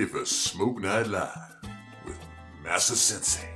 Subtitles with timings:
[0.00, 1.58] Ready for Smoke Night Live
[2.06, 2.18] with
[2.64, 3.49] Massa Sensei.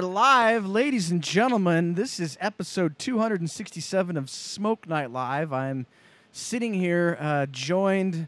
[0.00, 1.92] Are live, ladies and gentlemen.
[1.92, 5.52] This is episode 267 of Smoke Night Live.
[5.52, 5.84] I'm
[6.32, 8.26] sitting here, uh, joined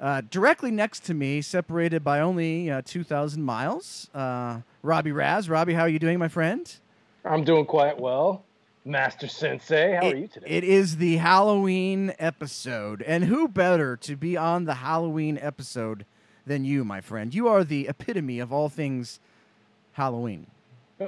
[0.00, 4.10] uh, directly next to me, separated by only uh, 2,000 miles.
[4.12, 5.48] Uh, Robbie Raz.
[5.48, 6.74] Robbie, how are you doing, my friend?
[7.24, 8.44] I'm doing quite well.
[8.84, 10.46] Master Sensei, how It- are you today?
[10.48, 13.00] It is the Halloween episode.
[13.02, 16.04] And who better to be on the Halloween episode
[16.46, 17.32] than you, my friend?
[17.32, 19.20] You are the epitome of all things
[19.92, 20.48] Halloween.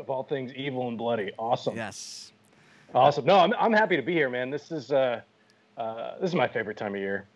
[0.00, 1.32] Of all things evil and bloody.
[1.38, 1.76] Awesome.
[1.76, 2.32] Yes.
[2.94, 3.24] Awesome.
[3.24, 4.50] No, I'm, I'm happy to be here, man.
[4.50, 5.20] This is uh,
[5.76, 7.26] uh, this is my favorite time of year.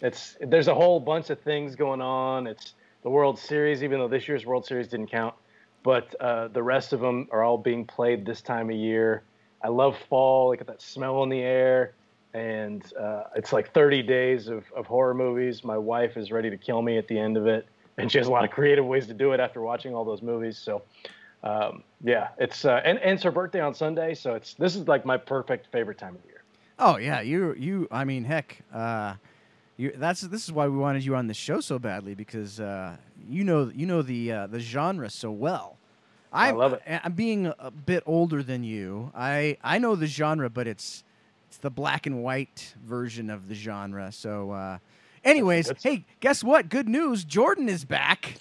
[0.00, 2.46] It's there's a whole bunch of things going on.
[2.46, 5.34] It's the World Series, even though this year's World Series didn't count,
[5.82, 9.22] but uh, the rest of them are all being played this time of year.
[9.62, 10.52] I love fall.
[10.52, 11.94] I get that smell in the air,
[12.34, 15.64] and uh, it's like 30 days of, of horror movies.
[15.64, 17.66] My wife is ready to kill me at the end of it,
[17.98, 20.22] and she has a lot of creative ways to do it after watching all those
[20.22, 20.56] movies.
[20.56, 20.82] So
[21.42, 24.88] um, yeah, it's uh, and, and it's her birthday on Sunday, so it's this is
[24.88, 26.42] like my perfect favorite time of year.
[26.78, 27.88] Oh yeah, you you.
[27.90, 29.14] I mean, heck, uh,
[29.76, 29.92] you.
[29.96, 32.96] That's this is why we wanted you on the show so badly because uh,
[33.28, 35.76] you know you know the uh, the genre so well.
[36.32, 36.82] I I'm, love it.
[36.86, 39.10] I'm being a bit older than you.
[39.14, 41.04] I I know the genre, but it's
[41.48, 44.12] it's the black and white version of the genre.
[44.12, 44.78] So, uh,
[45.24, 46.68] anyways, That's- hey, guess what?
[46.68, 47.24] Good news.
[47.24, 48.34] Jordan is back.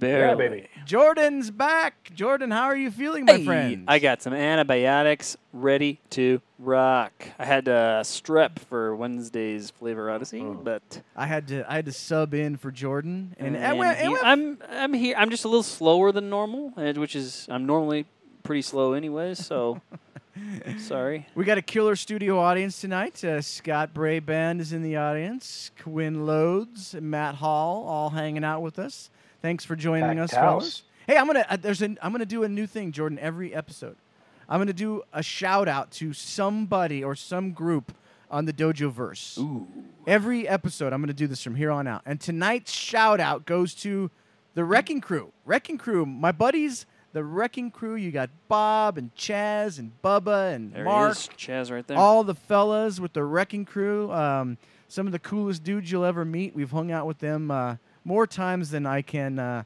[0.00, 0.68] Yeah, baby.
[0.84, 2.10] Jordan's back.
[2.14, 3.84] Jordan, how are you feeling, my Hey, friend?
[3.88, 7.12] I got some antibiotics ready to rock.
[7.38, 10.54] I had uh, strep for Wednesday's Flavor Odyssey, Oh.
[10.54, 13.98] but I had to I had to sub in for Jordan, and, and it went-
[13.98, 15.14] it he- I'm I'm here.
[15.18, 18.04] I'm just a little slower than normal, which is I'm normally
[18.42, 19.44] pretty slow anyways.
[19.46, 19.80] So
[20.78, 21.26] sorry.
[21.34, 23.22] We got a killer studio audience tonight.
[23.24, 25.70] Uh, Scott Bray Band is in the audience.
[25.82, 29.10] Quinn Loads, Matt Hall, all hanging out with us.
[29.46, 30.40] Thanks for joining Packed us, house.
[30.40, 30.82] fellas.
[31.06, 33.16] Hey, I'm gonna uh, there's an I'm gonna do a new thing, Jordan.
[33.20, 33.94] Every episode,
[34.48, 37.94] I'm gonna do a shout out to somebody or some group
[38.28, 39.38] on the Dojo Verse.
[39.38, 39.68] Ooh.
[40.04, 42.02] Every episode, I'm gonna do this from here on out.
[42.04, 44.10] And tonight's shout out goes to
[44.54, 45.30] the Wrecking Crew.
[45.44, 46.84] Wrecking Crew, my buddies.
[47.12, 47.94] The Wrecking Crew.
[47.94, 51.96] You got Bob and Chaz and Bubba and There Mark he is, Chaz, right there.
[51.96, 54.58] all the fellas with the wrecking crew um,
[54.88, 58.26] some of the coolest dudes you'll ever meet we've hung out with them uh, more
[58.26, 59.62] times than i can uh,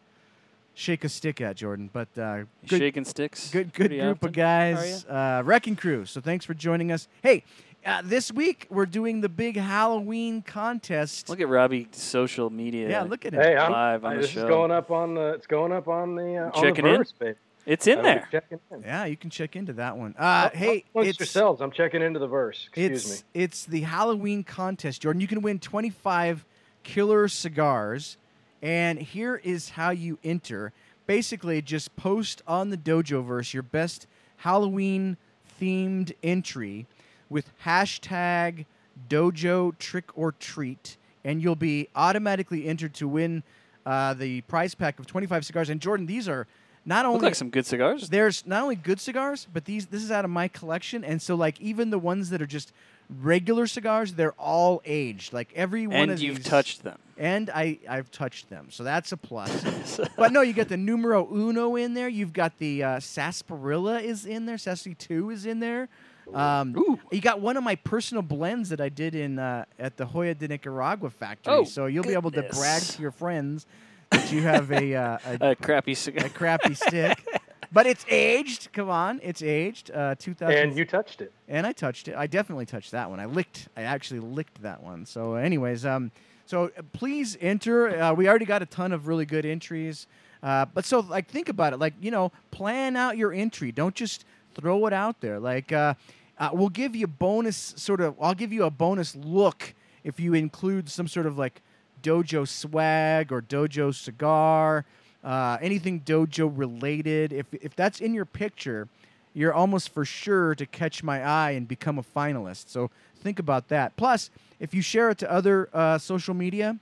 [0.74, 3.50] shake a stick at jordan but uh, good, Shaking sticks.
[3.50, 4.28] good, good group often.
[4.28, 7.44] of guys uh, wrecking crew so thanks for joining us hey
[7.84, 12.88] uh, this week we're doing the big halloween contest Look at Robbie's social media.
[12.88, 14.40] yeah look at him Hey, I'm, Live on I- the this show.
[14.44, 17.04] is going up on the it's going up on the uh, on Checking the in?
[17.18, 17.36] babe.
[17.66, 18.28] It's in I will be there.
[18.40, 18.82] Checking in.
[18.82, 22.00] yeah you can check into that one uh, Oh, hey amongst it's yourselves, I'm checking
[22.02, 22.64] into the verse.
[22.68, 23.42] Excuse it's me.
[23.42, 25.20] it's the Halloween contest, Jordan.
[25.20, 26.44] You can win 25
[26.82, 28.16] killer cigars,
[28.62, 30.72] and here is how you enter.
[31.06, 34.06] Basically, just post on the Dojoverse your best
[34.38, 35.16] Halloween
[35.60, 36.86] themed entry
[37.28, 38.66] with hashtag
[39.08, 43.42] Dojo Trick or Treat, and you'll be automatically entered to win
[43.86, 45.70] uh, the prize pack of 25 cigars.
[45.70, 46.46] And Jordan, these are
[46.84, 48.08] not Look only like some good cigars.
[48.08, 51.34] there's not only good cigars, but these this is out of my collection, and so
[51.34, 52.72] like even the ones that are just
[53.20, 55.32] regular cigars, they're all aged.
[55.32, 56.98] Like every one and of you've these, touched them.
[57.18, 60.00] and I I've touched them, so that's a plus.
[60.16, 62.08] but no, you got the numero uno in there.
[62.08, 64.58] You've got the uh, sarsaparilla is in there.
[64.58, 65.88] Sassy two is in there.
[66.32, 67.00] Um, Ooh.
[67.10, 70.34] You got one of my personal blends that I did in uh, at the Joya
[70.36, 73.66] de Nicaragua factory, Oh, so you'll be able to brag to your friends
[74.10, 76.26] that you have a, uh, a a crappy cigar.
[76.26, 77.18] a crappy stick.
[77.72, 78.72] But it's aged.
[78.72, 79.90] Come on, it's aged.
[79.92, 80.56] Uh, 2000.
[80.56, 81.32] And you touched it.
[81.48, 82.14] and I touched it.
[82.16, 83.20] I definitely touched that one.
[83.20, 83.68] I licked.
[83.76, 85.06] I actually licked that one.
[85.06, 86.10] So, anyways, um,
[86.46, 88.00] so uh, please enter.
[88.00, 90.08] Uh, we already got a ton of really good entries.
[90.42, 91.78] Uh, but so like think about it.
[91.78, 93.70] Like you know, plan out your entry.
[93.70, 94.24] Don't just
[94.54, 95.38] throw it out there.
[95.38, 95.94] Like uh,
[96.38, 98.16] uh, we'll give you bonus sort of.
[98.20, 101.60] I'll give you a bonus look if you include some sort of like
[102.02, 104.86] dojo swag or dojo cigar,
[105.24, 107.32] uh, anything dojo related.
[107.32, 108.88] If if that's in your picture,
[109.34, 112.68] you're almost for sure to catch my eye and become a finalist.
[112.68, 112.90] So
[113.22, 113.96] think about that.
[113.96, 116.78] Plus, if you share it to other uh, social media,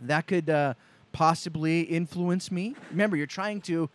[0.00, 0.74] that could uh,
[1.12, 2.74] possibly influence me.
[2.90, 3.88] Remember, you're trying to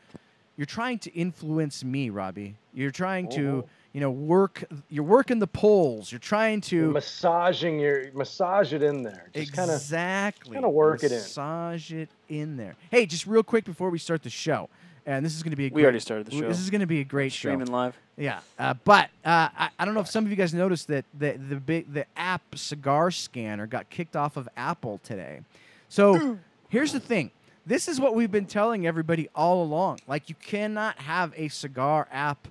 [0.58, 2.56] you're trying to influence me, Robbie.
[2.74, 3.70] You're trying to Oh.
[3.94, 6.12] You know work you're working the poles.
[6.12, 9.30] You're trying You're to massaging your massage it in there.
[9.34, 11.18] Just kind of exactly kinda work it in.
[11.18, 12.76] Massage it in there.
[12.90, 14.70] Hey, just real quick before we start the show,
[15.06, 16.48] and this is going to be a We great, already started the show.
[16.48, 17.50] This is going to be a great show.
[17.50, 17.98] Streaming live.
[18.18, 21.06] Yeah, uh, but uh, I, I don't know if some of you guys noticed that
[21.18, 25.42] the the big the app cigar scanner got kicked off of Apple today.
[25.90, 26.40] So
[26.70, 27.32] here's the thing:
[27.66, 30.00] this is what we've been telling everybody all along.
[30.08, 32.48] Like you cannot have a cigar app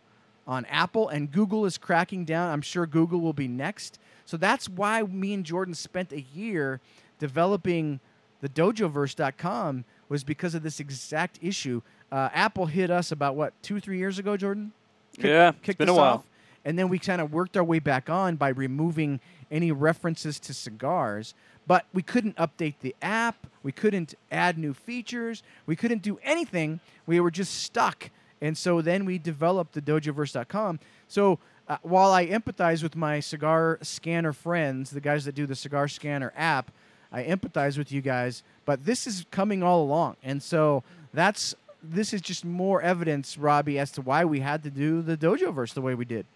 [0.51, 2.51] on Apple, and Google is cracking down.
[2.53, 4.01] I'm sure Google will be next.
[4.27, 6.81] So that's why me and Jordan spent a year
[7.21, 8.01] developing
[8.41, 11.83] the DojoVerse.com was because of this exact issue.
[12.11, 14.73] Uh, Apple hit us about what two, three years ago, Jordan
[15.15, 16.15] kicked- yeah, kicked been a while.
[16.15, 16.25] off,
[16.65, 19.21] and then we kind of worked our way back on by removing
[19.53, 21.33] any references to cigars.
[21.67, 23.47] But we couldn't update the app.
[23.63, 25.45] We couldn't add new features.
[25.67, 26.81] We couldn't do anything.
[27.07, 28.11] We were just stuck.
[28.41, 30.81] And so then we developed the dojoverse.com.
[31.09, 31.39] So
[31.69, 35.89] uh, while I empathize with my cigar scanner friends, the guys that do the cigar
[35.89, 36.71] scanner app,
[37.13, 38.43] I empathize with you guys.
[38.65, 40.17] But this is coming all along.
[40.23, 40.83] And so
[41.13, 45.17] that's this is just more evidence, Robbie, as to why we had to do the
[45.17, 46.27] dojoverse the way we did.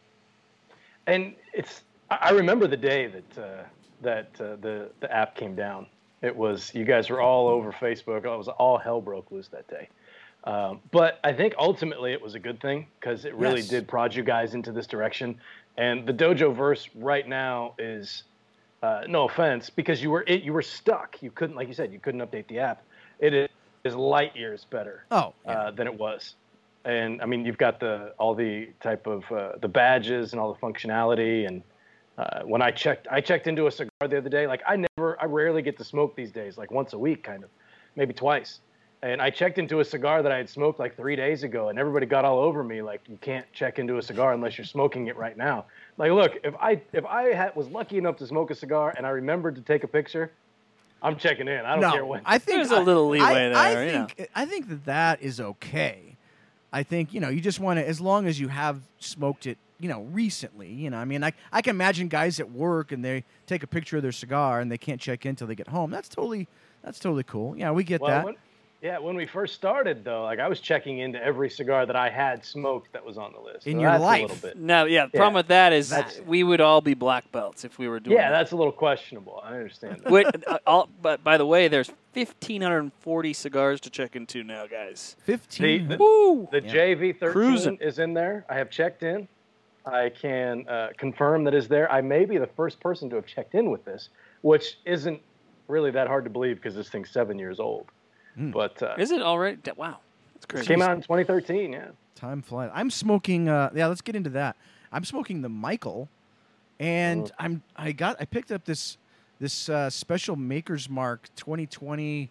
[1.07, 3.63] and it's I remember the day that uh,
[4.03, 5.87] that uh, the the app came down.
[6.23, 8.25] It was you guys were all over Facebook.
[8.25, 9.89] It was all hell broke loose that day.
[10.45, 13.69] Um, but I think ultimately it was a good thing because it really Yes.
[13.69, 15.41] did prod you guys into this direction.
[15.79, 18.25] And the Dojo verse right now is
[18.83, 21.23] uh, no offense because you were it, you were stuck.
[21.23, 22.83] You couldn't, like you said, you couldn't update the app.
[23.19, 23.49] It is,
[23.85, 25.53] is light years better Oh, yeah.
[25.53, 26.35] uh, than it was.
[26.85, 30.53] And I mean, you've got the all the type of uh, the badges and all
[30.53, 31.47] the functionality.
[31.49, 31.63] And
[32.19, 34.47] uh, when I checked, I checked into a cigar the other day.
[34.47, 36.59] Like I never, I rarely get to smoke these days.
[36.59, 37.49] Like once a week, kind of,
[37.97, 38.61] maybe twice.
[39.05, 41.79] And I checked into a cigar that I had smoked like three days ago, and
[41.79, 42.81] everybody got all over me.
[42.81, 45.67] Like you can't check into a cigar unless you're smoking it right now.
[45.99, 49.07] Like, look, if I if I had, was lucky enough to smoke a cigar and
[49.07, 50.33] I remembered to take a picture,
[51.03, 51.67] I'm checking in.
[51.67, 52.23] I don't no, care when.
[52.25, 54.07] I think There's a I- little leeway I, there, I you know.
[54.07, 56.17] think I think that that is okay.
[56.73, 59.59] I think you know you just want to as long as you have smoked it,
[59.79, 60.73] you know, recently.
[60.73, 63.67] You know, I mean, I I can imagine guys at work and they take a
[63.67, 65.91] picture of their cigar and they can't check in until they get home.
[65.91, 66.49] That's totally
[66.83, 67.55] that's totally cool.
[67.55, 68.25] Yeah, we get Well, that.
[68.25, 68.37] when,
[68.85, 72.11] yeah, when we first started though, like I was checking into every cigar that I
[72.11, 73.67] had smoked that was on the list.
[73.67, 74.19] In So your that's life.
[74.19, 74.59] a little bit.
[74.59, 75.07] No, yeah.
[75.07, 75.19] The Yeah.
[75.21, 78.15] problem with that is That's- we would all be black belts if we were doing.
[78.19, 78.39] Yeah, that.
[78.39, 79.41] that's a little questionable.
[79.43, 80.03] I understand.
[80.03, 80.13] That.
[80.13, 85.17] Wait, uh, all, but by the way, there's 1,540 cigars to check into now, guys.
[85.21, 85.89] Fifteen.
[85.89, 86.47] the- Woo!
[86.53, 86.71] The Yeah.
[86.73, 87.77] JV13 Cruising.
[87.81, 88.45] is in there.
[88.51, 89.29] I have checked in.
[89.87, 91.91] I can uh, confirm that is there.
[91.91, 94.11] I may be the first person to have checked in with this,
[94.43, 95.23] which isn't
[95.69, 97.87] really that hard to believe because this thing's seven years old.
[98.39, 98.53] Mm.
[98.53, 99.59] But uh, Is it already?
[99.77, 99.99] Wow,
[100.35, 100.67] that's it crazy.
[100.67, 101.73] came out in 2013.
[101.73, 101.89] Yeah.
[102.15, 102.71] Time flies.
[102.75, 103.49] I'm smoking.
[103.49, 104.57] Uh, yeah, let's get into that.
[104.93, 106.09] I'm smoking the Michael,
[106.79, 107.35] and Oh.
[107.39, 108.99] I'm I got I picked up this
[109.41, 112.31] this uh, special Maker's Mark 2020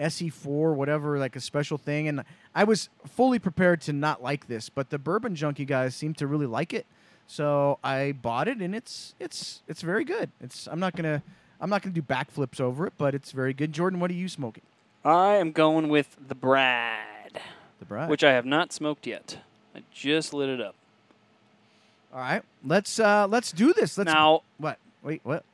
[0.00, 2.24] SE4 whatever like a special thing, and
[2.54, 6.26] I was fully prepared to not like this, but the Bourbon Junkie guys seem to
[6.26, 6.86] really like it,
[7.26, 10.30] so I bought it, and it's it's it's very good.
[10.40, 11.22] It's I'm not gonna
[11.60, 13.72] I'm not gonna do backflips over it, but it's very good.
[13.72, 14.64] Jordan, what are you smoking?
[15.04, 17.40] I am going with the Brad,
[17.80, 18.08] The Bride.
[18.08, 19.38] which I have not smoked yet.
[19.74, 20.74] I just lit it up.
[22.12, 23.96] All right, let's uh let's do this.
[23.98, 24.78] Let's now what?
[25.02, 25.44] Wait, what?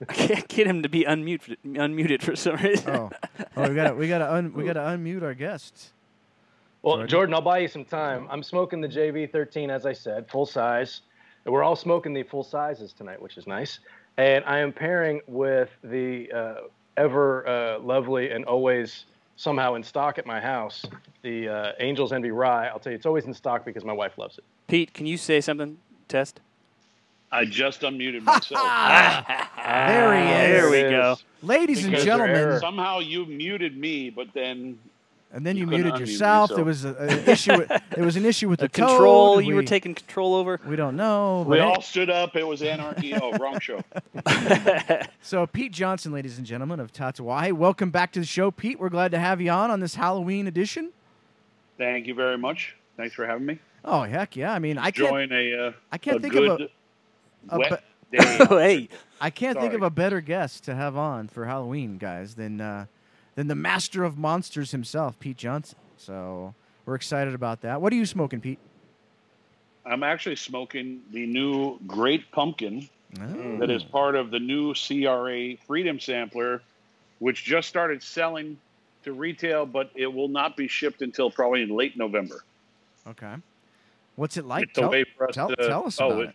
[0.08, 2.90] I can't get him to be unmuted, unmuted for some reason.
[2.90, 3.10] Oh,
[3.56, 5.92] oh, we gotta we gotta un, we gotta unmute our guests.
[6.82, 7.08] Well, Jordan?
[7.08, 7.34] Jordan.
[7.34, 8.26] I'll buy you some time.
[8.30, 11.00] I'm smoking the JV13, as I said, full size.
[11.46, 13.78] We're all smoking the full sizes tonight, which is nice.
[14.16, 16.54] And I am pairing with the uh,
[16.96, 19.04] ever uh, lovely and always
[19.36, 20.84] somehow in stock at my house,
[21.22, 22.68] the uh, Angels Envy Rye.
[22.68, 24.44] I'll tell you, it's always in stock because my wife loves it.
[24.68, 25.78] Pete, can you say something?
[26.08, 26.40] Test.
[27.32, 28.64] I just unmuted myself.
[29.64, 30.60] There he is.
[30.60, 31.12] There we go.
[31.12, 31.24] is.
[31.42, 34.78] Ladies and gentlemen, Somehow you muted me, but then
[35.32, 36.50] and then you, You muted unmute yourself.
[36.54, 37.58] There was a, an issue.
[37.58, 38.88] With, there was an issue with The the code.
[38.88, 40.60] control you we, were taking control over.
[40.66, 41.44] We don't know.
[41.46, 42.36] we but all stood up.
[42.36, 43.14] It was anarchy.
[43.14, 43.82] Oh, wrong show.
[45.22, 48.78] so Pete Johnson, ladies and gentlemen of Tatuaje, welcome back to the show, Pete.
[48.78, 50.90] We're glad to have you on on this Halloween edition.
[51.78, 52.76] Thank you very much.
[52.96, 53.58] Thanks for having me.
[53.84, 54.52] Oh heck yeah!
[54.52, 55.08] I mean, I can't.
[55.10, 56.68] Join a, uh, I can't a think good of a,
[57.50, 58.38] a wet be- day.
[58.48, 58.88] hey,
[59.20, 62.86] I can't think of a better guest to have on for Halloween, guys, than uh,
[63.34, 65.78] than the master of monsters himself, Pete Johnson.
[65.96, 66.54] So
[66.86, 67.80] we're excited about that.
[67.80, 68.58] What are you smoking, Pete?
[69.86, 72.88] I'm actually smoking the new Great Pumpkin
[73.20, 73.58] Oh.
[73.58, 76.62] that is part of the new CRA Freedom Sampler,
[77.20, 78.58] which just started selling
[79.04, 82.42] to retail, but it will not be shipped until probably in late November.
[83.06, 83.34] Okay.
[84.16, 84.68] What's it like?
[84.74, 84.78] it's
[85.16, 85.56] for us tell, to.
[85.56, 86.34] tell us oh, about it- it.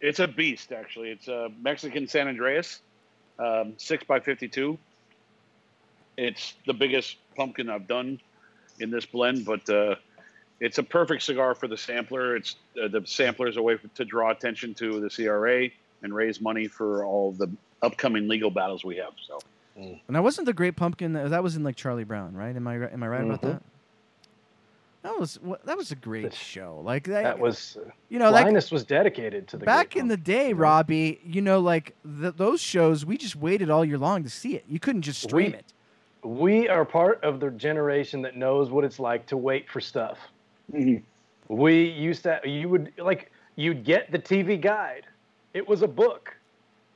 [0.00, 1.10] It's a beast, actually.
[1.10, 2.80] It's a Mexican San Andreas,
[3.38, 4.76] um, six by fifty-two.
[6.16, 8.20] It's the biggest pumpkin I've done
[8.80, 9.96] in this blend, but uh,
[10.60, 12.36] it's a perfect cigar for the sampler.
[12.36, 15.68] It's uh, the sampler is a way to draw attention to the CRA
[16.02, 17.48] and raise money for all the
[17.82, 19.12] upcoming legal battles we have.
[19.26, 19.40] So
[19.76, 21.12] And that wasn't the Great Pumpkin.
[21.14, 22.54] That that was in like Charlie Brown, right?
[22.54, 23.52] Am I ri- am I right about Mhm.
[23.52, 23.62] that?
[25.02, 26.80] That was that was a great That's- show.
[26.84, 27.76] Like that, That was
[28.08, 30.54] you know like Linus was dedicated to the back Great in the day, you?
[30.54, 31.20] Robbie.
[31.24, 34.64] You know, like th- those shows, we just waited all year long to see it.
[34.68, 35.72] You couldn't just stream We- it.
[36.22, 40.18] We are part of the generation that knows what it's like to wait for stuff.
[41.48, 45.06] We used to, you would like, you'd get the TV guide.
[45.52, 46.36] It was a book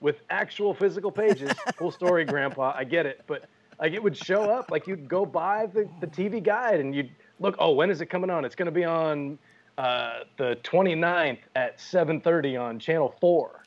[0.01, 1.51] with actual physical pages.
[1.77, 2.73] Full story, Grandpa.
[2.77, 3.47] I get it, but
[3.81, 4.71] like it would show up.
[4.71, 7.57] Like you'd go buy the, the TV guide and you'd look.
[7.59, 8.45] Oh, when is it coming on?
[8.45, 9.39] It's going to be on
[9.79, 13.63] uh, the 29th at 7:30 on Channel Four.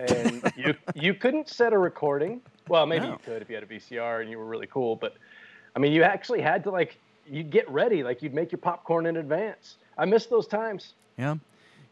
[0.00, 2.40] And you you couldn't set a recording.
[2.68, 3.12] Well, maybe No.
[3.12, 5.14] you could if you had a VCR and you were really cool, but
[5.74, 8.02] I mean, you actually had to like you'd get ready.
[8.02, 9.76] Like you'd make your popcorn in advance.
[9.96, 10.94] I miss those times.
[11.18, 11.36] Yeah.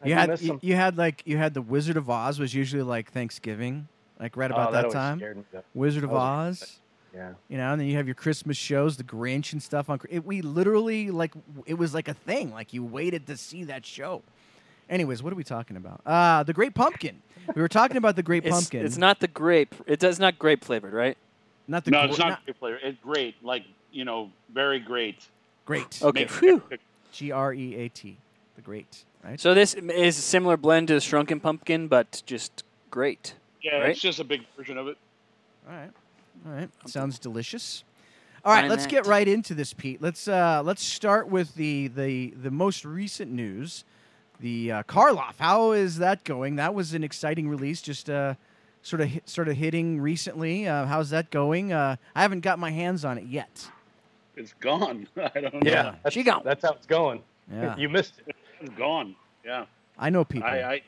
[0.03, 2.83] I You had you, you had like you had the Wizard of Oz was usually
[2.83, 3.87] like Thanksgiving,
[4.19, 5.19] like right Oh, about that, time.
[5.19, 5.43] me.
[5.73, 6.77] Wizard of That Oz.
[7.13, 7.33] Yeah.
[7.49, 9.99] You know, and then you have your Christmas shows, the Grinch and stuff on.
[10.09, 11.33] It, we literally like
[11.65, 12.51] it was like a thing.
[12.53, 14.21] Like you waited to see that show.
[14.91, 16.01] Anyways, what are we talking about?
[16.05, 17.21] Uh the Great Pumpkin.
[17.55, 18.85] We were talking about the Great It's, Pumpkin.
[18.85, 19.73] it's not the grape.
[19.87, 21.17] It does not grape flavored, right?
[21.67, 22.01] not the grape.
[22.01, 22.79] no, gr- it's not, grape flavored.
[22.83, 25.27] It's great, like you know, very great.
[25.65, 25.99] great.
[26.01, 26.27] Okay.
[27.11, 28.17] G R E A T.
[28.55, 29.03] The Great.
[29.23, 29.39] Right.
[29.39, 33.35] So this is a similar blend to the Shrunken Pumpkin, but just great.
[33.61, 33.89] Yeah, Right?
[33.91, 34.97] it's just a big version of it.
[35.69, 35.89] All right.
[36.45, 36.69] All right.
[36.87, 37.83] Sounds delicious.
[38.43, 40.01] All right, let's get right into this, Pete.
[40.01, 43.83] Let's uh, let's start with the the the most recent news,
[44.41, 45.35] the uh, Karloff.
[45.39, 46.57] How is that going?
[46.57, 48.35] That was an exciting release, just uh,
[48.81, 50.67] sort of sort of hitting recently.
[50.67, 51.71] Uh, how's that going?
[51.71, 53.69] Uh, I haven't got my hands on it yet.
[54.35, 55.07] It's gone.
[55.17, 55.95] I don't yeah, know.
[56.03, 56.41] Yeah, she gone.
[56.43, 57.21] That's how it's going.
[57.51, 57.75] Yeah.
[57.77, 58.35] you missed it.
[58.59, 59.15] It's gone.
[59.45, 59.65] Yeah.
[59.97, 60.49] I know people.
[60.49, 60.81] I, I,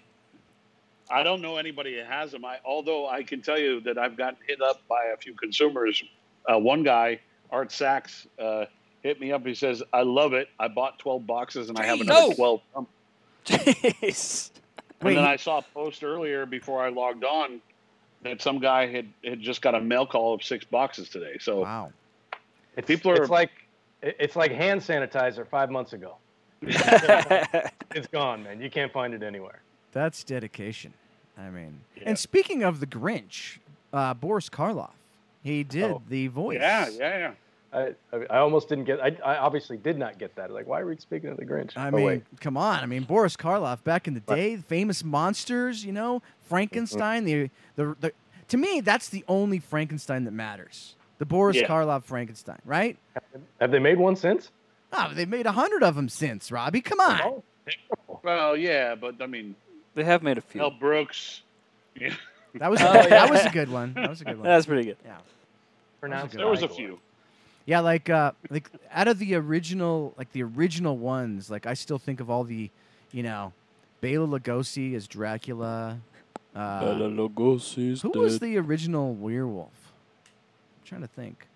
[1.10, 2.45] I don't know anybody that has them.
[2.45, 6.03] I although I can tell you that I've gotten hit up by a few consumers.
[6.51, 7.19] Uh, one guy,
[7.51, 8.65] Art Sachs uh,
[9.01, 9.45] hit me up.
[9.45, 10.50] He says, "I love it.
[10.60, 12.62] I bought 12 boxes and I have another 12."
[13.46, 14.52] Jeez.
[15.00, 17.62] And Wait, then I saw a post earlier before I logged on
[18.24, 21.38] that some guy had, had just got a mail call of six boxes today.
[21.40, 21.92] So wow.
[22.78, 23.52] It's, people are it's like
[24.02, 26.16] it's like hand sanitizer five months ago.
[26.62, 28.62] it's gone, man.
[28.62, 29.62] You can't find it anywhere.
[29.92, 30.94] That's dedication.
[31.38, 32.04] I mean, yeah.
[32.08, 33.58] and speaking of the Grinch,
[33.92, 34.92] uh, Boris Karloff,
[35.44, 36.02] he did oh.
[36.08, 36.60] the voice.
[36.60, 37.32] Yeah, yeah, yeah.
[37.74, 39.01] I, I, I almost didn't get.
[39.01, 40.51] I, I obviously did not get that.
[40.51, 41.75] Like, why are we speaking of the Grinch?
[41.75, 42.24] I Oh, mean, wait.
[42.39, 42.80] come on.
[42.80, 44.36] I mean, Boris Karloff back in the Right.
[44.36, 47.25] day, famous monsters, you know, Frankenstein.
[47.25, 47.46] Mm-hmm.
[47.75, 48.13] The, the the
[48.50, 50.96] to me, that's the only Frankenstein that matters.
[51.18, 51.68] The Boris Yeah.
[51.68, 52.98] Karloff Frankenstein, right?
[53.60, 54.51] have they made one since?
[54.92, 56.82] Oh, they've made a hundred of them since, Robbie.
[56.82, 57.22] Come oh, on.
[57.24, 58.20] Oh.
[58.22, 59.56] Well, yeah, but I mean,
[59.96, 60.60] they have made a few.
[60.62, 61.42] Mel Brooks.
[62.00, 62.13] Yeah,
[62.56, 63.94] That was Oh, that was a good one.
[63.94, 64.44] That was a good one.
[64.44, 64.98] That's pretty good.
[65.03, 65.18] Yeah.
[66.00, 67.00] Pronounced there was a few.
[67.65, 71.98] Yeah, like uh like out of the original like the original ones, like I still
[72.00, 72.70] think of all the,
[73.12, 73.53] you know,
[74.01, 76.00] Bela Lugosi as Dracula.
[76.55, 79.93] Uh, Bela Lugosi's who was the original werewolf?
[80.82, 81.48] I'm trying to think.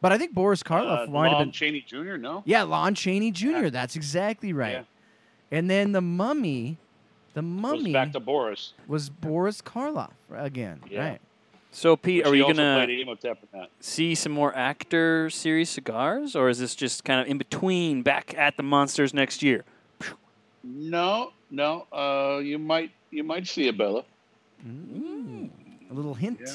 [0.00, 2.16] But I think Boris Karloff Uh, might have Lon been Chaney Jr.
[2.16, 2.42] No.
[2.44, 3.46] Yeah, Lon Chaney Jr.
[3.46, 3.70] Yeah.
[3.70, 4.72] That's exactly right.
[4.72, 4.82] Yeah.
[5.58, 6.78] And then the mummy,
[7.34, 8.72] the Goes mummy back to Boris.
[8.88, 11.08] was Boris Karloff again, Yeah.
[11.10, 11.20] right?
[11.74, 13.68] So Pete, are he you gonna played Imhotep in that.
[13.80, 18.32] see some more actor series cigars, or is this just kind of in between, back
[18.38, 19.64] at the monsters next year?
[20.62, 21.86] No, no.
[21.92, 24.04] Uh, you might you might see a Bella.
[24.66, 25.50] Mm.
[25.90, 26.52] A little hint, Yeah.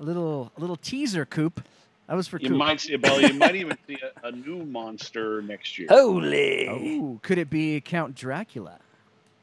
[0.00, 1.60] a little a little teaser, Coop.
[2.06, 2.56] That was for You Coop.
[2.58, 3.20] might see a Bella.
[3.26, 5.88] You might even see a, a new monster next year.
[5.90, 6.68] Holy!
[6.68, 8.78] Oh, could it be Count Dracula?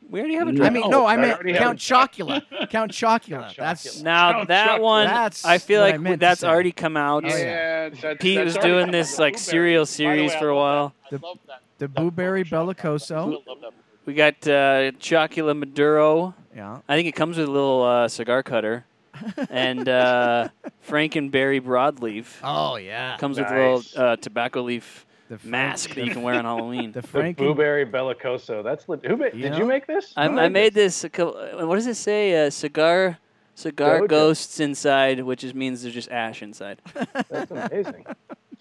[0.09, 0.63] We already have a No.
[0.65, 1.81] I mean, no, I I meant already have Count it.
[1.83, 2.69] Chocula.
[2.69, 3.29] Count Chocula.
[3.29, 4.03] Count That's Chocula.
[4.03, 4.81] Now Count that Chuck.
[4.81, 7.25] one, That's I feel what I like that's already come out.
[7.25, 7.37] Oh, yeah.
[7.37, 9.37] yeah, that's, Pete that's was doing this like Blueberry.
[9.37, 10.93] serial series way, for a while.
[11.11, 11.21] that.
[11.23, 11.61] I love that.
[11.77, 12.99] The that Blueberry Bellicoso.
[13.05, 13.71] still love that.
[14.05, 16.33] We got uh, Chocula Maduro.
[16.55, 16.79] Yeah.
[16.87, 18.85] I think it comes with a little uh, cigar cutter,
[19.51, 20.49] and uh,
[20.87, 23.17] Frankenberry broadleaf Oh yeah.
[23.17, 26.45] comes with a little uh, tobacco leaf The Frank- mask that you can wear on
[26.53, 26.91] Halloween.
[26.91, 27.37] The The Franken.
[27.37, 28.63] blueberry bellicoso.
[28.63, 29.05] That's lit.
[29.05, 29.33] Who made?
[29.35, 29.57] You Did know?
[29.59, 30.11] you make this?
[30.17, 31.03] I, I made this.
[31.03, 32.45] A couple, uh, what does it say?
[32.45, 33.17] Uh, cigar,
[33.55, 34.07] cigar Doja.
[34.07, 36.81] ghosts inside, which is, means there's just ash inside.
[37.29, 38.05] That's amazing.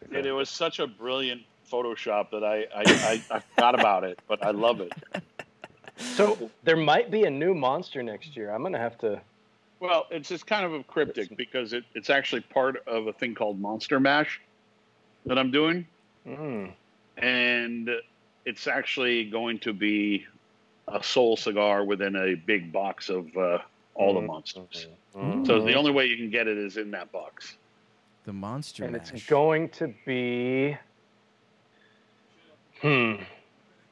[0.00, 2.82] It's It, it was such a brilliant Photoshop that I I,
[3.30, 4.92] I, I forgot about it, but I love it.
[5.96, 8.50] So there might be a new monster next year.
[8.54, 9.20] I'm gonna have to.
[9.80, 13.34] Well, it's just kind of a cryptic because it, it's actually part of a thing
[13.34, 14.40] called Monster Mash
[15.26, 15.87] that I'm doing,
[16.28, 16.73] Mm.
[17.16, 17.90] and
[18.44, 20.26] it's actually going to be
[20.88, 23.58] a soul cigar within a big box of uh,
[23.94, 24.26] all the Mhm.
[24.26, 24.87] monsters.
[25.14, 25.47] Mm.
[25.47, 27.56] So the only way you can get it is in that box.
[28.25, 29.11] The monster And mash.
[29.12, 30.76] it's going to be.
[32.80, 33.14] Hmm.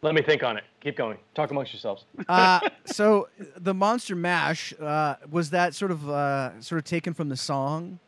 [0.02, 0.64] Let me think on it.
[0.80, 1.18] Keep going.
[1.34, 2.04] Talk amongst yourselves.
[2.28, 7.28] uh, so the monster mash uh, was that sort of uh, sort of taken from
[7.28, 7.98] the song?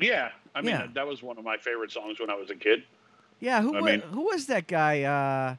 [0.00, 0.86] Yeah, I mean Yeah.
[0.94, 2.84] that was one of my favorite songs when I was a kid.
[3.40, 5.02] Yeah, who I wa- mean- who was that guy?
[5.02, 5.56] Uh,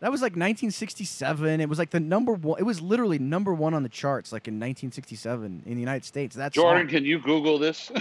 [0.00, 1.60] that was like 1967.
[1.60, 2.58] It was like the number one.
[2.58, 6.34] It was literally number one on the charts, like in 1967 in the United States.
[6.36, 6.90] That Jordan, song.
[6.96, 7.90] can you Google this?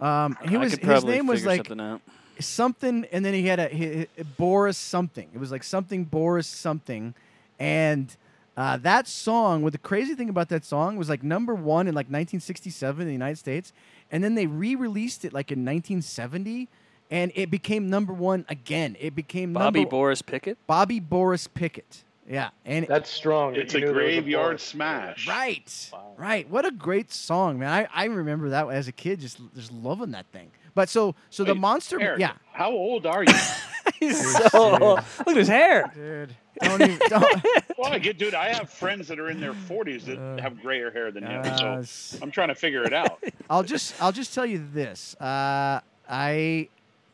[0.00, 2.00] Um, he was his name was like something out.
[2.40, 5.28] something, and then he had a he, he- Boris something.
[5.32, 7.14] It was like something Boris something,
[7.60, 8.14] and
[8.56, 9.62] uh, that song.
[9.62, 13.06] What the crazy thing about that song was like number one in like 1967 in
[13.06, 13.72] the United States,
[14.14, 16.68] and then they re-released it like in 1970,
[17.10, 18.96] and it became number one again.
[19.00, 20.56] It became Bobby number, Boris Pickett.
[20.68, 22.04] Bobby Boris Pickett.
[22.30, 23.54] Yeah, and That's strong.
[23.56, 24.62] it's You a knew there was graveyard Boris.
[24.62, 25.28] smash.
[25.28, 26.12] right, Wow.
[26.16, 26.48] right.
[26.48, 27.70] What a great song, man!
[27.70, 30.50] I, I remember that as a kid, just just loving that thing.
[30.74, 33.34] But so so the monster, Eric, yeah, How old are you?
[34.08, 34.80] He's so dude.
[34.80, 35.90] look at his hair.
[35.94, 36.34] dude.
[36.60, 37.44] Don't even don't.
[37.78, 38.34] well, I get, dude.
[38.34, 41.40] I have friends that are in their 40s that Uh, have grayer hair than him,
[41.44, 43.22] Uh, So s- I'm trying to figure it out.
[43.50, 45.14] I'll just I'll just tell you this.
[45.20, 46.68] Uh, I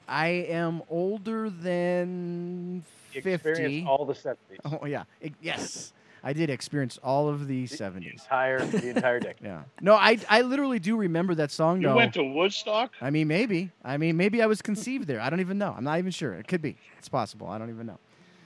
[0.08, 2.82] I am older than
[3.14, 3.50] You fifty.
[3.50, 4.36] experienced all the 70s.
[4.82, 8.20] Oh yeah, It- yes, I did experience all of the The seventies.
[8.22, 9.36] entire, the entire decade.
[9.46, 9.62] Yeah.
[9.80, 11.88] No, I I literally do remember that song though.
[11.88, 11.96] You though.
[11.96, 12.92] went to Woodstock?
[13.00, 13.70] I mean, maybe.
[13.84, 15.20] I mean, maybe I was conceived there.
[15.20, 15.74] I don't even know.
[15.76, 16.34] I'm not even sure.
[16.34, 16.76] It could be.
[16.98, 17.46] It's possible.
[17.48, 17.98] I don't even know.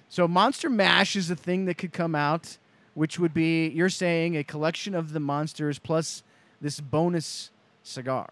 [0.08, 2.58] So, Monster Mash is a thing that could come out,
[2.94, 6.22] which would be, you're saying, a collection of the monsters plus
[6.60, 7.50] this bonus
[7.82, 8.30] cigar.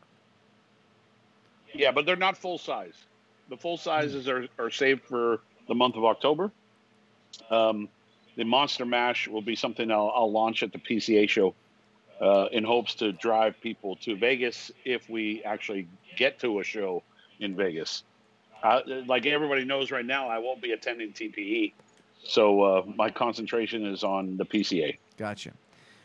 [1.75, 2.95] Yeah, but they're not full size.
[3.49, 6.53] The full sizes are, are saved for the month of October.
[7.51, 7.89] Um,
[8.37, 11.55] the Monster Mash will be something I'll, I'll launch at the PCA show
[12.21, 17.03] uh, in hopes to drive people to Vegas if we actually get to a show
[17.41, 18.05] in Vegas.
[18.63, 21.73] Uh, like everybody knows right now, I won't be attending TPE.
[22.25, 24.97] So uh, my concentration is on the PCA.
[25.17, 25.53] Gotcha.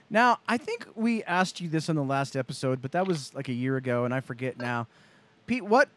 [0.09, 3.49] Now, I think we asked you this on the last episode, but that was like
[3.49, 4.87] a year ago, and I forget now.
[5.45, 5.89] Pete, what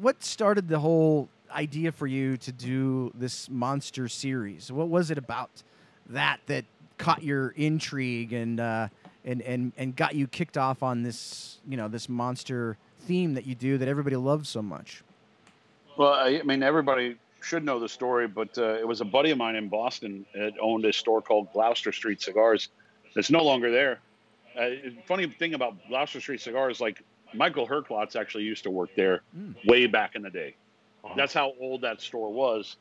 [0.00, 4.70] what started the whole idea for you to do this monster series?
[4.72, 5.50] What was it about
[6.10, 6.64] that that
[6.98, 8.88] caught your intrigue and uh,
[9.24, 13.46] and and and got you kicked off on this you know this monster theme that
[13.46, 15.02] you do that everybody loves so much?
[15.96, 19.38] Well, I mean, everybody should know the story, but uh, it was a buddy of
[19.38, 22.68] mine in Boston that owned a store called Gloucester Street Cigars.
[23.14, 24.00] It's no longer there.
[24.58, 24.70] Uh,
[25.06, 27.00] funny thing about Gloucester Street Cigars, like
[27.32, 29.54] Michael Herklots actually used to work there Mm.
[29.66, 30.54] way back in the day.
[31.16, 32.76] That's how old that store was.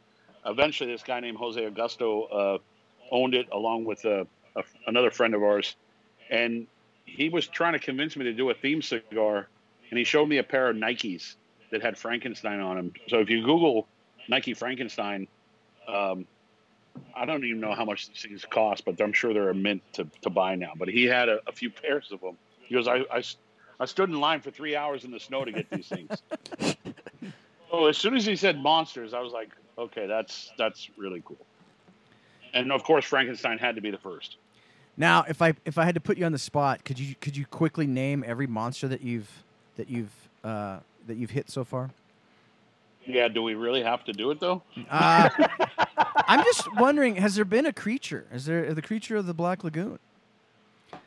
[0.45, 2.57] Eventually, this guy named Jose Augusto uh,
[3.11, 5.75] owned it along with uh, a, another friend of ours,
[6.29, 6.67] and
[7.05, 9.47] he was trying to convince me to do a theme cigar,
[9.89, 11.35] and he showed me a pair of Nikes
[11.71, 12.93] that had Frankenstein on them.
[13.07, 13.87] So if you Google
[14.27, 15.27] Nike Frankenstein,
[15.87, 16.25] um,
[17.15, 19.81] I don't even know how much these things cost, but I'm sure they're a mint
[19.93, 20.73] to, to buy now.
[20.75, 22.37] But he had a, a few pairs of them.
[22.67, 23.23] He goes, I, I,
[23.79, 26.21] I stood in line for three hours in the snow to get these things.
[27.73, 31.37] oh, as soon as he said monsters, I was like, okay, that's that's really cool.
[32.53, 34.37] And of course, Frankenstein had to be the first.
[34.95, 37.35] Now, if I if I had to put you on the spot, could you could
[37.35, 39.43] you quickly name every monster that you've
[39.75, 41.89] that you've uh, that you've hit so far?
[43.05, 44.61] Yeah, do we really have to do it though?
[44.89, 45.29] Uh,
[46.27, 48.27] I'm just wondering, has there been a creature?
[48.31, 49.99] Is there the creature of the Black Lagoon?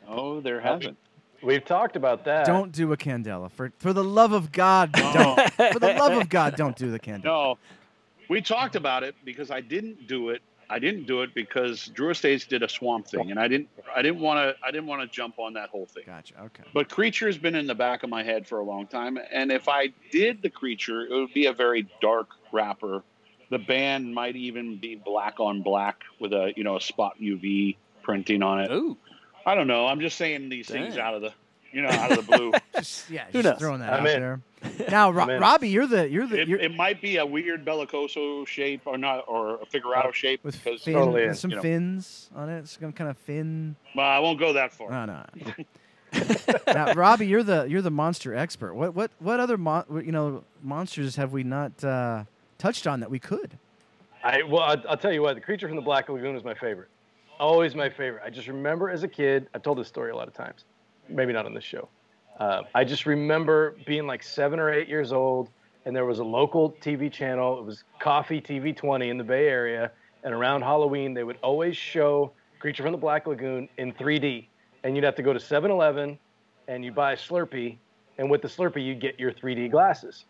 [0.07, 0.97] Oh, there hasn't.
[1.43, 2.45] We've talked about that.
[2.45, 4.91] Don't do a Candela for for the love of God.
[4.91, 7.23] Don't for the love of God, don't do the Candela.
[7.23, 7.57] No,
[8.29, 10.41] we talked about it because I didn't do it.
[10.69, 13.69] I didn't do it because Drew Estates did a swamp thing, and I didn't.
[13.95, 14.65] I didn't want to.
[14.65, 16.03] I didn't want to jump on that whole thing.
[16.05, 16.33] Gotcha.
[16.45, 16.63] Okay.
[16.73, 19.69] But creature's been in the back of my head for a long time, and if
[19.69, 23.03] I did the creature, it would be a very dark wrapper.
[23.49, 27.77] The band might even be black on black with a you know a spot UV
[28.03, 28.71] printing on it.
[28.71, 28.97] Ooh,
[29.47, 29.87] I don't know.
[29.87, 31.31] I'm just saying these things out of the
[31.71, 32.51] you know out of the blue.
[32.75, 33.59] Just yeah, Who just knows?
[33.59, 34.21] throwing that I'm out in.
[34.21, 34.41] there.
[34.91, 38.45] Now, Ro- Robbie, you're the you're the it, you're, it might be a weird bellicoso
[38.47, 41.61] shape or not or a figurado shape with fin, Totally in, some you know.
[41.61, 42.67] fins on it.
[42.67, 43.75] Some kind of fin.
[43.95, 44.89] well, I won't go that far.
[44.91, 45.23] No, no.
[46.67, 48.73] now, Robbie, you're the you're the monster expert.
[48.73, 52.23] What what what other mon- you know monsters have we not uh,
[52.57, 53.57] touched on that we could?
[54.23, 55.35] I well, I'll, I'll tell you what.
[55.35, 56.89] The creature from the Black Lagoon is my favorite.
[57.39, 58.23] Always my favorite.
[58.25, 59.47] I just remember as a kid.
[59.53, 60.65] I've told this story a lot of times,
[61.07, 61.87] maybe not on this show.
[62.39, 65.49] Uh, I just remember being like seven or eight years old,
[65.85, 67.59] and there was a local TV channel.
[67.59, 69.91] It was KOFY TV 20 in the Bay Area,
[70.23, 74.47] and around Halloween they would always show Creature from the Black Lagoon in 3D,
[74.83, 76.17] and you'd have to go to 7-Eleven,
[76.67, 77.77] and you buy a Slurpee,
[78.17, 80.25] and with the Slurpee you get your 3D glasses.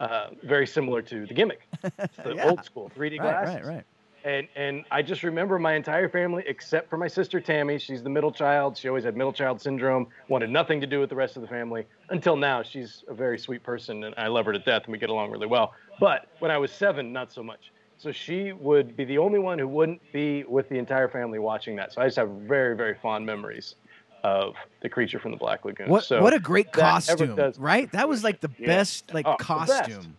[0.00, 2.48] Uh, very similar to the gimmick, It's the Yeah.
[2.50, 3.54] old school 3D glasses.
[3.54, 3.84] Right, right, right.
[4.26, 7.78] And and I just remember my entire family, except for my sister Tammy.
[7.78, 8.76] She's the middle child.
[8.76, 10.08] She always had middle child syndrome.
[10.28, 12.62] Wanted nothing to do with the rest of the family until now.
[12.62, 15.30] She's a very sweet person, and I love her to death, and we get along
[15.30, 15.72] really well.
[16.00, 17.72] But when I was seven, not so much.
[17.98, 21.76] So she would be the only one who wouldn't be with the entire family watching
[21.76, 21.92] that.
[21.92, 23.76] So I just have very very fond memories
[24.24, 25.88] of the creature from the Black Lagoon.
[25.88, 27.90] What so what a great costume, does- right?
[27.92, 28.66] That was like the Yeah.
[28.66, 29.42] best like Oh, best.
[29.48, 30.18] costume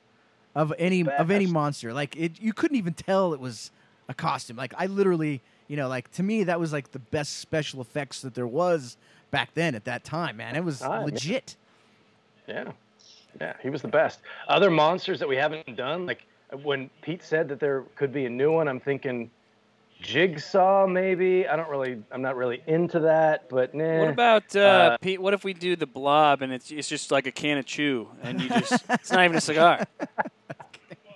[0.56, 1.94] of any of any monster.
[1.94, 3.70] Like it, you couldn't even tell it was
[4.10, 4.58] a costume.
[4.58, 8.22] Like I literally, you know, like to me that was like the best special effects
[8.22, 8.98] that there was
[9.32, 10.38] back then at that time.
[10.38, 11.06] Man, it was Time, yeah.
[11.06, 11.56] legit.
[12.48, 12.72] Yeah,
[13.42, 14.22] yeah, he was the best.
[14.48, 16.24] Other monsters that we haven't done, like
[16.64, 19.30] when Pete said that there could be a new one, I'm thinking
[20.02, 21.48] Jigsaw, maybe.
[21.48, 24.00] I don't really, I'm not really into that, but nah.
[24.00, 25.22] What about uh, Uh, Pete?
[25.22, 28.08] What if we do the blob and it's it's just like a can of chew
[28.22, 29.86] and you just it's not even a cigar.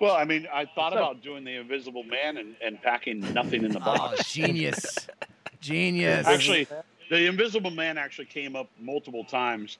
[0.02, 3.72] Well, I mean, I thought about doing the Invisible Man and, and packing nothing in
[3.72, 4.34] the Oh, box.
[4.34, 5.08] genius,
[5.62, 6.26] genius.
[6.28, 6.68] Actually,
[7.10, 9.78] the Invisible Man actually came up multiple times,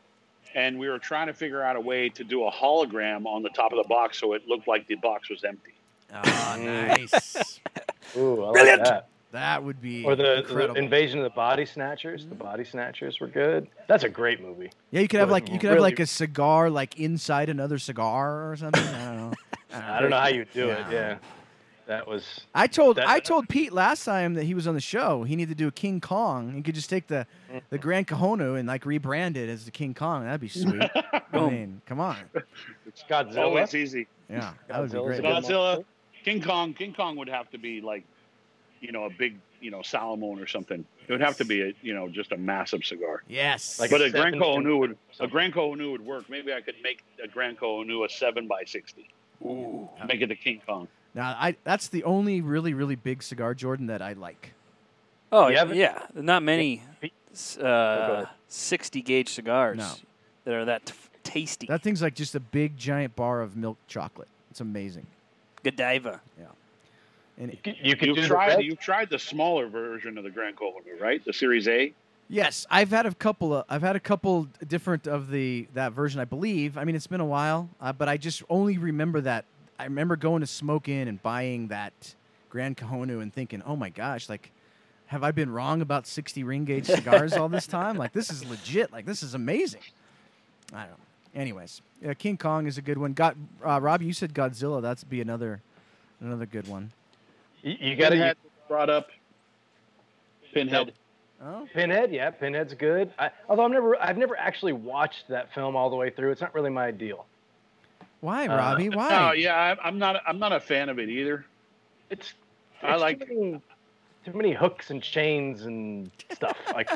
[0.54, 3.50] and we were trying to figure out a way to do a hologram on the
[3.50, 5.74] top of the box so it looked like the box was empty.
[6.14, 7.60] oh, nice.
[8.18, 8.84] Ooh, I like Brilliant.
[8.86, 9.08] that.
[9.32, 10.74] That would be Or the, the.
[10.74, 12.26] Invasion of the Body Snatchers.
[12.26, 13.66] The Body Snatchers were good.
[13.88, 14.70] That's a great movie.
[14.92, 17.80] yeah, you could have like you could have really- like a cigar like inside another
[17.80, 18.84] cigar or something.
[18.84, 19.21] I don't know.
[19.74, 20.80] I don't know how you do it.
[20.90, 20.92] Yeah.
[20.92, 21.18] Yeah,
[21.88, 22.42] that was.
[22.54, 25.24] I told That- I told Pete last time that he was on the show.
[25.24, 26.54] He needed to do a King Kong.
[26.54, 27.76] He could just take the the mm-hmm.
[27.78, 30.24] Grand Cojonu and like rebrand it as the King Kong.
[30.26, 30.82] That'd be sweet.
[31.34, 32.18] I mean, come on.
[32.86, 33.38] It's Godzilla.
[33.38, 34.08] Always easy.
[34.30, 35.22] Yeah, that would be great.
[35.22, 35.84] Godzilla,
[36.24, 38.04] King Kong, King Kong would have to be like,
[38.80, 40.86] you know, a big, you know, Salomon or something.
[41.08, 43.24] It would have to be a, you know, just a massive cigar.
[43.28, 43.80] Yes.
[43.80, 45.28] Like But a a Grand seven- Cojonu would, a.
[45.28, 46.30] Grand Cojonu would work.
[46.30, 49.10] Maybe I could make a Grand Cojonu a seven by sixty.
[49.44, 49.90] Ooh.
[50.08, 50.88] Make it the King Kong.
[51.14, 54.54] now, I that's the only really really big cigar, Jordan, that I like.
[55.32, 57.14] Oh yeah, yeah, not many Pete?
[57.32, 59.92] s- go uh, sixty gauge cigars No.
[60.46, 61.68] that are that t- tasty.
[61.68, 64.28] That thing's like just a big giant bar of milk chocolate.
[64.50, 65.06] It's amazing.
[65.64, 66.20] Godiva.
[66.40, 66.46] Yeah.
[67.38, 70.24] And You could, you could You've do the tried, you've tried the smaller version of
[70.24, 71.24] the Grand Cojonu, right?
[71.24, 71.94] The Series A.
[72.32, 76.20] yes, I've had a couple of I've had a couple different of the that version.
[76.20, 76.78] I believe.
[76.78, 79.46] I mean, it's been a while, uh, but I just only remember that.
[79.78, 82.16] I remember going to Smoke Inn and buying that
[82.50, 84.52] Grand Cojonu and thinking, "Oh my gosh, like."
[85.08, 87.98] Have I been wrong about 60 ring gauge cigars all this time?
[87.98, 88.94] Like, this is legit.
[88.94, 89.82] Like, this is amazing.
[90.74, 90.96] I don't know.
[91.36, 93.14] Anyways, yeah, King Kong is a good one.
[93.14, 94.82] Got uh, Rob, you said Godzilla.
[94.82, 95.62] That's be another
[96.20, 96.92] another good one.
[97.62, 99.10] You, you got to Pinhead brought up.
[100.54, 100.94] Pinhead.
[101.44, 103.12] Oh, Pinhead, yeah, Pinhead's good.
[103.18, 106.32] I, although I've never, I've never actually watched that film all the way through.
[106.32, 107.26] It's not really my deal.
[108.20, 108.90] why, Uh, Robbie?
[108.90, 109.30] Why?
[109.30, 110.22] Oh yeah, I'm- I'm not.
[110.28, 111.46] I'm not a fan of it either.
[112.12, 112.34] It's,
[112.84, 113.62] I it's like- too many,
[114.26, 116.56] too many hooks and chains and stuff.
[116.76, 116.90] like,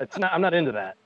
[0.00, 0.32] it's not.
[0.32, 0.96] I'm not into that.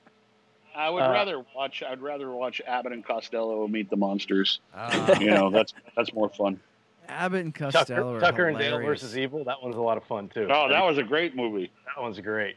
[0.75, 1.83] I would Uh, rather watch.
[1.83, 4.61] I'd rather watch Abbott and Costello meet the monsters.
[4.73, 6.59] Ah, You know, that's that's more fun.
[7.07, 9.43] Abbott and Costello Tucker, are Tucker and Dale versus Evil.
[9.43, 10.47] That one's a lot of fun too.
[10.49, 11.71] Oh, that was a great movie.
[11.85, 12.55] that one's great.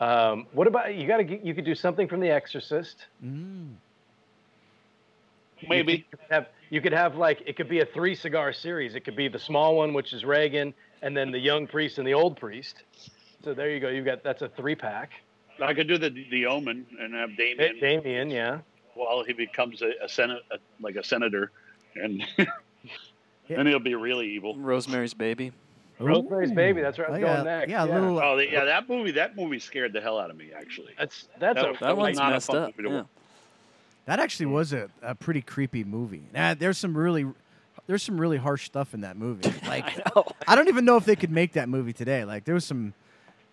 [0.00, 1.06] Um, what about you?
[1.06, 3.06] Got to you could do something from The Exorcist.
[3.24, 3.74] Mm.
[5.68, 5.92] Maybe.
[5.92, 8.94] You could have you could have like it could be a three cigar series.
[8.94, 12.06] It could be the small one, which is Reagan, and then the young priest and
[12.06, 12.82] the old priest.
[13.44, 13.88] So there you go.
[13.88, 15.10] You've got that's a three pack.
[15.62, 18.58] I could do the the Omen and have Damien Damien, yeah.
[18.94, 21.52] while he becomes a, a senate, a, like a senator,
[21.94, 22.24] and
[23.48, 23.56] Yeah.
[23.58, 24.56] then he'll be really evil.
[24.56, 25.52] Rosemary's Baby.
[25.98, 26.54] Rosemary's Ooh.
[26.54, 26.80] Baby.
[26.82, 27.70] That's where I was Oh, yeah, going next.
[27.70, 27.94] Yeah, a Yeah.
[27.94, 28.18] little.
[28.18, 29.10] Uh, oh, the, yeah, that movie.
[29.12, 30.50] That movie scared the hell out of me.
[30.56, 32.70] Actually, That's that's That- a that That one's not a messed fun up.
[32.76, 33.00] movie to Yeah.
[33.02, 33.06] watch.
[34.06, 36.24] That actually was a, a pretty creepy movie.
[36.34, 37.26] Now, there's some really,
[37.86, 39.50] there's some really harsh stuff in that movie.
[39.66, 40.24] Like, I know.
[40.46, 42.24] I don't even know if they could make that movie today.
[42.24, 42.92] Like, there was some,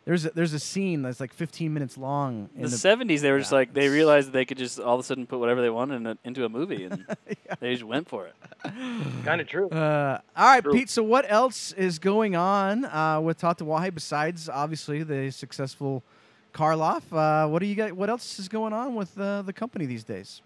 [0.06, 2.50] there's a, there's a scene that's like 15 minutes long.
[2.56, 4.96] In the the, seventies, they were just like they realized that they could just all
[4.96, 7.06] of a sudden put whatever they wanted in a, into a movie, and
[7.60, 8.36] they just went for it.
[9.24, 9.70] kind of true.
[9.70, 10.74] Uh, all right, True.
[10.74, 10.90] Pete.
[10.90, 16.04] So what else is going on uh, with Tatuaje besides obviously the successful
[16.52, 17.04] Karloff?
[17.12, 17.94] Uh, what do you got?
[17.94, 20.42] What else is going on with uh, the company these days?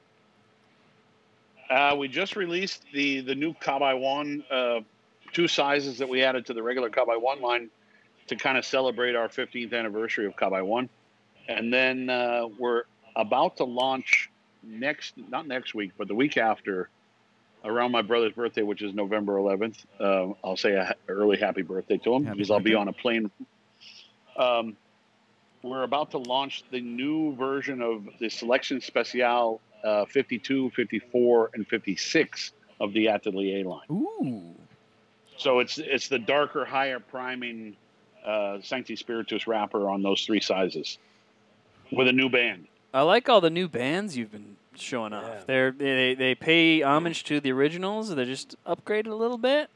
[1.69, 4.81] Uh, we just released the the new Cabaiguan, uh,
[5.31, 7.69] two sizes that we added to the regular Cabaiguan line
[8.27, 10.89] to kind of celebrate our 15th anniversary of Cabaiguan,
[11.47, 12.83] and then uh, we're
[13.15, 14.29] about to launch
[14.63, 16.89] next not next week, but the week after,
[17.63, 19.85] around my brother's birthday, which is November 11th.
[19.99, 22.93] Uh, I'll say a early happy birthday to him Happy because I'll be on a
[22.93, 23.29] plane.
[24.37, 24.75] Um,
[25.61, 31.67] we're about to launch the new version of the Selection Special uh, 52, 54, and
[31.67, 33.87] 56 of the Atelier line.
[33.91, 34.43] Ooh.
[35.37, 37.75] So it's it's the darker, higher priming
[38.25, 40.97] uh, Sancti Spiritus wrapper on those three sizes
[41.91, 42.67] with a new band.
[42.93, 45.23] I like all the new bands you've been showing off.
[45.25, 45.43] Yeah.
[45.45, 48.13] They're they they pay homage to the originals.
[48.13, 49.69] They're just upgraded a little bit.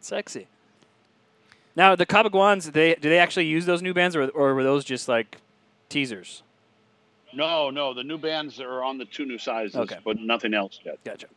[0.00, 0.46] Sexy.
[1.76, 4.84] Now the Cabaiguans, they do they actually use those new bands, or or were those
[4.84, 5.38] just like
[5.88, 6.42] teasers?
[7.34, 9.96] No, no, the new bands are on the two new sizes, Okay.
[10.04, 10.98] but nothing else yet.
[11.04, 11.28] Gotcha.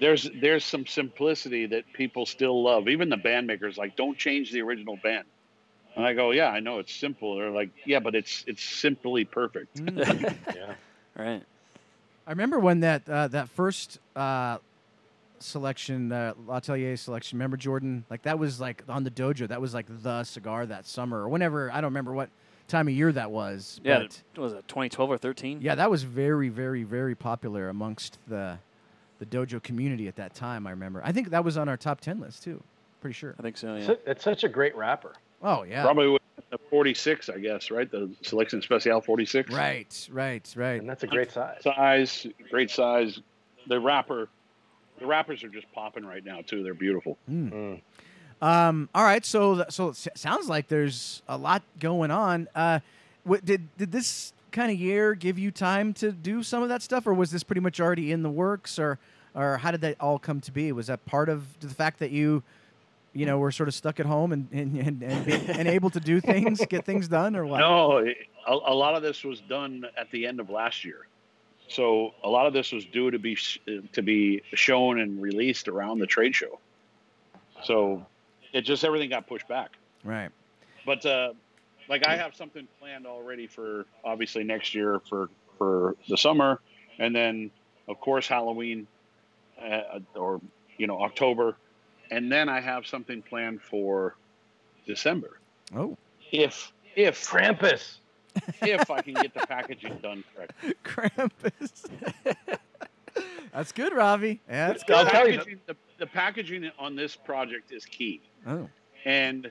[0.00, 2.88] There's there's some simplicity that people still love.
[2.88, 5.26] Even the band makers like don't change the original band.
[5.96, 7.36] And I go, yeah, I know it's simple.
[7.36, 9.76] They're like, yeah, but it's it's simply perfect.
[9.76, 10.36] Mm.
[10.54, 10.74] Yeah.
[11.16, 11.42] Right.
[12.26, 14.58] I remember when that uh, that first uh,
[15.38, 17.38] selection, uh, L'Atelier selection.
[17.38, 18.04] Remember Jordan?
[18.10, 19.48] Like that was like on the dojo.
[19.48, 21.70] That was like the cigar that summer or whenever.
[21.70, 22.28] I don't remember what
[22.68, 23.80] time of year that was.
[23.84, 24.00] Yeah.
[24.00, 25.60] but- what was it 2012 or 13?
[25.62, 28.58] yeah, that was very, very, very popular amongst the
[29.18, 30.66] the dojo community at that time.
[30.66, 31.00] I remember.
[31.02, 32.62] I think that was on our top ten list too.
[33.00, 33.34] Pretty sure.
[33.38, 33.76] I think so.
[33.76, 33.94] Yeah.
[34.06, 35.14] it's such a great rapper.
[35.42, 35.82] Oh yeah.
[35.82, 37.90] Probably with the 46, I guess, right?
[37.90, 39.52] The Selection Special 46.
[39.52, 40.08] Right.
[40.10, 40.54] Right.
[40.56, 40.80] Right.
[40.80, 41.62] And that's a great size.
[41.62, 43.20] Size, great size.
[43.68, 44.28] The wrapper,
[44.98, 46.62] the wrappers are just popping right now too.
[46.62, 47.18] They're beautiful.
[47.30, 47.52] Mm.
[47.52, 47.80] Mm.
[48.42, 52.48] Um, all right, so so it sounds like there's a lot going on.
[52.54, 52.80] Uh,
[53.24, 56.82] what, did did this kind of year give you time to do some of that
[56.82, 58.98] stuff, or was this pretty much already in the works, or
[59.34, 60.70] or how did that all come to be?
[60.72, 62.42] Was that part of the fact that you,
[63.16, 66.00] you know, we're sort of stuck at home and and and, and, and able to
[66.00, 67.58] do things, get things done, or what?
[67.58, 68.14] No, a,
[68.46, 71.06] a lot of this was done at the end of last year.
[71.68, 73.58] So a lot of this was due to be sh-
[73.92, 76.60] to be shown and released around the trade show.
[77.64, 78.04] So
[78.52, 79.72] it just everything got pushed back.
[80.04, 80.30] Right.
[80.84, 81.32] But uh,
[81.88, 86.60] like I have something planned already for obviously next year for for the summer,
[86.98, 87.50] and then
[87.88, 88.86] of course Halloween,
[89.60, 90.40] uh, or
[90.76, 91.56] you know October,
[92.10, 94.16] and then I have something planned for
[94.86, 95.38] December.
[95.74, 95.96] Oh,
[96.32, 97.98] If if Krampus.
[98.62, 100.52] if I can get the packaging done correct.
[100.84, 101.86] Krampus.
[103.52, 104.40] that's good, Ravi.
[104.48, 104.96] Yeah, that's The good.
[104.96, 108.20] I'll tell you packaging, the, the packaging on this project is key.
[108.46, 108.68] Oh,
[109.04, 109.50] And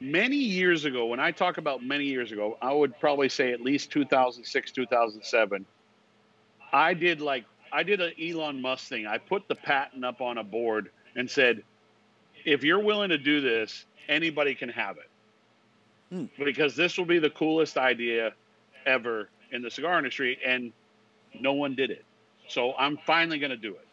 [0.00, 3.60] many years ago, when I talk about many years ago, I would probably say at
[3.60, 5.66] least 2006, 2007.
[6.72, 9.06] I did like I did an Elon Musk thing.
[9.06, 11.64] I put the patent up on a board and said,
[12.44, 15.10] "If you're willing to do this, anybody can have it."
[16.10, 16.44] Hmm.
[16.44, 18.32] Because this will be the coolest idea
[18.84, 20.72] ever in the cigar industry, and
[21.40, 22.04] no one did it.
[22.48, 23.86] So I'm finally going to do it.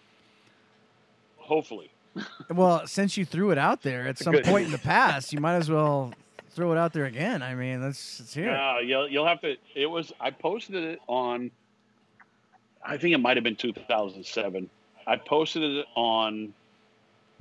[1.38, 1.89] Hopefully.
[2.49, 4.45] well, since you threw it out there at some Good.
[4.45, 6.13] point in the past, you might as well
[6.51, 7.41] throw it out there again.
[7.41, 8.53] I mean, let's, let's hear it.
[8.53, 9.55] Yeah, you'll you'll have to.
[9.75, 11.51] It was I posted it on.
[12.86, 14.69] I think it might have been 2007.
[15.07, 16.53] I posted it on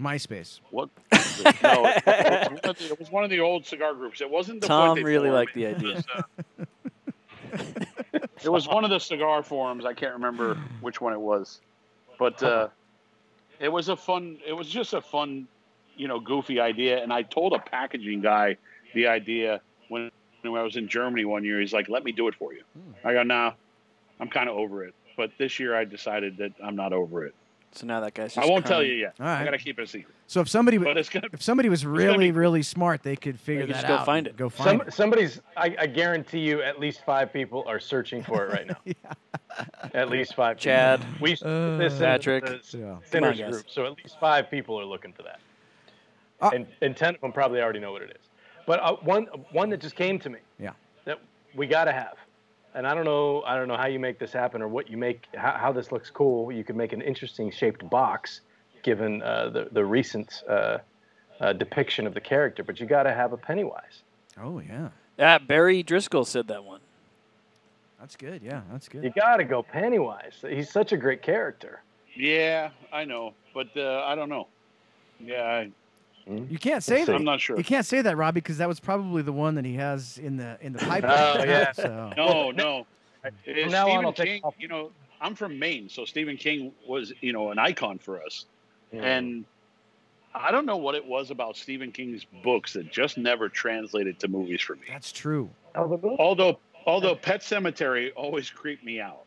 [0.00, 0.60] MySpace.
[0.70, 0.88] what?
[1.12, 1.62] was it?
[1.62, 4.20] No, it was, one of the, it was one of the old cigar groups.
[4.20, 5.34] It wasn't the Tom really forum.
[5.34, 5.94] liked the It idea.
[5.94, 6.22] was, uh,
[8.42, 9.84] it was one of the cigar forums.
[9.84, 11.60] I can't remember which one it was,
[12.18, 12.68] but uh,
[13.60, 14.38] it was a fun.
[14.46, 15.46] It was just a fun,
[15.96, 17.02] you know, goofy idea.
[17.02, 18.56] And I told a packaging guy
[18.94, 20.10] the idea when
[20.42, 21.60] when I was in Germany one year.
[21.60, 23.06] He's like, "Let me do it for you." Hmm.
[23.06, 23.52] I go, "Nah,
[24.18, 27.34] I'm kind of over it." But this year, I decided that I'm not over it.
[27.74, 28.36] So now that guy's.
[28.36, 29.14] I won't tell you yet.
[29.18, 29.44] All I right.
[29.46, 30.14] gotta keep it a secret.
[30.26, 31.28] So if somebody But it's gonna.
[31.32, 34.06] if somebody was really be- really smart, they could figure could that just go out.
[34.06, 34.36] find it.
[34.36, 34.92] Go find Some, it.
[34.94, 35.40] somebody's.
[35.56, 38.76] I, I guarantee you, at least five people are searching for it right now.
[38.84, 38.94] yeah.
[39.94, 40.56] At least five.
[40.58, 40.64] people.
[40.72, 41.04] Chad.
[41.20, 42.44] We Uh, this is Patrick.
[42.44, 42.96] the Yeah.
[43.10, 45.40] Come on, group, so at least five people are looking for that.
[46.40, 48.28] Uh, and and ten of them probably already know what it is.
[48.66, 50.40] But uh, one one that just came to me.
[50.58, 50.72] Yeah.
[51.06, 51.20] That
[51.54, 52.14] we got to have.
[52.74, 54.96] And I don't know, I don't know how you make this happen or what you
[54.96, 56.50] make, how, how this looks cool.
[56.50, 58.40] You could make an interesting shaped box,
[58.82, 60.78] given uh, the the recent uh,
[61.40, 62.62] uh, depiction of the character.
[62.64, 64.02] But you got to have a Pennywise.
[64.42, 66.80] Oh yeah, Yeah, Barry Driscoll said that one.
[68.00, 68.40] that's good.
[68.42, 69.04] Yeah, that's good.
[69.04, 70.42] You got to go Pennywise.
[70.48, 71.82] He's such a great character.
[72.16, 74.48] Yeah, I know, but uh, I don't know.
[75.20, 75.64] Yeah,
[76.26, 77.12] You can't say that.
[77.12, 77.56] I, I'm not sure.
[77.56, 80.36] You can't say that, Robbie, because that was probably the one that he has in
[80.36, 81.40] the in the pipeline.
[81.40, 81.72] Oh, yeah.
[81.76, 82.86] So No, no.
[83.22, 84.54] From now on, Stephen I'll take King, off.
[84.58, 88.46] you know, I'm from Maine, so Stephen King was, you know, an icon for us.
[88.92, 89.02] Mm.
[89.02, 89.44] And
[90.34, 94.28] I don't know what it was about Stephen King's books that just never translated to
[94.28, 94.82] movies for me.
[94.88, 95.50] That's true.
[95.74, 96.16] Oh, the book?
[96.18, 99.24] Although, although Pet Sematary always creeped me out.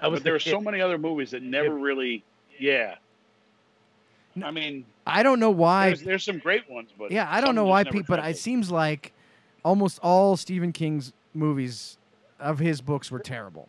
[0.00, 1.82] I was But there the are so many other movies that never Kid.
[1.82, 2.24] really,
[2.58, 2.96] yeah.
[4.36, 4.46] No.
[4.46, 5.88] I mean, I don't know why.
[5.88, 8.38] there's, there's some great ones, but Yeah, I don't know why, never Pete, but it
[8.38, 9.12] seems like
[9.64, 11.98] almost all Stephen King's movies
[12.40, 13.68] of his books were terrible.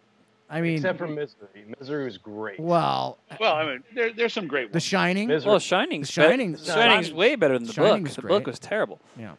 [0.50, 1.66] I mean, Except for Misery.
[1.80, 2.60] Misery was great.
[2.60, 4.74] well, Well, I mean, there, there's some great ones.
[4.74, 4.80] The.
[4.80, 5.28] Shining.
[5.28, 5.50] Misery.
[5.50, 8.08] Well, Shining's The Shining- bet- Shining's Shining- way better than the Shining book.
[8.10, 9.00] was The book was terrible.
[9.20, 9.34] Yeah.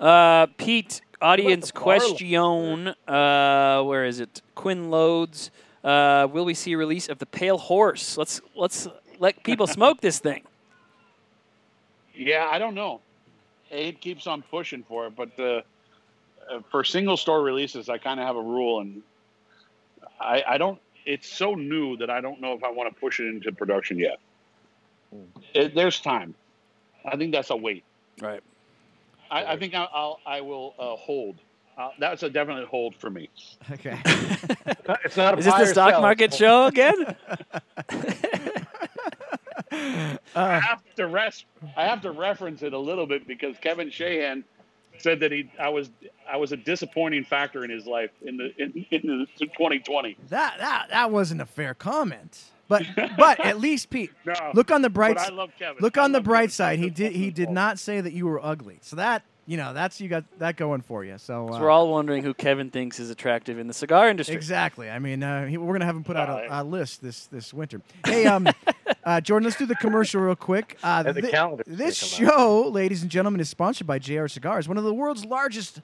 [0.00, 2.88] Uh, Pete, audience question.
[3.06, 4.42] Uh, where is it?
[4.56, 5.50] Quinn Loads.
[5.84, 8.16] Uh, will we see a release of the Pale Horse?
[8.18, 8.88] Let's let's
[9.20, 10.42] let people smoke this thing.
[12.14, 13.00] Yeah, I don't know.
[13.70, 15.62] Abe keeps on pushing for it, but uh,
[16.50, 19.02] uh, for single store releases, I kind of have a rule, and
[20.20, 20.78] I, I don't.
[21.04, 23.98] It's so new that I don't know if I want to push it into production
[23.98, 24.18] yet.
[25.54, 26.34] It, there's time.
[27.04, 27.84] I think that's a wait.
[28.20, 28.42] Right.
[29.30, 31.36] I, I think I'll, I'll I will uh, hold.
[31.76, 33.30] Uh, that's a definite hold for me.
[33.70, 33.98] Okay.
[35.04, 37.16] It's not a Is this the stock sell, market show again?
[39.72, 41.46] I Uh, have to rest.
[41.76, 44.44] I have to reference it a little bit because Kevin Shahan
[44.98, 45.90] said that he I was
[46.30, 50.16] I was a disappointing factor in his life in the in, in the 2020.
[50.28, 52.40] that that that wasn't a fair comment.
[52.68, 52.86] But
[53.18, 56.04] but at least Pete, No, look on the bright but I s- love look I
[56.04, 56.50] on the bright Kevin.
[56.50, 56.78] side.
[56.78, 58.78] He did he did not say that you were ugly.
[58.82, 61.18] So that you know that's you got that going for you.
[61.18, 64.36] So, So uh, we're all wondering who Kevin thinks is attractive in the cigar industry.
[64.36, 64.88] Exactly.
[64.88, 66.48] I mean, uh, he, we're gonna have him put out Alright.
[66.48, 67.82] a, a list this this winter.
[68.06, 68.46] Hey, um,
[69.04, 70.78] uh, Jordan, let's do the commercial real quick.
[70.82, 72.32] Uh, And the thi- calendar this come out.
[72.32, 75.80] show, ladies and gentlemen, is sponsored by JR Cigars, one of the world's largest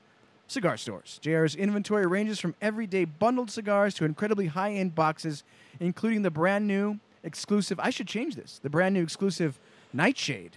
[0.46, 1.18] cigar stores.
[1.22, 5.42] JR's inventory ranges from everyday bundled cigars to incredibly high-end boxes,
[5.80, 7.78] including the brand new exclusive.
[7.80, 8.58] I should change this.
[8.62, 9.58] The brand new exclusive
[9.92, 10.56] Nightshade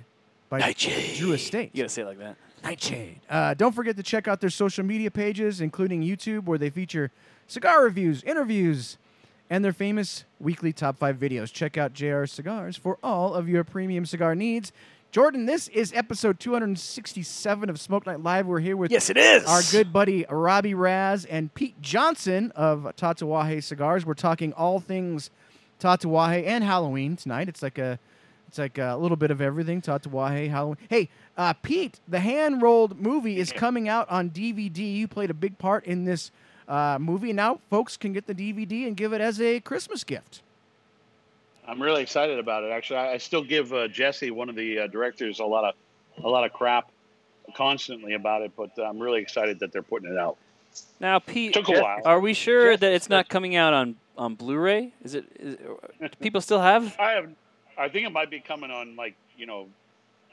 [0.49, 1.17] by Nightshade.
[1.17, 1.71] Drew Estate.
[1.73, 2.35] You gotta say it like that.
[2.63, 3.19] Nightshade.
[3.29, 7.09] Uh, don't forget to check out their social media pages, including YouTube, where they feature
[7.47, 8.97] cigar reviews, interviews,
[9.51, 11.51] and their famous weekly top five videos.
[11.51, 14.71] Check out JR Cigars for all of your premium cigar needs.
[15.11, 18.47] Jordan, this is episode 267 of Smoke Night Live.
[18.47, 19.43] We're here with Yes, it is.
[19.43, 24.05] our good buddy Robbie Raz and Pete Johnson of Tatuaje Cigars.
[24.05, 25.29] We're talking all things
[25.81, 27.49] Tatuaje and Halloween tonight.
[27.49, 27.99] It's like a
[28.47, 29.81] it's like a little bit of everything.
[29.81, 30.77] Tatuaje, Halloween.
[30.89, 34.77] Hey, uh, Pete, the hand rolled movie is coming out on DVD.
[34.95, 36.31] You played a big part in this
[36.67, 37.33] uh, movie.
[37.33, 40.41] Now folks can get the DVD and give it as a Christmas gift.
[41.67, 42.71] I'm really excited about it.
[42.71, 46.23] Actually, I, I still give uh, Jesse, one of the uh, directors, a lot of
[46.23, 46.91] a lot of crap
[47.55, 50.37] constantly about it, but I'm really excited that they're putting it out.
[50.99, 52.01] Now, Pete, Took a while.
[52.05, 54.93] are we sure Jeff- that it's not coming out on on Blu-ray?
[55.03, 55.25] Is it?
[55.39, 56.95] Is, do people still have?
[56.99, 57.29] I have.
[57.77, 59.67] I think it might be coming on like you know,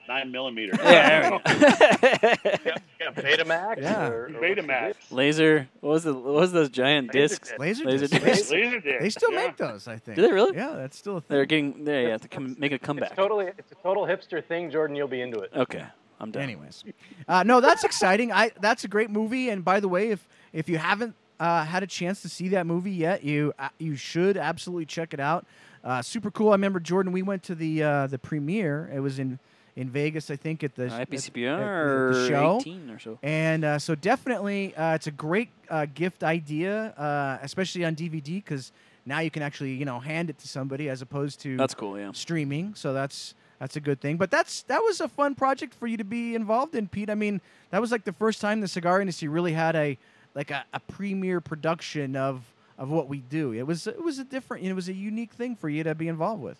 [0.08, 0.72] nine millimeter.
[0.82, 1.40] Yeah, there we go.
[2.60, 3.80] Yeah, yeah, Betamax.
[3.80, 4.08] Yeah.
[4.08, 4.94] Or, or Betamax.
[5.10, 5.68] Laser.
[5.80, 6.14] What was the?
[6.14, 7.48] What was those giant Laser discs?
[7.50, 7.58] disc.
[7.60, 8.24] Laser, Laser discs.
[8.24, 8.48] discs.
[8.48, 9.00] They, Laser disc.
[9.00, 9.46] they still yeah.
[9.46, 10.16] make those, I think.
[10.16, 10.56] Do they really?
[10.56, 11.36] Yeah, that's still a thing.
[11.36, 12.08] They're getting there.
[12.08, 13.14] Yeah, to come make a It's comeback.
[13.14, 14.96] totally, it's a total hipster thing, Jordan.
[14.96, 15.50] You'll be into it.
[15.54, 15.84] Okay,
[16.18, 16.42] I'm done.
[16.42, 16.84] Anyways,
[17.28, 18.32] uh, no, that's exciting.
[18.32, 19.48] I that's a great movie.
[19.50, 22.66] And by the way, if if you haven't uh, had a chance to see that
[22.66, 25.46] movie yet, you uh, you should absolutely check it out.
[25.84, 26.48] Uh, super cool.
[26.48, 27.12] I remember Jordan.
[27.12, 28.90] We went to the uh, the premiere.
[28.92, 29.38] It was in
[29.78, 32.60] in Vegas, I think, at the Uh, at- at the- show.
[32.90, 33.18] or so.
[33.22, 38.42] And uh, so definitely, uh, it's a great uh, gift idea, uh, especially on DVD,
[38.44, 38.72] because
[39.06, 41.98] now you can actually you know hand it to somebody as opposed to That's cool.
[41.98, 42.10] Yeah.
[42.12, 42.74] streaming.
[42.74, 44.16] So that's that's a good thing.
[44.16, 47.08] But that's that was a fun project for you to be involved in, Pete.
[47.10, 47.40] I mean,
[47.70, 49.96] that was like the first time the cigar industry really had a
[50.34, 52.42] like a, a premiere production of
[52.76, 53.52] of what we do.
[53.52, 56.08] It was it was a different, it was a unique thing for you to be
[56.08, 56.58] involved with.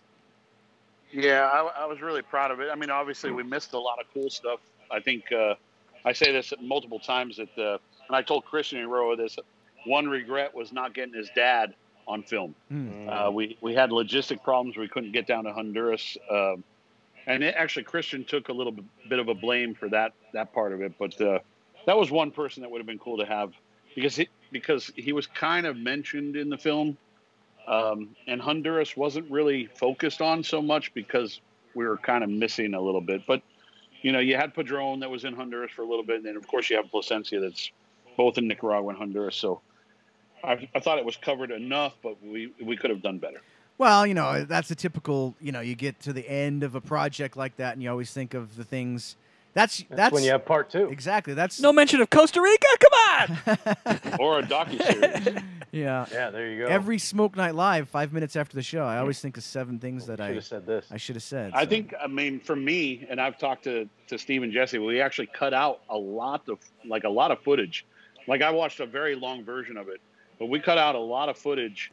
[1.12, 2.68] Yeah, I, I was really proud of it.
[2.70, 4.60] I mean, obviously, we missed a lot of cool stuff.
[4.90, 5.54] I think uh,
[6.04, 7.78] I say this multiple times that, uh,
[8.08, 9.36] and I told Christian Eiroa this.
[9.86, 11.74] One regret was not getting his dad
[12.06, 12.54] on film.
[12.68, 13.08] Hmm.
[13.08, 14.76] Uh, we we had logistic problems.
[14.76, 16.64] We couldn't get down to Honduras, um,
[17.26, 20.52] and it, actually Christian took a little bit, bit of a blame for that that
[20.52, 20.92] part of it.
[20.98, 21.38] But uh,
[21.86, 23.52] that was one person that would have been cool to have
[23.94, 26.96] because he, because he was kind of mentioned in the film,
[27.68, 31.40] um, and Honduras wasn't really focused on so much because
[31.74, 33.22] we were kind of missing a little bit.
[33.26, 33.42] But
[34.02, 36.36] you know, you had Padron that was in Honduras for a little bit, and then
[36.36, 37.70] of course you have Plasencia that's
[38.16, 39.36] both in Nicaragua and Honduras.
[39.36, 39.60] So.
[40.44, 43.42] I, I thought it was covered enough, but we, we could have done better.
[43.78, 46.80] Well, you know, that's a typical, you know, you get to the end of a
[46.80, 49.16] project like that and you always think of the things
[49.58, 50.88] That's That's, that's when you have part two.
[50.88, 52.66] exactly that's No mention of Costa Rica.
[52.78, 54.16] Come on.
[54.20, 55.42] or a docu series.
[55.72, 56.06] yeah.
[56.12, 56.66] Yeah, there you go.
[56.68, 60.06] Every Smoke Night Live, five minutes after the show, I always think of seven things
[60.06, 60.86] that I should I have said this.
[60.92, 61.52] I should have said.
[61.54, 61.70] I so.
[61.70, 65.26] think, I mean, for me, and I've talked to to Steve and Jesse, we actually
[65.26, 67.84] cut out a lot of like a lot of footage.
[68.28, 70.00] Like I watched a very long version of it,
[70.38, 71.90] but we cut out a lot of footage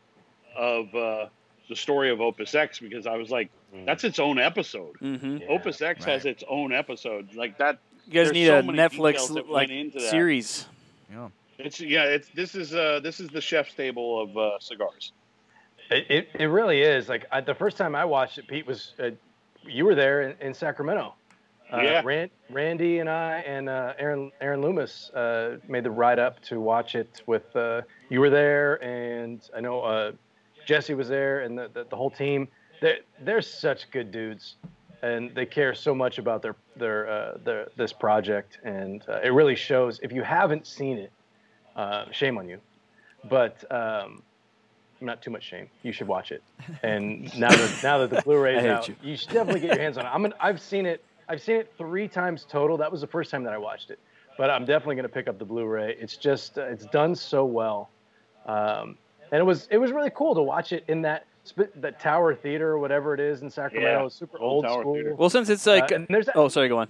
[0.55, 1.27] of uh,
[1.69, 3.49] the story of Opus X because I was like,
[3.85, 4.95] that's its own episode.
[4.99, 7.33] hmm Yeah, Opus X has its own episode.
[7.35, 10.09] Like that, You guys need so a Netflix like into that.
[10.09, 10.65] series.
[11.11, 11.29] Yeah.
[11.59, 15.11] it's yeah, it's this is uh this is the chef's table of uh, cigars.
[15.91, 17.07] It, it, it really is.
[17.09, 19.11] Like I, the first time I watched it, Pete was uh,
[19.63, 21.13] you were there in, in Sacramento.
[21.71, 22.01] Uh, Yeah.
[22.03, 26.59] Rand, Randy and I and uh, Aaron Aaron Loomis uh, made the ride up to
[26.59, 27.55] watch it with.
[27.55, 30.11] Uh, you were there, and I know uh,
[30.65, 32.47] Jesse was there, and the, the, the whole team.
[32.81, 34.55] They're they're such good dudes,
[35.01, 39.29] and they care so much about their their uh, their this project, and uh, it
[39.29, 39.99] really shows.
[40.03, 41.11] If you haven't seen it,
[41.75, 42.59] uh, shame on you,
[43.29, 43.63] but.
[43.71, 44.21] Um,
[45.01, 45.67] not too much shame.
[45.83, 46.41] You should watch it.
[46.83, 48.95] And now that now that the Blu-ray is out, you.
[49.03, 49.17] you.
[49.17, 50.09] should definitely get your hands on it.
[50.09, 51.03] I'm an, I've seen it.
[51.27, 52.77] I've seen it three times total.
[52.77, 53.99] That was the first time that I watched it,
[54.37, 55.95] but I'm definitely going to pick up the Blu-ray.
[55.99, 57.89] It's just uh, it's done so well,
[58.45, 58.97] um,
[59.31, 62.35] and it was it was really cool to watch it in that sp- that Tower
[62.35, 64.03] Theater or whatever it is in Sacramento.
[64.03, 64.93] Yeah, super old old, Tower school.
[64.95, 65.15] Theater.
[65.15, 66.87] Well, since it's like, Uh, and there's oh, sorry, go on.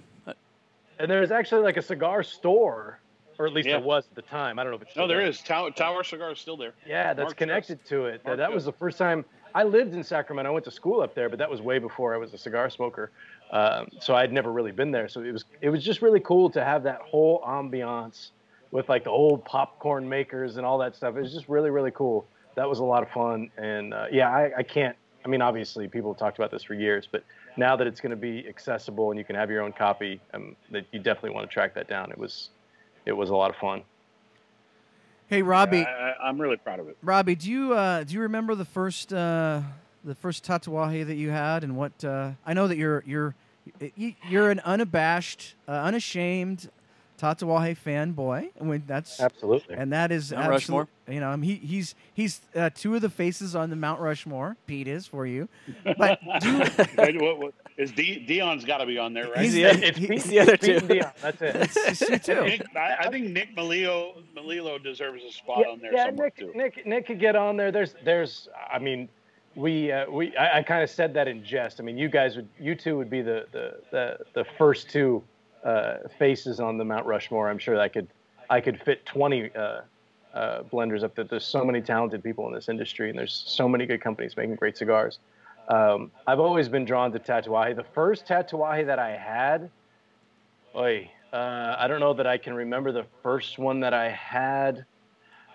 [0.99, 2.99] and there's actually like a cigar store,
[3.37, 3.77] or at least Yeah.
[3.77, 4.59] there was at the time.
[4.59, 6.57] I don't know if it's No, still there there is Tower, Tower Cigar is still
[6.57, 6.73] there.
[6.85, 8.23] Yeah, that's Mark connected to it.
[8.25, 10.49] Mark that was the first time I lived in Sacramento.
[10.51, 12.69] I went to school up there, but that was way before I was a cigar
[12.69, 13.11] smoker.
[13.51, 15.07] Um, so I'd never really been there.
[15.07, 18.31] So it was it was just really cool to have that whole ambiance
[18.75, 21.15] with like the old popcorn makers and all that stuff.
[21.15, 22.27] It was just really really cool.
[22.55, 23.49] That was a lot of fun.
[23.57, 24.95] And uh, yeah, I, I can't.
[25.23, 27.23] I mean, obviously people have talked about this for years, but
[27.57, 30.55] now that it's going to be accessible and you can have your own copy, um,
[30.71, 32.11] that you definitely want to track that down.
[32.11, 32.49] It was
[33.05, 33.81] it was a lot of fun.
[35.27, 36.97] Hey Robbie, I, I, I'm really proud of it.
[37.01, 39.61] Robbie, do you uh, do you remember the first uh,
[40.03, 42.03] the first tatuaje that you had and what?
[42.03, 43.35] Uh, I know that you're you're
[43.95, 46.69] you- you're an unabashed, uh, unashamed
[47.19, 49.75] tatuaje fanboy, and when that's Absolutely.
[49.75, 50.87] and that is Mount absolute- Rushmore?
[51.07, 53.99] You know, I mean, he, he's he's uh, two of the faces on the Mount
[54.01, 54.57] Rushmore.
[54.65, 55.47] Pete is for you,
[55.97, 56.49] but do
[57.13, 59.39] you, what- what- is D, Dion's got to be on there, right?
[59.39, 60.87] He's the- It's he- Pete- the other Pete two.
[60.87, 61.55] Dion, That's it.
[61.57, 62.41] it's, it's too.
[62.41, 66.53] Nick, I, I think Nick Melillo, Melillo deserves a spot on there yeah, Nick, too.
[66.55, 67.73] Nick, Nick could get on there.
[67.73, 68.47] There's, there's.
[68.71, 69.09] I mean,
[69.55, 70.33] we, uh, we.
[70.37, 71.81] I, I kind of said that in jest.
[71.81, 75.21] I mean, you guys would, you two would be the, the, the, the first two
[75.65, 77.49] uh, faces on the Mount Rushmore.
[77.49, 78.07] I'm sure I could,
[78.49, 79.81] I could fit 20 uh,
[80.33, 81.25] uh, blenders up there.
[81.25, 84.55] There's so many talented people in this industry, and there's so many good companies making
[84.55, 85.19] great cigars.
[85.67, 87.75] Um, I've always been drawn to Tatuaje.
[87.75, 89.71] The first Tatuaje that I had,
[90.75, 94.85] oy, uh, I don't know that I can remember the first one that I had.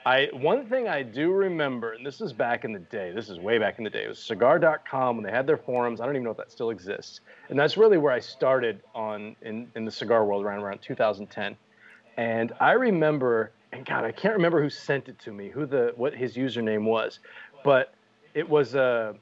[0.04, 3.12] I one thing I do remember, and this is back in the day.
[3.14, 4.04] This is way back in the day.
[4.04, 6.00] It was cigar.com when they had their forums.
[6.00, 7.20] I don't even know if that still exists.
[7.50, 11.54] And that's really where I started on in, in the cigar world around around 2010.
[12.16, 15.92] And I remember, and God, I can't remember who sent it to me, who the
[15.96, 17.18] what his username was,
[17.62, 17.92] but
[18.32, 19.12] it was uh,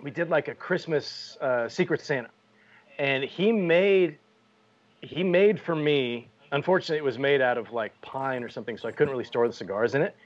[0.00, 2.30] we did like a Christmas uh, Secret Santa,
[3.00, 4.18] and he made
[5.00, 6.28] he made for me.
[6.52, 9.46] Unfortunately, it was made out of like pine or something, so I couldn't really store
[9.46, 10.16] the cigars in it.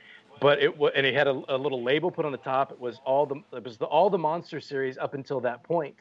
[0.41, 2.73] But it was, and he had a, a little label put on the top.
[2.73, 5.97] It was all the it was the all the Monster series up until that point.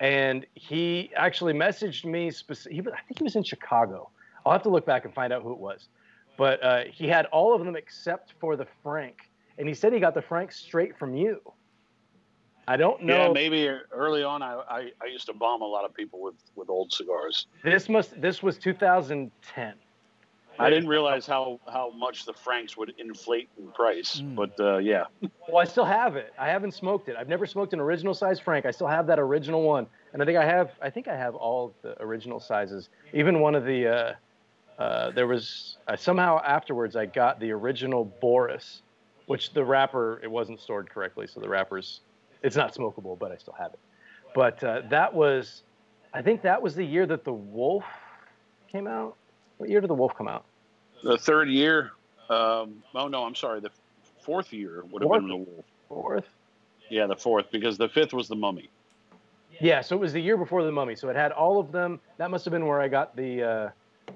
[0.00, 2.28] And he actually messaged me.
[2.28, 4.10] I think he was in Chicago.
[4.44, 5.88] I'll have to look back and find out who it was.
[6.36, 10.00] But uh, he had all of them except for the Frank, and he said he
[10.00, 11.40] got the Frank straight from you.
[12.66, 13.26] I don't know.
[13.26, 16.34] Yeah, maybe early on, I, I, I used to bomb a lot of people with,
[16.56, 17.46] with old cigars.
[17.62, 18.20] This must.
[18.20, 19.74] This was 2010.
[20.56, 24.36] I didn't realize how, how much the Franks would inflate in price, Mm.
[24.36, 25.04] but uh, yeah,
[25.48, 26.32] Well, I still have it.
[26.38, 27.16] I haven't smoked it.
[27.18, 28.64] I've never smoked an original size Frank.
[28.64, 30.70] I still have that original one, and I think I have.
[30.80, 32.88] I think I have all the original sizes.
[33.12, 33.88] Even one of the.
[33.88, 34.12] Uh,
[34.80, 38.82] uh, there was uh, somehow afterwards I got the original Boris,
[39.26, 42.00] which the wrapper it wasn't stored correctly, so the wrapper's
[42.44, 43.80] it's not smokable, but I still have it.
[44.34, 45.62] But uh, that was,
[46.12, 47.84] I think that was the year that the Wolf
[48.70, 49.16] came out.
[49.58, 50.44] What year did the Wolf come out?
[51.04, 51.92] the third year,
[52.30, 53.70] um, oh no, I'm sorry, the
[54.24, 55.64] fourth year would have been the Wolf.
[55.88, 56.26] Fourth.
[56.90, 58.70] Yeah, the fourth, because the fifth was the Mummy.
[59.60, 60.96] Yeah, so it was the year before the Mummy.
[60.96, 62.00] So it had all of them.
[62.16, 63.68] That must have been where I got the uh,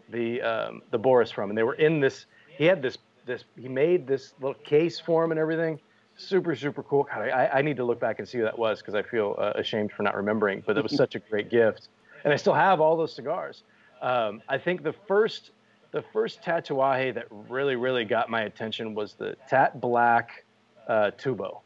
[0.09, 2.27] the um, the Boris from, and they were in this.
[2.57, 3.45] He had this this.
[3.57, 5.79] He made this little case for him and everything.
[6.19, 7.05] Super super cool.
[7.05, 9.37] God, I, I need to look back and see who that was because I feel
[9.39, 10.63] uh, ashamed for not remembering.
[10.67, 11.89] But it was such a great gift,
[12.25, 13.63] and I still have all those cigars.
[14.03, 15.53] Um, I think the first
[15.93, 20.45] the first Tatuaje that really really got my attention was the Tat Black
[20.89, 21.61] uh, Tubo.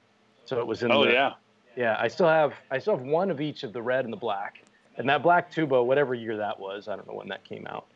[0.44, 1.32] So it was in Oh the, yeah.
[1.76, 1.96] yeah.
[1.98, 4.62] I still have I still have one of each of the red and the black,
[4.98, 7.86] and that black Tubo, whatever year that was, I don't know when that came out.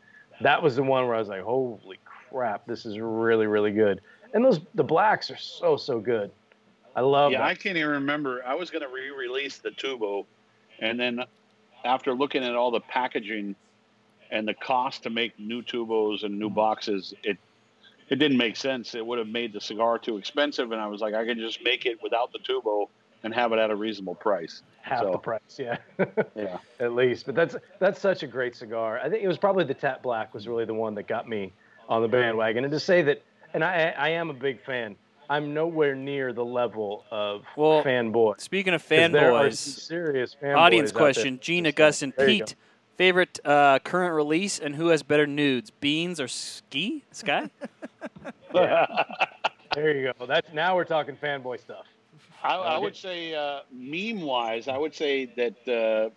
[0.41, 1.99] That was the one where I was like, holy
[2.31, 4.01] crap, this is really really good.
[4.33, 6.31] And those the blacks are so so good.
[6.97, 7.47] I love Yeah, them.
[7.47, 8.43] I can't even remember.
[8.43, 10.25] I was going to re-release the Tubo,
[10.79, 11.23] and then
[11.85, 13.55] after looking at all the packaging
[14.31, 16.55] and the cost to make new Tubos and new mm.
[16.55, 17.37] boxes, it
[18.09, 18.95] it didn't make sense.
[18.95, 21.63] It would have made the cigar too expensive, and I was like, I can just
[21.63, 22.87] make it without the Tubo
[23.23, 24.63] and have it at a reasonable price.
[24.81, 25.77] half So- the price, yeah.
[26.35, 26.57] Yeah.
[26.79, 27.27] at least.
[27.27, 28.99] But that's that's such a great cigar.
[29.03, 31.53] I think it was probably the Tat Black was really the one that got me
[31.87, 32.63] on the bandwagon.
[32.63, 33.21] And to say that,
[33.53, 34.95] and I I am a big fan.
[35.29, 38.39] I'm nowhere near the level of Well, fanboy.
[38.39, 40.57] Speaking of 'Cause There are some fanboys, serious fanboys.
[40.57, 42.55] audience question: Gene, So, Augustin, Pete,
[42.95, 47.03] favorite uh, current release, and who has better nudes, Beans or Ski?
[47.11, 47.49] Sky?
[48.53, 50.25] there you go.
[50.25, 51.85] That's now we're talking fanboy stuff.
[52.43, 56.09] I, I would say, uh, meme-wise, I would say that uh,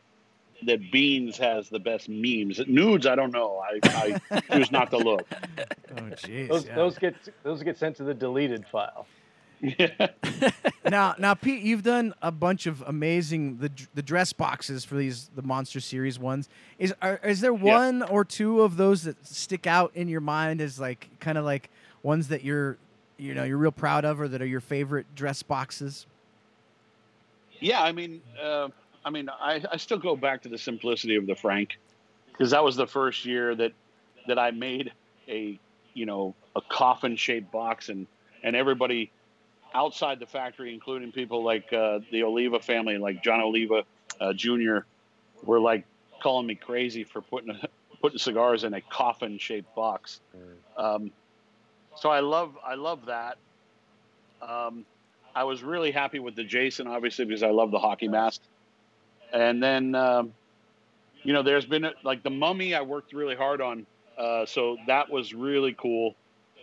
[0.65, 2.61] that Beans has the best memes.
[2.67, 3.63] Nudes, I don't know.
[3.63, 5.27] I, I choose not to look.
[5.31, 6.49] Oh, jeez.
[6.49, 6.75] Those yeah.
[6.75, 9.07] those get those get sent to the deleted file.
[9.61, 10.09] Yeah.
[10.91, 15.31] now, now, Pete, you've done a bunch of amazing the the dress boxes for these
[15.35, 16.49] the Monster Series ones.
[16.79, 20.61] Is are, is there one or two of those that stick out in your mind
[20.61, 21.71] as like kind of like
[22.03, 22.79] ones that you're
[23.19, 26.07] you know you're real proud of or that are your favorite dress boxes?
[27.61, 28.69] Yeah, I mean, uh,
[29.05, 31.79] I mean, I, I still go back to the simplicity of the Frank
[32.33, 33.73] because that was the first year that
[34.27, 34.93] that I made
[35.29, 35.59] a
[35.95, 38.07] you know a coffin shaped box and
[38.43, 39.11] and everybody
[39.75, 43.85] outside the factory, including people like uh, the Oliva family, like John Oliva
[44.21, 44.79] uh, Jr.,
[45.45, 45.85] were like
[46.23, 47.59] calling me crazy for putting
[48.03, 50.21] putting cigars in a coffin shaped box.
[50.77, 51.11] Um,
[51.97, 53.39] so I love I love that.
[54.43, 54.85] Um,
[55.35, 58.41] I was really happy with the Jason, obviously, because I love the hockey mask.
[59.33, 60.33] And then, um,
[61.23, 62.75] you know, there's been like the Mummy.
[62.75, 63.87] I worked really hard on,
[64.19, 66.15] uh, so that was really cool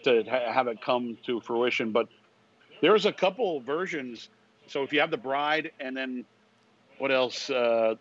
[0.03, 1.91] to ha- have it come to fruition.
[1.91, 2.07] But
[2.81, 4.29] there's a couple versions.
[4.67, 6.25] So if you have the Bride, and then
[6.97, 7.49] what else?
[7.49, 7.95] Uh,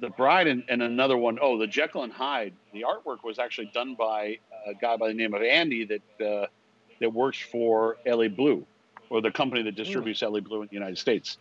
[0.00, 1.38] the Bride and, and another one?
[1.40, 2.54] Oh, the Jekyll and Hyde.
[2.72, 6.46] The artwork was actually done by a guy by the name of Andy that uh,
[7.00, 8.64] that works for LA Blue
[9.10, 11.38] or the company that distributes LA Blue in the United States.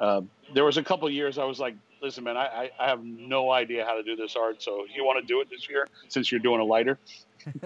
[0.00, 0.22] Uh,
[0.52, 3.50] there was a couple years I was like, listen, man, I, I, I have no
[3.50, 4.62] idea how to do this art.
[4.62, 6.98] So you want to do it this year since you're doing a lighter?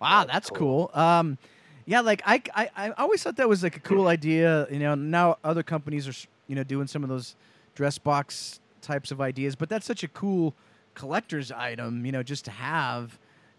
[0.00, 0.90] Wow, that's cool.
[0.92, 1.38] Um,
[1.86, 4.66] yeah, like I, I, I always thought that was like a cool idea.
[4.70, 7.36] You know, now other companies are you know doing some of those
[7.74, 10.54] dress box types of ideas, but that's such a cool
[10.94, 12.04] collector's item.
[12.04, 13.18] You know, just to have.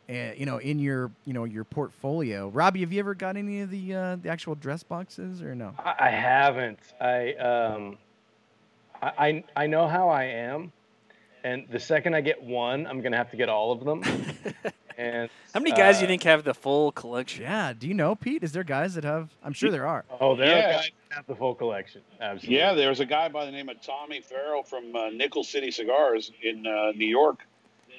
[0.09, 3.59] Uh, you know, in your you know your portfolio, Robbie, have you ever got any
[3.61, 5.73] of the uh, the actual dress boxes or no?
[5.77, 6.79] I, I haven't.
[7.01, 7.97] I um,
[9.01, 10.71] I I I know how I am,
[11.43, 14.01] and the second I get one, I'm gonna have to get all of them.
[14.97, 17.41] and How many guys do you uh, think have the full collection?
[17.43, 18.43] Yeah, do you know Pete?
[18.43, 19.29] Is there guys that have?
[19.43, 20.05] I'm sure there are.
[20.21, 20.69] Oh, there Yeah.
[20.69, 22.01] are guys that have the full collection.
[22.21, 22.57] Absolutely.
[22.57, 25.69] Yeah, there was a guy by the name of Tommy Farrell from uh, Nickel City
[25.69, 27.45] Cigars in uh, New York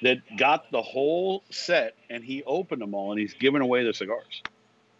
[0.01, 3.93] that got the whole set and he opened them all and he's giving away the
[3.93, 4.41] cigars.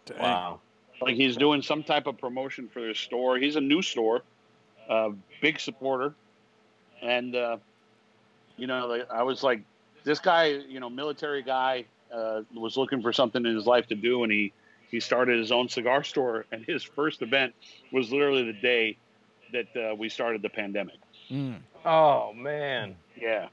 [0.06, 0.18] Dang.
[0.18, 0.60] Wow.
[1.00, 3.38] Like he's doing some type of promotion for his store.
[3.38, 4.22] He's a new store,
[4.88, 6.14] uh, big supporter,
[7.00, 7.56] and uh,
[8.56, 9.62] you know, I was like,
[10.04, 13.94] this guy, you know, military guy, uh, was looking for something in his life to
[13.94, 14.52] do, and he
[14.90, 17.54] he started his own cigar store, and his first event
[17.92, 18.96] was literally the day
[19.52, 20.96] that uh, we started the pandemic.
[21.30, 21.60] Mm.
[21.84, 22.96] Oh man.
[23.16, 23.48] Yeah,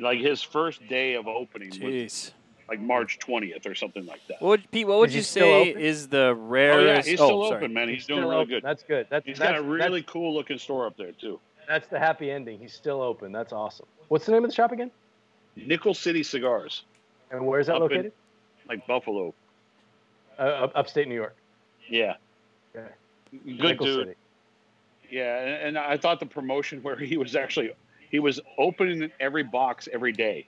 [0.00, 2.32] like his first day of opening was
[2.68, 4.40] like March twentieth or something like that.
[4.40, 5.82] What would, Pete, what would Is you say open?
[5.82, 7.08] is the Oh yeah, rarest?
[7.08, 7.56] he's oh, still sorry.
[7.58, 7.88] open, man.
[7.88, 8.48] He's, doing still really open.
[8.54, 8.62] good.
[8.62, 9.06] That's good.
[9.10, 11.38] That's He's that's, got a really cool looking store up there too.
[11.58, 12.58] That's, that's the happy ending.
[12.58, 13.32] He's still open.
[13.32, 13.86] That's awesome.
[14.08, 14.90] What's the name of the shop again?
[15.56, 16.84] Nickel City Cigars,
[17.30, 18.12] And where is that Up in- located?
[18.68, 19.34] like Buffalo.
[20.38, 21.36] Uh, up- upstate New York.
[21.88, 22.14] Yeah.
[22.74, 22.88] Okay.
[23.44, 24.06] Good Nickel dude.
[24.08, 24.16] City.
[25.10, 27.72] Yeah, and, and I thought the promotion where he was actually
[28.12, 30.46] he was opening every box every day.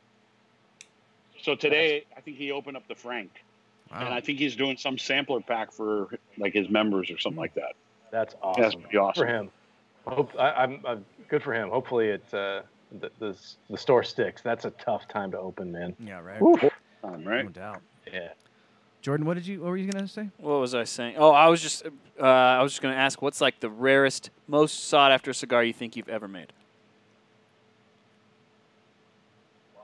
[1.43, 3.31] So today, I think he opened up the Frank,
[3.91, 6.09] and I think he's doing some sampler pack for
[6.39, 7.73] like his members or something like that.
[8.13, 8.63] That's awesome.
[8.63, 9.23] That's pretty Good awesome.
[9.23, 9.51] for him.
[10.07, 11.71] Hope I, I'm, I'm good for him.
[11.71, 12.63] Hopefully, it uh,
[13.01, 13.37] the, the
[13.69, 14.43] the store sticks.
[14.43, 15.97] That's a tough time to open, man.
[15.99, 16.41] Yeah, right.
[16.41, 16.63] Oof.
[17.03, 17.45] Um, right?
[17.45, 17.83] No doubt.
[18.13, 18.29] Yeah.
[19.03, 19.61] Jordan, what did you?
[19.61, 20.29] What were you gonna say?
[20.39, 21.17] What was I saying?
[21.19, 21.85] Oh, I was just
[22.21, 25.65] uh, I was just going to ask what's like the rarest, most sought after cigar
[25.65, 26.53] you think you've ever made?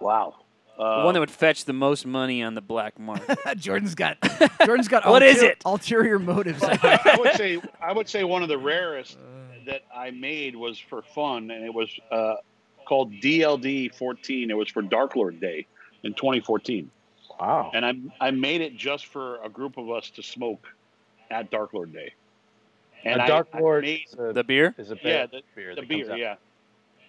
[0.00, 0.34] Wow.
[0.78, 3.38] Uh, the one that would fetch the most money on the black market.
[3.58, 4.16] Jordan's got
[4.64, 5.62] Jordan's got What is ulterior- it?
[5.66, 6.62] ulterior motives.
[6.62, 9.18] I would say I would say one of the rarest
[9.66, 12.36] that I made was for fun, and it was uh,
[12.86, 14.50] called DLD 14.
[14.50, 15.66] It was for Dark Lord Day
[16.02, 16.90] in 2014,
[17.38, 17.70] Wow.
[17.74, 20.66] and I I made it just for a group of us to smoke
[21.30, 22.14] at Dark Lord Day.
[23.04, 24.74] And a I- Dark I Lord made is a, the beer?
[24.78, 26.18] is a yeah, the, beer the that comes beer, out.
[26.18, 26.34] yeah.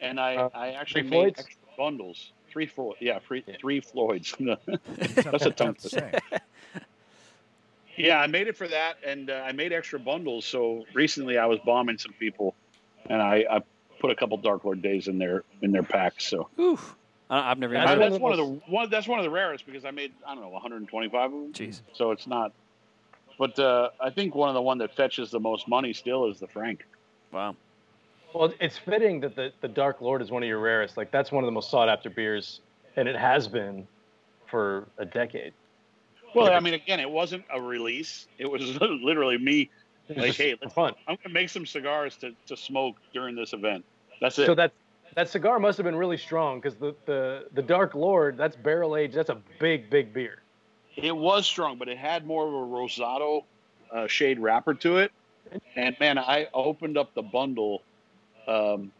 [0.01, 1.39] And I Uh, I actually three made Floyds?
[1.39, 3.55] extra bundles, three Floyd, yeah, three, Yeah.
[3.59, 4.35] three Floyds.
[4.97, 6.11] That's a tongue to say.
[7.97, 10.45] Yeah, I made it for that, and uh, I made extra bundles.
[10.45, 12.55] So recently, I was bombing some people,
[13.09, 13.61] and I, I
[13.99, 16.25] put a couple Dark Lord days in their in their packs.
[16.25, 16.95] So Oof.
[17.29, 18.89] I, I've never even That's I- one that's of one of the one.
[18.89, 21.53] That's one of the rarest because I made I don't know 125 of them.
[21.53, 21.81] Jeez.
[21.93, 22.53] So it's not.
[23.37, 26.39] But uh, I think one of the one that fetches the most money still is
[26.39, 26.85] the Frank.
[27.31, 27.55] Wow.
[28.33, 30.97] Well, it's fitting that the, the Dark Lord is one of your rarest.
[30.97, 32.61] Like that's one of the most sought after beers,
[32.95, 33.87] and it has been
[34.47, 35.53] for a decade.
[36.33, 38.27] Well, I mean, again, it wasn't a release.
[38.37, 39.69] It was literally me.
[40.09, 40.93] Like, hey, let's- fun.
[41.07, 43.85] I'm gonna make some cigars to, to smoke during this event.
[44.19, 44.45] That's it.
[44.45, 44.71] So that
[45.15, 48.95] that cigar must have been really strong because the, the the Dark Lord that's barrel
[48.95, 49.15] aged.
[49.15, 50.41] That's a big big beer.
[50.95, 53.43] It was strong, but it had more of a rosado
[53.91, 55.11] uh, shade wrapper to it.
[55.75, 57.81] And man, I opened up the bundle
[58.47, 58.91] um,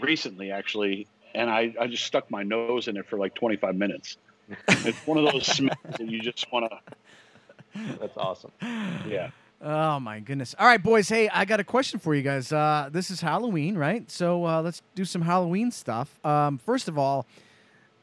[0.00, 4.16] recently, actually, and I, I just stuck my nose in it for like 25 minutes.
[4.68, 6.78] It's one of those smells that you just want to,
[8.00, 8.50] That's awesome.
[9.08, 9.30] yeah.
[9.64, 10.56] Oh my goodness!
[10.58, 11.08] All right, boys.
[11.08, 12.52] Hey, I got a question for you guys.
[12.52, 14.10] Uh, this is Halloween, right?
[14.10, 16.18] So uh, let's do some Halloween stuff.
[16.26, 17.26] Um, first of all,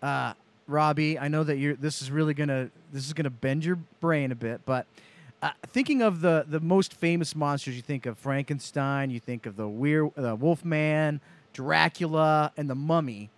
[0.02, 0.34] uh,
[0.68, 1.76] Robbie, I know that you're.
[1.76, 2.70] This is really gonna.
[2.94, 4.88] This is gonna bend your brain a bit, but
[5.42, 9.56] uh, thinking of the the most famous monsters, you think of Frankenstein, you think of
[9.56, 11.22] the Weir, the Wolfman,
[11.54, 13.30] Dracula, and the Mummy.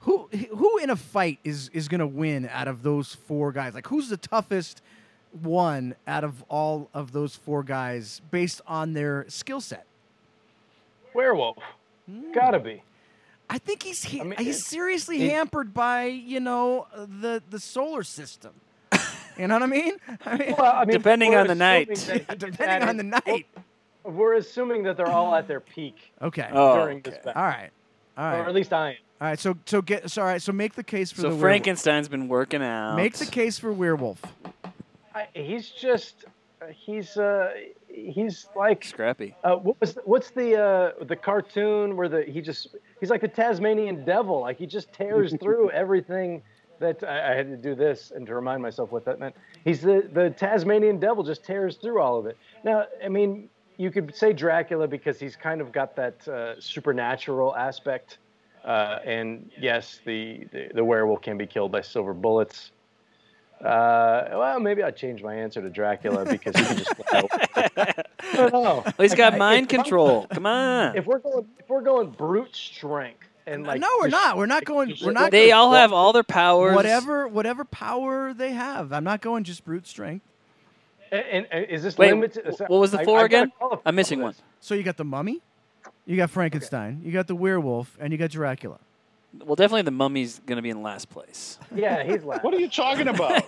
[0.00, 3.74] Who who in a fight is is gonna win out of those four guys?
[3.74, 4.82] Like, who's the toughest?
[5.42, 9.86] one out of all of those four guys based on their skill set.
[11.14, 11.56] Werewolf,
[12.34, 12.82] gotta be.
[13.48, 17.60] I think he's he, I mean, he's seriously it- hampered by you know the the
[17.60, 18.50] solar system.
[19.40, 19.94] You know what I mean?
[20.26, 21.90] I mean, Well, I mean, Depending on the night.
[21.90, 23.46] assuming that- depending on the night.
[24.04, 26.48] Well, we're assuming that they're all at their peak Okay.
[26.52, 27.22] Oh, during this okay.
[27.26, 27.70] battle, all right.
[28.16, 28.96] All or at least I am.
[29.20, 29.38] All right.
[29.38, 30.40] So so get so all right.
[30.42, 32.96] So make the case for So the Frankenstein's been working out.
[32.96, 34.20] Make the case for werewolf.
[35.14, 36.24] I, he's just
[36.62, 37.50] uh, he's uh
[37.88, 39.34] he's like Scrappy.
[39.44, 42.68] uh, what was what's the uh the cartoon where the he just
[43.00, 46.42] he's like the Tasmanian devil like he just tears through everything
[46.80, 49.80] that I, I had to do this and to remind myself what that meant he's
[49.80, 54.14] the the Tasmanian devil just tears through all of it now I mean you could
[54.14, 58.18] say Dracula because he's kind of got that uh, supernatural aspect
[58.64, 62.72] uh, and yes the, the the werewolf can be killed by silver bullets
[63.64, 66.94] uh, well, maybe I'd change my answer to Dracula because he can just.
[67.12, 68.04] I
[68.34, 68.82] don't know.
[68.86, 70.26] Well, he's got I- mind I'm- control.
[70.28, 70.96] Come on.
[70.96, 74.36] If we're going, if we're going brute strength, and like no, we're not.
[74.36, 74.94] We're not going.
[75.02, 75.30] We're not.
[75.30, 76.74] They all have all their powers.
[76.74, 78.92] whatever whatever power they have.
[78.92, 80.24] I'm not going just brute strength.
[81.12, 82.44] And, and- and is this Wait, limited?
[82.56, 83.50] wh- what was the I- four I've again?
[83.84, 84.34] I'm missing one.
[84.60, 85.40] So you got the mummy,
[86.06, 88.78] you got Frankenstein, you got the werewolf, and you got Dracula.
[89.44, 91.56] Well, definitely the mummy's going to be in last place.
[91.74, 92.42] Yeah, he's last.
[92.42, 93.42] What are you talking about?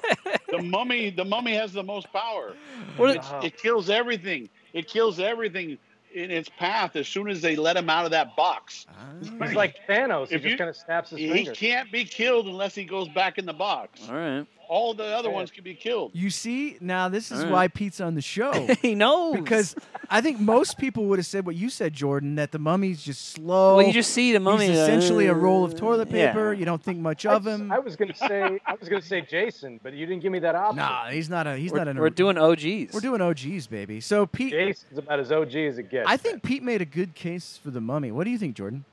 [0.50, 2.54] the mummy, the mummy has the most power.
[2.96, 4.48] What It's, it kills everything.
[4.72, 5.78] It kills everything
[6.14, 8.86] in its path as soon as they let him out of that box.
[8.90, 9.44] Ah.
[9.44, 10.28] He's like Thanos.
[10.28, 11.58] He If just you- kind of snaps his He fingers.
[11.58, 14.08] He can't be killed unless he goes back in the box.
[14.08, 14.46] All right.
[14.72, 16.12] All the other ones could be killed.
[16.14, 17.52] You see, now this is All right.
[17.52, 18.52] why Pete's on the show.
[18.80, 19.36] he knows.
[19.36, 19.76] because
[20.08, 23.32] I think most people would have said what you said, Jordan, that the mummy's just
[23.32, 23.76] slow.
[23.76, 24.68] well, you just see the mummy.
[24.68, 26.28] He's uh, essentially a roll of toilet yeah.
[26.28, 26.54] paper.
[26.54, 27.70] You don't think much I of him.
[27.70, 30.54] I was gonna say, I was gonna say Jason, but you didn't give me that
[30.54, 30.76] option.
[30.76, 31.54] Nah, he's not a.
[31.58, 31.98] He's We're, not an.
[31.98, 32.94] we're doing OGs.
[32.94, 34.00] We're doing OGs, baby.
[34.00, 36.08] So Pete, Jason's about as OG as it gets.
[36.08, 38.10] I think Pete made a good case for the mummy.
[38.10, 38.86] What do you think, Jordan?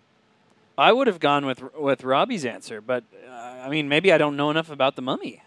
[0.78, 4.36] I would have gone with with Robbie's answer, but uh, I mean, maybe I don't
[4.36, 5.42] know enough about the mummy.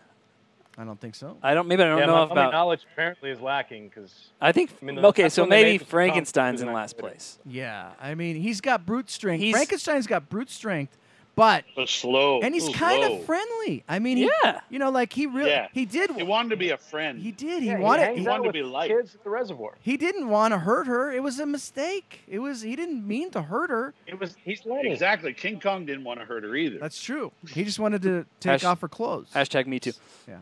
[0.78, 1.36] I don't think so.
[1.42, 1.68] I don't.
[1.68, 2.52] Maybe I don't yeah, know my, enough my about.
[2.52, 4.70] knowledge apparently is lacking because I think.
[4.80, 7.38] I mean, okay, so maybe Frankenstein's in Tom last place.
[7.44, 9.42] Yeah, I mean, he's got brute strength.
[9.42, 10.96] He's- Frankenstein's got brute strength,
[11.36, 12.40] but But slow.
[12.40, 13.84] and he's kind of friendly.
[13.86, 14.60] I mean, he, Yeah.
[14.70, 15.68] you know, like he really, Yeah.
[15.74, 17.18] he did, He wanted to be a friend.
[17.20, 18.94] he did, he yeah, wanted, he he, he wanted to be liked.
[18.94, 19.74] kids at the reservoir.
[19.82, 21.12] he didn't want to hurt her.
[21.12, 22.20] It was a mistake.
[22.28, 23.92] It was, he didn't mean to hurt her.
[24.06, 24.92] It was he's learning.
[24.92, 25.32] Exactly.
[25.34, 26.78] King Kong didn't want to hurt her either.
[26.78, 27.30] That's true.
[27.50, 29.28] He just wanted to take Hash- off her clothes.
[29.34, 29.92] Hashtag me too.
[30.28, 30.38] Yeah.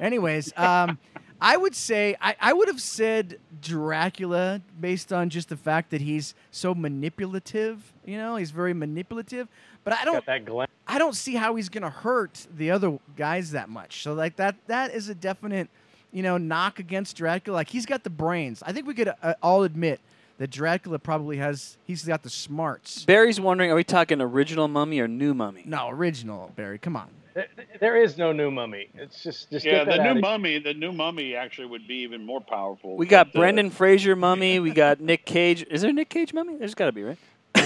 [0.00, 0.98] Anyways, um,
[1.40, 6.00] I would say I, I would have said Dracula based on just the fact that
[6.00, 7.92] he's so manipulative.
[8.04, 9.48] You know, he's very manipulative.
[9.82, 10.68] But I don't Got that glam.
[10.86, 14.02] I don't see how he's gonna hurt the other guys that much.
[14.02, 15.68] So like that that is a definite,
[16.12, 17.56] you know, knock against Dracula.
[17.56, 18.62] Like he's got the brains.
[18.66, 20.00] I think we could uh, all admit
[20.36, 23.04] that Dracula probably has he's got the smarts.
[23.06, 25.62] Barry's wondering: Are we talking original Mummy or new Mummy?
[25.64, 26.78] No, original Barry.
[26.78, 27.08] Come on.
[27.34, 27.46] There,
[27.80, 28.88] there is no new mummy.
[28.94, 30.58] It's just just Yeah, the new mummy.
[30.58, 32.96] The new mummy actually would be even more powerful.
[32.96, 34.58] We got but, Brendan Fraser Mummy.
[34.60, 35.64] We got Nick Cage.
[35.70, 36.56] Is there a Nick Cage Mummy?
[36.56, 37.18] There's got to be, right?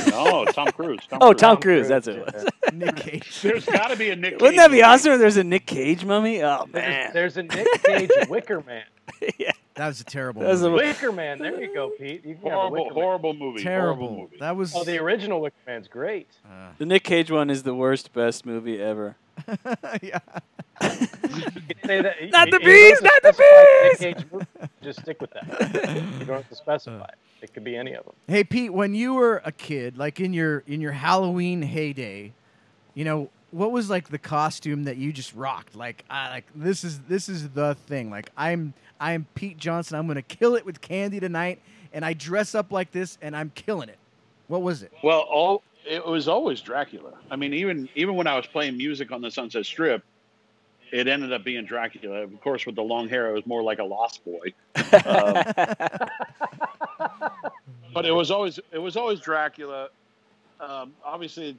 [0.08, 1.00] No, Tom Cruise.
[1.08, 1.40] Tom Oh, Cruise.
[1.40, 1.86] Tom Tom Cruise.
[1.86, 2.42] Cruise, That's what it yeah.
[2.42, 2.72] was.
[2.74, 3.40] Nick Cage.
[3.42, 4.34] There's got to be a Nick.
[4.34, 4.82] Wouldn't Cage that be movie.
[4.82, 6.42] awesome if there's a Nick Cage Mummy?
[6.42, 7.10] Oh There's, man.
[7.14, 8.84] there's a Nick Cage Wicker Man.
[9.38, 9.52] yeah.
[9.74, 10.42] That was a terrible.
[10.42, 11.38] That was a- Wicker Man.
[11.38, 12.24] There you go, Pete.
[12.24, 12.94] You can have a Horrible, Man.
[12.94, 13.62] horrible movie.
[13.62, 14.06] terrible.
[14.08, 14.36] Horrible movie.
[14.40, 14.74] That was.
[14.74, 16.28] Oh, the original Wicker Man's great.
[16.46, 19.16] uh, The Nick Cage one is the worst, best movie ever.
[20.02, 20.18] yeah.
[21.84, 22.20] Say that.
[22.22, 23.98] you- Not the you- you don't bees, not the specify bees!
[23.98, 24.68] Cage.
[24.82, 25.44] Just stick with that.
[26.18, 27.10] You don't have to specify.
[27.42, 28.14] It could be any of them.
[28.26, 32.32] Hey Pete, when you were a kid, like in your in your Halloween heyday,
[32.94, 35.76] you know what was like the costume that you just rocked?
[35.76, 38.10] Like, I like this is this is the thing.
[38.10, 39.98] Like I'm I'm Pete Johnson.
[39.98, 41.60] I'm gonna kill it with candy tonight,
[41.92, 43.98] and I dress up like this, and I'm killing it.
[44.48, 44.92] What was it?
[45.02, 47.12] Well, all it was always Dracula.
[47.30, 50.02] I mean, even even when I was playing music on the Sunset Strip,
[50.92, 52.22] it ended up being Dracula.
[52.22, 54.52] Of course, with the long hair, it was more like a Lost Boy.
[54.76, 55.44] Um,
[57.94, 59.88] but it was always it was always Dracula.
[60.60, 61.58] Um, obviously,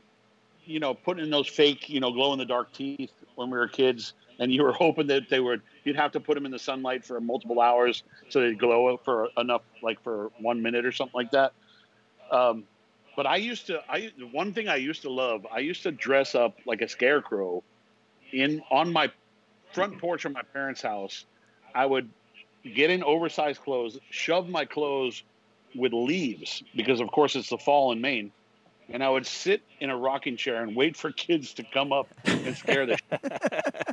[0.65, 3.57] you know, putting in those fake, you know, glow in the dark teeth when we
[3.57, 5.61] were kids, and you were hoping that they would.
[5.83, 9.29] You'd have to put them in the sunlight for multiple hours so they'd glow for
[9.37, 11.53] enough, like for one minute or something like that.
[12.31, 12.63] Um,
[13.15, 13.81] but I used to.
[13.89, 15.45] I one thing I used to love.
[15.51, 17.63] I used to dress up like a scarecrow
[18.31, 19.11] in on my
[19.73, 21.25] front porch of my parents' house.
[21.73, 22.09] I would
[22.63, 25.23] get in oversized clothes, shove my clothes
[25.75, 28.31] with leaves because, of course, it's the fall in Maine,
[28.89, 32.07] and I would sit in a rocking chair and wait for kids to come up
[32.25, 32.97] and scare the.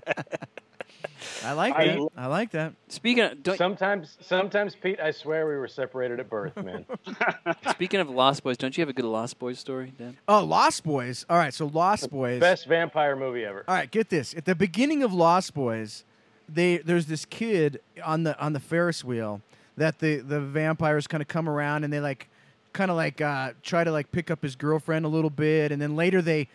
[1.45, 2.01] I like I that.
[2.01, 2.75] lo- I like that.
[2.89, 6.87] Speaking of don't, Sometimes, sometimes Pete, I swear we were separated at birth, man.
[7.71, 10.17] speaking of Lost Boys, don't you have a good Lost Boys story, Dan?
[10.29, 11.27] Oh, Lost Boys.
[11.29, 12.41] All right, so Lost Boys.
[12.41, 13.65] Best vampire movie ever.
[13.67, 14.35] All right, get this.
[14.35, 16.05] At the beginning of Lost Boys,
[16.49, 19.41] they there's this kid on the on the Ferris wheel
[19.77, 22.29] that the the vampires kind of come around and they like
[22.73, 25.81] kind of like uh, try to like pick up his girlfriend a little bit, and
[25.81, 26.49] then later they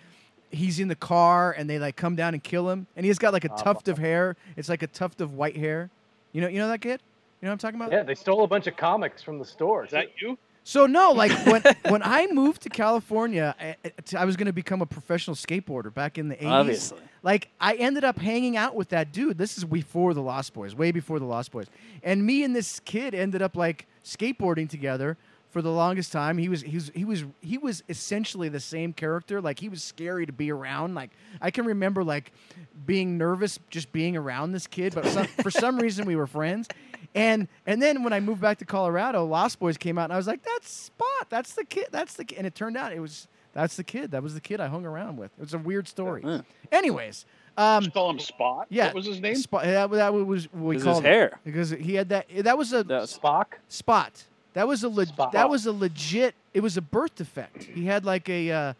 [0.52, 3.34] he's in the car and they like come down and kill him, and he's got
[3.34, 4.36] like a ah, tuft of hair.
[4.56, 5.90] It's like a tuft of white hair.
[6.32, 7.02] You know, you know that kid.
[7.42, 7.92] You know what I'm talking about?
[7.92, 9.86] Yeah, they stole a bunch of comics from the store.
[9.86, 10.38] Is that you?
[10.64, 14.48] So no, like when when I moved to California, eh, eh, I, I was going
[14.48, 16.52] to become a professional skateboarder back in the 80s.
[16.52, 17.00] Obviously.
[17.24, 19.38] Like I ended up hanging out with that dude.
[19.38, 21.68] This is before the Lost Boys, way before the Lost Boys.
[22.04, 25.18] And me and this kid ended up like skateboarding together
[25.50, 26.38] for the longest time.
[26.38, 29.42] He was he was he was he was essentially the same character.
[29.42, 30.96] Like he was scary to be around.
[30.96, 32.32] Like I can remember like
[32.86, 36.68] being nervous just being around this kid, but some, for some reason we were friends.
[37.16, 40.18] And and then when I moved back to Colorado, Lost Boys came out, and I
[40.18, 41.08] was like, "That's Spot.
[41.30, 41.88] That's the kid.
[41.92, 44.12] That's the kid." And it turned out it was that's the kid.
[44.12, 45.32] That was the kid I hung around with.
[45.38, 46.22] It was a weird story.
[46.24, 46.42] Huh.
[46.72, 47.26] Anyways,
[47.58, 48.68] um, Just call him Spot.
[48.70, 49.36] yeah, What was his name?
[49.36, 49.64] Spot.
[49.64, 51.08] That, that was what we 'Cause his called it.
[51.08, 51.40] hair.
[51.44, 52.28] because he had that.
[52.44, 53.46] That was a That was- Spock?
[53.68, 54.24] spot.
[54.58, 55.32] That was a le- Spot.
[55.34, 56.34] that was a legit.
[56.54, 57.64] It was a birth defect.
[57.64, 58.52] He had like a.
[58.52, 58.74] Uh,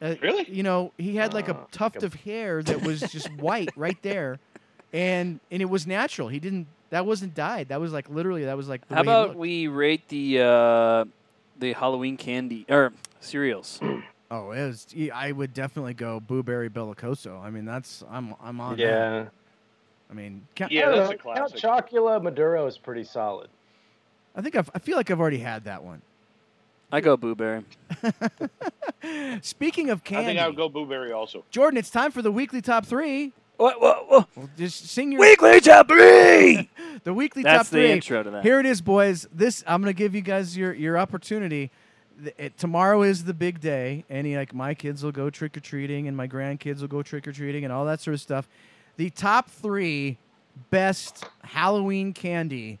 [0.00, 0.48] a Really?
[0.48, 2.06] You know, he had like a Oh, tuft okay.
[2.06, 4.38] of hair that was just white right there,
[4.92, 6.28] and and it was natural.
[6.28, 6.68] He didn't.
[6.90, 7.68] That wasn't dyed.
[7.70, 8.44] That was like literally.
[8.44, 8.86] That was like.
[8.86, 9.38] The How way he about looked.
[9.40, 11.04] we rate the uh,
[11.58, 13.80] the Halloween candy or cereals?
[14.30, 14.86] Oh, it was.
[15.12, 17.42] I would definitely go Blueberry Bellicoso.
[17.42, 18.76] I mean, that's I'm I'm on.
[18.76, 18.82] that.
[18.82, 19.24] Yeah.
[20.10, 21.14] I mean, Count, Yeah, I don't that's know.
[21.32, 21.60] a classic.
[21.60, 23.48] Count Chocula Maduro is pretty solid.
[24.34, 26.02] I think I've, I feel like I've already had that one.
[26.90, 27.64] I go Blueberry.
[29.42, 31.44] Speaking of candy, I candy, think I would go Blueberry also.
[31.50, 33.32] Jordan, it's time for the weekly top three.
[33.58, 33.80] What?
[33.80, 34.10] What?
[34.10, 34.28] what?
[34.36, 36.70] Well, just sing your Weekly top three.
[37.04, 38.42] the weekly That's top the intro to that.
[38.42, 39.26] Here it is, boys.
[39.32, 41.70] This I'm gonna give you guys your your opportunity.
[42.22, 45.60] Th- it- tomorrow is the big day, and like my kids will go trick or
[45.60, 48.48] treating, and my grandkids will go trick or treating, and all that sort of stuff.
[48.96, 50.18] The top three
[50.70, 52.78] best Halloween candy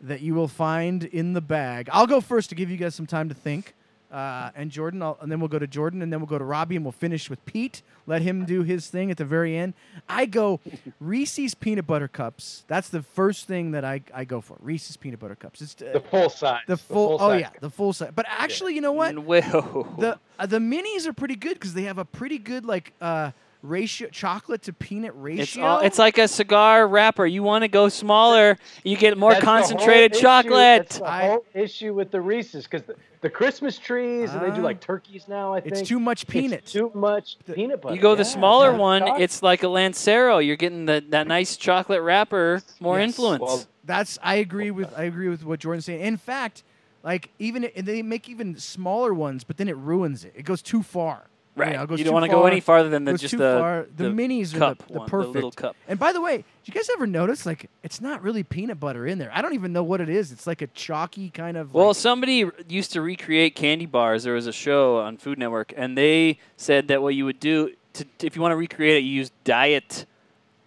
[0.00, 1.88] that you will find in the bag.
[1.92, 3.74] I'll go first to give you guys some time to think.
[4.10, 6.44] Uh, and Jordan, I'll, and then we'll go to Jordan, and then we'll go to
[6.44, 7.82] Robbie, and we'll finish with Pete.
[8.06, 9.74] Let him do his thing at the very end.
[10.08, 10.60] I go
[11.00, 12.64] Reese's peanut butter cups.
[12.68, 14.56] That's the first thing that I, I go for.
[14.60, 15.60] Reese's peanut butter cups.
[15.60, 16.62] It's uh, The full size.
[16.68, 17.14] the full.
[17.20, 17.40] oh size.
[17.40, 18.14] yeah, the full set.
[18.14, 19.18] But actually, you know what?
[19.18, 19.96] Whoa.
[19.98, 23.32] The uh, the minis are pretty good because they have a pretty good like uh,
[23.68, 25.42] ratio, chocolate to peanut ratio.
[25.42, 27.26] It's all, it's like a cigar wrapper.
[27.26, 30.78] You want to go smaller, you get more That's the whole concentrated issue- chocolate.
[30.88, 34.54] That's the I- whole issue with the Reese's because the, the Christmas trees and they
[34.54, 34.64] do Ah.
[34.64, 35.52] like turkeys now.
[35.54, 36.66] I think it's too much It's peanut.
[36.66, 37.94] too much The- peanut butter.
[37.94, 38.76] You go the smaller yeah.
[38.78, 39.22] one, Chocolate.
[39.22, 40.38] it's like a Lancero.
[40.38, 43.08] You're getting the, that nice chocolate wrapper, more Yes.
[43.08, 43.42] influence.
[43.42, 46.00] Well, That's I agree with I agree with what Jordan's saying.
[46.00, 46.62] In fact,
[47.04, 50.32] like even and they make even smaller ones, but then it ruins it.
[50.36, 51.28] It goes too far.
[51.56, 51.80] Right.
[51.80, 53.86] You, goes you don't want to go any farther than the, just the, far.
[53.96, 55.32] The, minis are cup the, the one, perfect.
[55.32, 55.76] the little cup.
[55.88, 59.06] And by the way, did you guys ever notice like it's not really peanut butter
[59.06, 59.30] in there?
[59.32, 60.32] I don't even know what it is.
[60.32, 61.74] It's like a chalky kind of.
[61.74, 64.24] Well, like, somebody used to recreate candy bars.
[64.24, 67.74] There was a show on Food Network, and they said that what you would do
[67.94, 70.06] to, if you want to recreate it, you use diet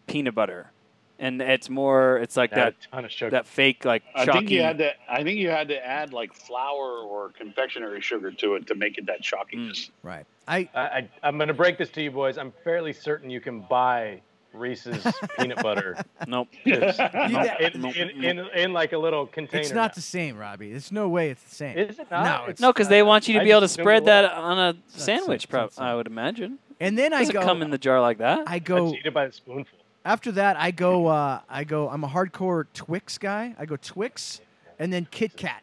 [0.07, 0.71] peanut butter,
[1.19, 2.17] and it's more.
[2.17, 3.31] It's like that ton of sugar.
[3.31, 4.39] that fake like I chalky.
[4.39, 4.91] think you had to.
[5.09, 8.97] I think you had to add like flour or confectionery sugar to it to make
[8.97, 9.71] it that chalkiness.
[9.87, 9.89] Mm.
[10.03, 10.25] right.
[10.47, 12.37] I I, I, I'm going to break this to you boys.
[12.37, 15.05] I'm fairly certain you can buy Reese's
[15.39, 15.95] peanut butter
[16.25, 16.47] nope.
[16.65, 19.61] It's- You- in, in, in, in like a little container.
[19.61, 19.95] it's not now.
[19.95, 20.71] the same, Robbie.
[20.71, 21.77] There's no way it's the same.
[21.77, 22.23] Is it not?
[22.23, 24.31] No, It's- No, because they want you to I be able to spread that was.
[24.43, 25.43] on a not sandwich.
[25.43, 26.57] so- Prob- I would imagine.
[26.79, 27.41] and then I Doesn't go.
[27.43, 28.47] come in the jar like that.
[28.47, 29.77] I I go just eat it by the spoonful.
[30.05, 30.57] After that.
[30.57, 31.07] I go.
[31.07, 31.89] Uh, I go.
[31.89, 33.55] I'm a hardcore Twix guy.
[33.57, 34.41] I go Twix,
[34.77, 35.61] and then Kit Kat.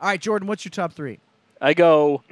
[0.00, 0.48] All right, Jordan.
[0.48, 1.18] What's your top three?
[1.60, 2.22] I go.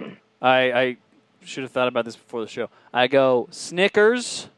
[0.41, 0.97] I I
[1.45, 2.69] should have thought about this before the show.
[2.93, 4.49] I go Snickers.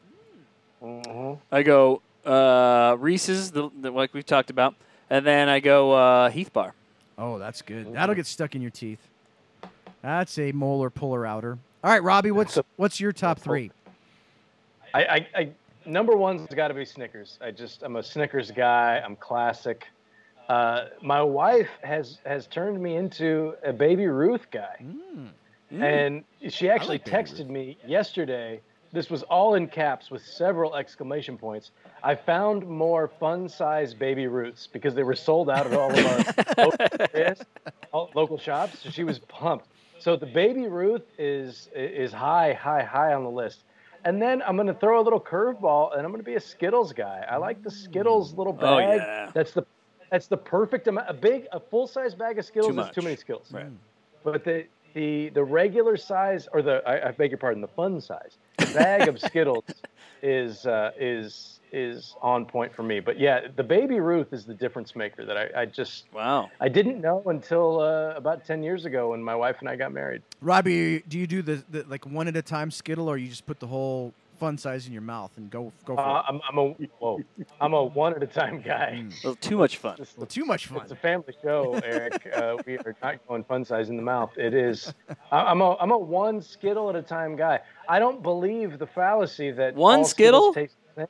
[0.83, 1.39] Mhm.
[1.51, 4.75] I go uh, Reese's, the, the, like we've talked about,
[5.11, 6.75] and then I go uh, Heath Bar.
[7.17, 7.93] Oh, that's good.
[7.95, 9.01] That'll get stuck in your teeth.
[10.03, 11.59] That's a molar puller outer.
[11.83, 12.31] All right, Robbie.
[12.31, 13.71] What's what's your top three?
[14.95, 15.49] I, I, I
[15.89, 17.39] number one's got to be Snickers.
[17.41, 19.03] I just I'm a Snickers guy.
[19.05, 19.87] I'm classic.
[20.49, 24.77] Uh, my wife has has turned me into a Baby Ruth guy,
[25.71, 28.61] and she actually like texted me yesterday.
[28.91, 31.73] This was all in caps with several exclamation points.
[32.03, 36.07] I found more fun-sized Baby Ruths because they were sold out at all of
[36.59, 36.67] our
[37.93, 38.79] local, local shops.
[38.79, 39.67] So she was pumped.
[39.99, 43.65] So the Baby Ruth is is high, high, high on the list.
[44.05, 46.41] And then I'm going to throw a little curveball, and I'm going to be a
[46.41, 47.25] Skittles guy.
[47.29, 49.01] I like the Skittles little oh, bag.
[49.01, 49.31] Oh, yeah.
[49.35, 49.65] That's the
[50.11, 51.11] that's the perfect amount.
[51.11, 53.53] A big, a full size bag of Skittles Too is too many Skittles.
[53.53, 53.67] Right.
[54.25, 58.01] But the the the regular size, or the I, I beg your pardon, the fun
[58.01, 58.39] size
[58.75, 59.65] bag of Skittles
[60.23, 63.01] is uh, is is on point for me.
[63.01, 66.51] But yeah, the Baby Ruth is the difference maker that I, I just Wow.
[66.61, 69.93] I didn't know until uh, about ten years ago when my wife and I got
[69.93, 70.23] married.
[70.41, 73.47] Robbie, do you do the, the like one at a time Skittle, or you just
[73.47, 76.25] put the whole fun size in your mouth and go go for Uh, it?
[76.29, 76.65] I'm, I'm a
[76.99, 77.21] whoa,
[77.61, 79.05] I'm a one at a time guy.
[79.25, 79.97] A too much fun.
[79.99, 80.81] This- Well, too much fun.
[80.83, 82.27] It's a family show, Eric.
[82.39, 84.31] Uh, we are not going fun size in the mouth.
[84.37, 84.93] It is.
[85.33, 87.61] I- I'm a I'm a one Skittle at a time guy.
[87.89, 90.53] I don't believe the fallacy that One all Skittle?
[90.53, 91.09] Skittles taste the same.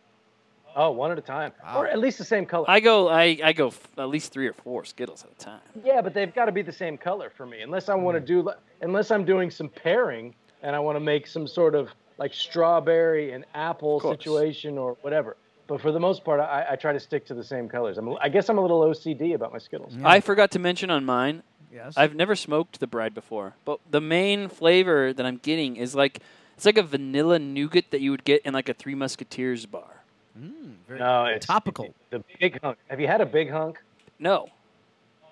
[0.76, 1.80] Oh, one at a time, Wow.
[1.80, 2.64] or at least the same color.
[2.68, 3.08] I go.
[3.08, 5.60] I, I go f- at least three or four Skittles at a time.
[5.84, 8.20] yeah, but they've got to be the same color for me, unless I want to
[8.20, 8.48] do
[8.80, 13.32] unless I'm doing some pairing and I want to make some sort of like strawberry
[13.32, 15.36] and apple situation or whatever.
[15.68, 17.98] But for the most part, I, I try to stick to the same colors.
[17.98, 19.94] I'm, I guess I'm a little OCD about my Skittles.
[19.94, 20.08] Yeah.
[20.08, 21.42] I forgot to mention on mine.
[21.72, 21.94] yes.
[21.96, 26.20] I've never smoked the bride before, but the main flavor that I'm getting is like
[26.56, 30.02] it's like a vanilla nougat that you would get in like a Three Musketeers bar.
[30.40, 31.94] Mm, very No, it's topical.
[32.10, 32.78] The big hunk.
[32.88, 33.78] Have you had a big hunk?
[34.18, 34.48] No.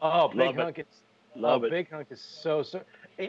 [0.03, 0.63] Oh, big Love it.
[0.63, 0.79] hunk.
[0.79, 0.97] It's
[1.35, 1.71] Love oh, it.
[1.71, 2.83] Big hunk is so so.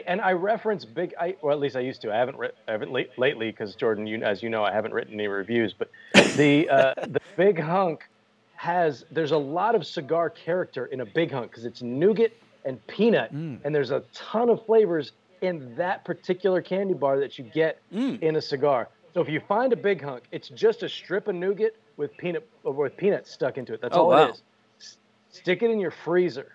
[0.06, 1.14] And I reference big.
[1.18, 2.12] I or at least I used to.
[2.12, 4.92] I haven't writ, I haven't late, lately because Jordan, you as you know, I haven't
[4.92, 5.72] written any reviews.
[5.72, 5.90] But
[6.36, 8.04] the uh, the big hunk
[8.56, 12.32] has there's a lot of cigar character in a big hunk because it's nougat
[12.66, 13.60] and peanut, Mm.
[13.64, 18.20] and there's a ton of flavors in that particular candy bar that you get Mm.
[18.22, 18.88] in a cigar.
[19.14, 22.46] So if you find a big hunk, it's just a strip of nougat with peanut
[22.62, 23.80] or with peanuts stuck into it.
[23.80, 24.26] That's Oh, all wow.
[24.26, 24.42] it is.
[24.80, 24.96] S-
[25.30, 26.54] Stick it in your freezer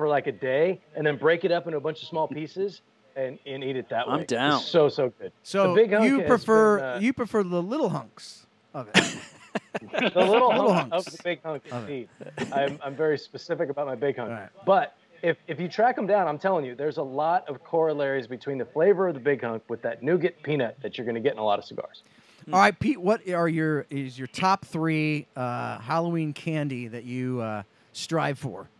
[0.00, 2.80] for like a day, and then break it up into a bunch of small pieces
[3.16, 4.14] and, and eat it that way.
[4.14, 4.58] I'm It's down.
[4.58, 5.30] so so good.
[5.42, 8.94] So the big hunk you prefer been, uh, you prefer the little hunks of it.
[9.92, 11.08] the little, little hunk hunks.
[11.08, 12.08] of the big hunk Of indeed.
[12.50, 14.30] I'm, I'm very specific about my big hunk.
[14.30, 14.48] All right.
[14.64, 18.26] But if, if you track them down, I'm telling you, there's a lot of corollaries
[18.26, 21.20] between the flavor of the big hunk with that nougat peanut that you're going to
[21.20, 22.04] get in a lot of cigars.
[22.50, 22.98] All right, Pete.
[22.98, 28.70] What are your is your top three uh, Halloween candy that you uh, strive for?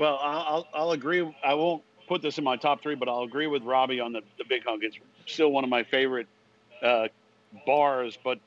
[0.00, 1.30] Well, I'll, I'll, agree.
[1.44, 4.22] I won't put this in my top three, but I'll agree with Robbie on the,
[4.38, 4.82] the big hunk.
[4.82, 4.96] It's
[5.26, 6.26] still one of my favorite
[6.82, 7.08] uh,
[7.66, 8.18] bars.
[8.24, 8.38] But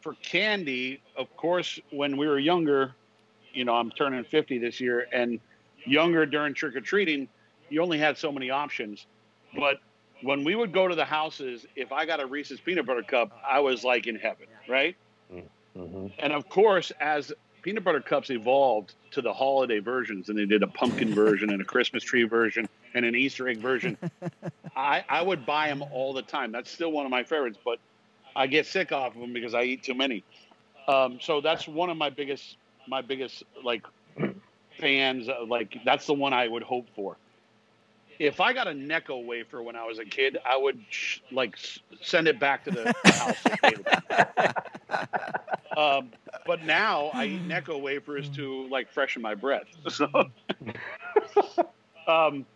[0.00, 2.94] for candy, of course, when we were younger,
[3.52, 5.40] you know, I'm turning 50 this year, and
[5.84, 7.28] younger during trick or treating,
[7.68, 9.04] you only had so many options.
[9.58, 9.80] But
[10.22, 13.38] when we would go to the houses, if I got a Reese's peanut butter cup,
[13.46, 14.96] I was like in heaven, right?
[15.76, 16.12] Mhm.
[16.18, 17.34] And of course, as
[17.66, 21.60] peanut butter cups evolved to the holiday versions, and they did a pumpkin version and
[21.60, 23.98] a Christmas tree version and an Easter egg version,
[24.76, 26.52] I, I would buy them all the time.
[26.52, 27.80] That's still one of my favorites, but
[28.36, 30.22] I get sick off of them because I eat too many.
[30.86, 32.56] Um, so that's one of my biggest,
[32.86, 33.84] my biggest like
[34.78, 35.28] fans.
[35.28, 37.16] uh, Like that's the one I would hope for.
[38.20, 41.54] If I got a Necco wafer when I was a kid, I would sh- like
[41.56, 43.44] s- send it back to the house.
[45.76, 46.10] Um,
[46.46, 49.66] but now I eat Necco wafers to like freshen my breath.
[49.90, 50.08] So,
[52.08, 52.46] um,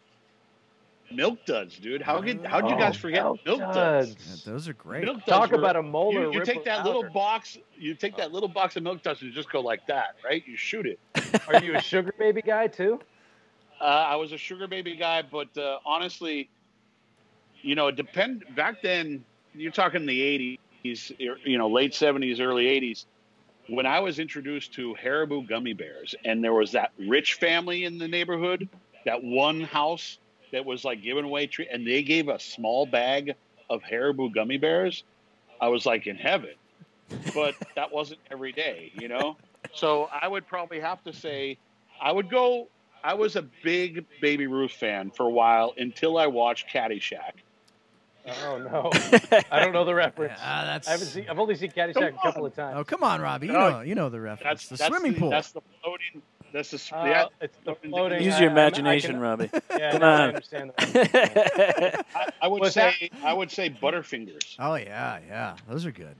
[1.12, 2.03] milk duds, dude.
[2.03, 4.14] How could how'd you guys Oh, forget Milk milk, duds?
[4.14, 4.45] Duds.
[4.47, 5.05] Yeah, those are great.
[5.05, 6.23] Milk duds Talk were- about a molar.
[6.23, 7.12] you, you take ripple that little powder.
[7.14, 10.43] box, you take that little box of milk duds and just go like that, right?
[10.47, 10.99] You shoot it.
[11.49, 13.01] Are you a sugar baby guy too?
[13.81, 16.49] Uh, I was a sugar baby guy, but uh, honestly,
[17.62, 18.45] you know, it depend.
[18.55, 23.05] Back then, you're talking the '80s, Er, you know, late '70s, early '80s.
[23.68, 27.99] When I was introduced to Haribo gummy bears, and there was that rich family in
[27.99, 28.68] the neighborhood,
[29.05, 30.18] that one house
[30.53, 33.35] that was like giving away treat, and they gave a small bag
[33.68, 35.05] of Haribo gummy bears.
[35.61, 36.55] I was like in heaven,
[37.35, 39.37] but that wasn't every day, you know.
[39.74, 41.59] So I would probably have to say,
[42.01, 42.68] I would go
[43.03, 47.33] I was a big Baby Ruth fan for a while until I watched Caddyshack.
[48.45, 48.91] Oh no,
[49.51, 50.39] I don't know the reference.
[50.43, 50.89] Ah, that's.
[50.89, 51.26] I haven't seen.
[51.28, 52.76] I've only seen Caddyshack a couple of times.
[52.78, 53.47] Oh come on, Robbie.
[53.49, 54.43] You know you know the reference.
[54.61, 55.31] That's the that's swimming the, pool.
[55.31, 56.22] That's the floating.
[56.53, 57.24] That's the Uh, yeah.
[57.41, 58.22] it's the floating- floating.
[58.22, 59.51] Use I- your I- I imagination, can- Robbie.
[59.78, 62.07] Yeah, Come no, I understand that.
[62.14, 64.57] I, I would Was say I would say Butterfingers.
[64.59, 66.16] Oh yeah, yeah, those are good.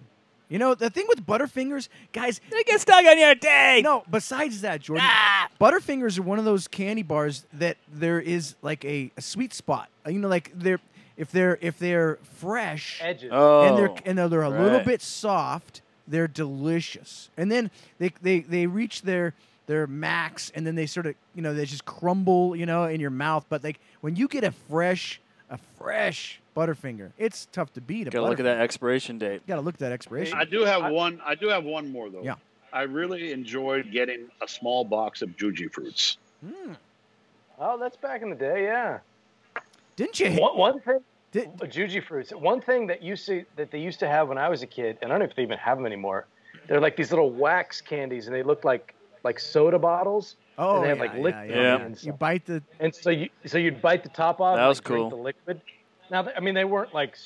[0.49, 2.41] You know the thing with Butterfingers, guys.
[2.51, 3.83] They get stuck on your day.
[3.85, 5.49] No, besides that, Jordan, Ah!
[5.61, 9.89] Butterfingers are one of those candy bars that there is like a, a sweet spot.
[10.09, 10.81] You know, like they're
[11.21, 13.29] if they're if they're fresh Edges.
[13.31, 14.87] Oh, and they're and they're, they're a little right.
[14.87, 17.29] bit soft, they're delicious.
[17.37, 19.35] And then they they they reach their
[19.67, 23.01] their max, and then they sort of you know they just crumble you know in
[23.01, 23.45] your mouth.
[23.51, 28.09] But like when you get a fresh a fresh Butterfinger, it's tough to beat.
[28.09, 29.47] A Gotta look at that expiration date.
[29.47, 30.39] Got to look at that expiration.
[30.39, 31.21] I do have I- one.
[31.25, 32.23] I do have one more though.
[32.23, 32.37] Yeah.
[32.73, 36.17] I really enjoyed getting a small box of Jujyfruits.
[36.47, 36.77] Mm.
[37.59, 38.63] Oh, that's back in the day.
[38.65, 39.01] Yeah.
[40.01, 40.31] Didn't you?
[40.41, 41.01] One, one thing.
[41.31, 42.35] Did, Uh, Jujyfruits.
[42.35, 44.97] One thing that used to that they used to have when I was a kid,
[45.03, 46.27] and I don't know if they even have them anymore.
[46.67, 48.95] They're like these little wax candies, and they look like
[49.25, 51.89] like soda bottles, oh, and they have yeah, like yeah, liquid yeah, Yeah.
[51.89, 51.95] yeah.
[52.01, 52.63] You bite the.
[52.81, 54.57] And so you so you'd bite the top off.
[54.57, 55.11] That and, was like, drink cool.
[55.11, 55.61] The liquid.
[56.11, 57.17] Now, I mean, they weren't like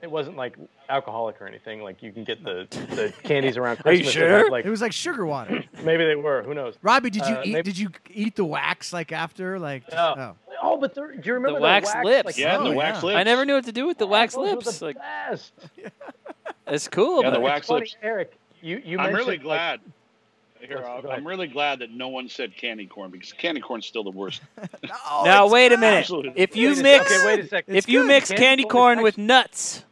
[0.00, 0.56] it wasn't like
[0.88, 1.82] alcoholic or anything.
[1.82, 2.66] Like you can get the
[2.96, 3.86] the candies around Christmas.
[3.86, 4.40] Are you Christmas.
[4.42, 4.50] sure?
[4.50, 5.62] Like It was like sugar water.
[5.84, 6.42] maybe they were.
[6.42, 6.74] Who knows?
[6.82, 7.52] Robbie, did you Uh, eat?
[7.52, 9.60] maybe- Did you eat the wax like after?
[9.60, 10.14] Like, No.
[10.18, 10.36] oh.
[10.64, 12.26] Oh, but there, do you remember The wax lips.
[12.26, 13.06] Like, Yeah, Oh, the wax yeah.
[13.06, 13.16] lips.
[13.16, 14.78] I never knew what to do with the oh, wax those were lips.
[14.78, 15.52] The Like best.
[16.68, 17.22] it's cool.
[17.22, 17.96] Yeah, the but wax funny, lips.
[18.02, 18.32] Eric.
[18.60, 19.80] You you I'm mentioned really like, glad.
[19.84, 21.06] Oh, Here, I'm.
[21.08, 24.40] I'm really glad that no one said candy corn because candy corn's still the worst.
[24.84, 25.98] No, now it's wait a minute.
[25.98, 26.32] Absolutely.
[26.36, 27.74] If you Wait a mix, second, wait a second.
[27.74, 28.08] if It's you good.
[28.08, 29.84] mix Candy candy corn is with nuts,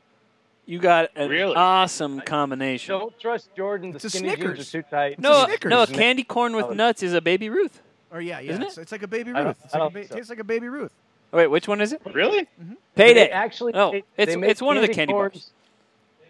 [0.66, 1.56] you got an Really?
[1.56, 2.96] awesome combination.
[2.96, 3.90] Don't trust Jordan.
[3.90, 4.68] The It's a skinny jeans Snickers.
[4.74, 5.18] are too tight.
[5.18, 5.70] No, Snickers.
[5.70, 6.72] no, Isn't candy corn with Oh.
[6.74, 7.82] nuts is a baby Ruth.
[8.12, 8.52] Or yeah, yeah.
[8.52, 9.56] Isn't It's, it's like a baby Ruth.
[9.64, 10.14] It's like a ba- so.
[10.16, 10.92] tastes like a baby Ruth.
[11.32, 12.02] Oh, wait, which one is it?
[12.12, 12.48] Really?
[12.96, 13.28] They Payday.
[13.30, 15.50] actually, Oh, made- it's- they it's one of the candy corns, bars.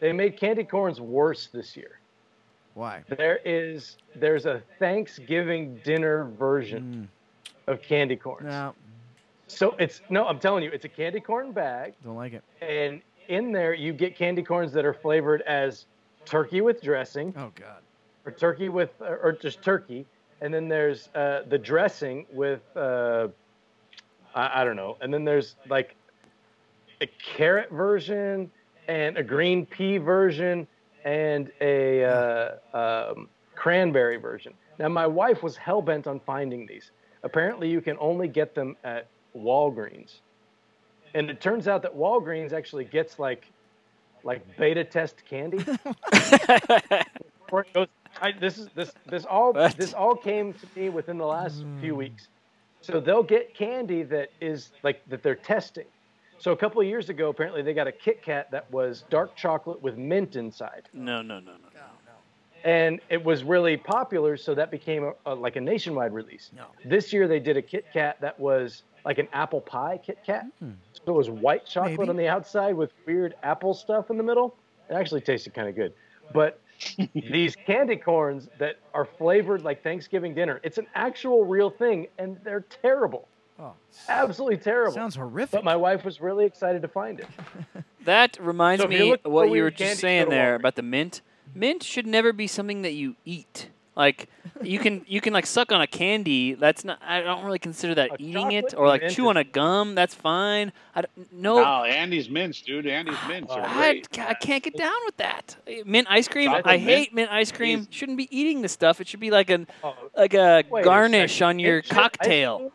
[0.01, 1.99] They made candy corns worse this year.
[2.75, 3.03] Why?
[3.09, 7.09] There is there's a Thanksgiving dinner version
[7.67, 8.43] of candy corns.
[8.47, 8.75] Mm, No,
[9.49, 12.45] So it's no, I'm telling you, it's a candy corn bag, don't like it.
[12.61, 15.87] and in there you get candy corns that are flavored as
[16.25, 17.81] turkey with dressing, Oh God.
[18.27, 20.07] or turkey with, or or just turkey,
[20.41, 23.29] and then there's uh, the dressing with, uh,
[24.35, 25.95] I, I don't know, and then there's like
[27.01, 28.51] a carrot version
[28.89, 30.67] and a green pea version
[31.05, 32.51] and a uh,
[33.13, 34.53] um, cranberry version.
[34.79, 36.91] Now my wife was hell bent on finding these.
[37.23, 40.21] Apparently, you can only get them at Walgreens,
[41.15, 43.45] and it turns out that Walgreens actually gets like
[44.25, 45.65] like beta test candy.
[47.53, 47.89] Or it goes-
[48.21, 49.77] I, this is this this all What?
[49.77, 51.99] this all came to me within the last few hmm.
[51.99, 52.29] weeks.
[52.83, 55.87] So they'll get candy that is like that they're testing.
[56.39, 59.37] So a couple of years ago, apparently they got a Kit Kat that was dark
[59.37, 61.59] chocolate with mint inside, No, no, no, no.
[62.65, 64.39] and it was really popular.
[64.39, 66.51] So that became a, a, like a nationwide release.
[66.57, 66.65] No.
[66.85, 70.47] This year they did a Kit Kat that was like an apple pie Kit Kat.
[70.61, 70.71] Hmm.
[70.93, 72.11] So it was white chocolate Maybe.
[72.11, 74.57] on the outside with weird apple stuff in the middle.
[74.89, 75.93] It actually tasted kind of good.
[76.33, 76.59] But
[77.15, 82.37] these candy corns that are flavored like Thanksgiving dinner, it's an actual real thing, and
[82.45, 83.29] they're terrible.
[83.59, 83.75] Oh,
[84.09, 84.93] Absolutely terrible.
[84.95, 85.53] sounds horrific.
[85.53, 87.27] but my wife was really excited to find it.
[88.07, 91.21] That reminds So me of what you were just saying there about the mint.
[91.55, 93.69] Mint should never be something that you eat.
[94.01, 94.31] Like
[94.63, 96.55] you can you can like suck on a candy.
[96.55, 97.01] That's not.
[97.07, 99.95] I don't really consider that A eating it or like chew on a gum.
[99.95, 100.73] That's fine.
[100.95, 101.59] I don't, no.
[101.63, 102.87] Oh, Andes mints, dude.
[102.87, 104.19] Andes ah, mints are Oh, I, great.
[104.19, 105.55] I can't get down with that.
[105.67, 106.49] Eh, mint ice cream.
[106.49, 107.81] Chocolate I hate mint ice cream.
[107.81, 109.03] is- Shouldn't be eating this stuff.
[109.03, 112.73] It should be like an Oh, like a wait a garnish on your Mint cocktail.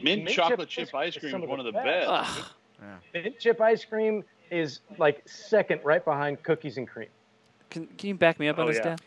[0.00, 2.08] Mint, Mint chocolate chip chip ice cream some is one of the the best.
[2.08, 2.38] best.
[2.80, 3.00] Ugh.
[3.12, 4.22] Mint chip ice cream
[4.52, 7.08] is like second, right behind cookies and cream.
[7.70, 8.90] Can, can you back me up on Oh, this, yeah.
[8.90, 9.00] Dad?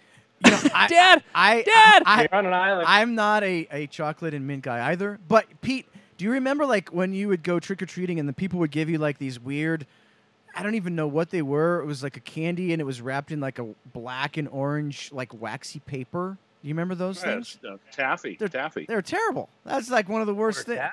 [0.46, 2.04] You know, I, Dad, I, Dad!
[2.06, 2.86] I, You're on an island.
[2.88, 5.20] I'm not a, a chocolate and mint guy either.
[5.28, 5.86] But Pete,
[6.18, 8.72] do you remember like when you would go trick or treating and the people would
[8.72, 9.86] give you like these weird
[10.54, 11.82] I don't even know what they were.
[11.82, 15.10] It was like a candy and it was wrapped in like a black and orange
[15.14, 16.38] like waxy paper.
[16.62, 17.58] Do you remember those Yeah, things?
[17.68, 18.36] uh, taffy.
[18.38, 18.86] They're- taffy.
[18.86, 19.48] They're terrible.
[19.66, 20.80] That's like one of the worst things.
[20.80, 20.92] Yeah,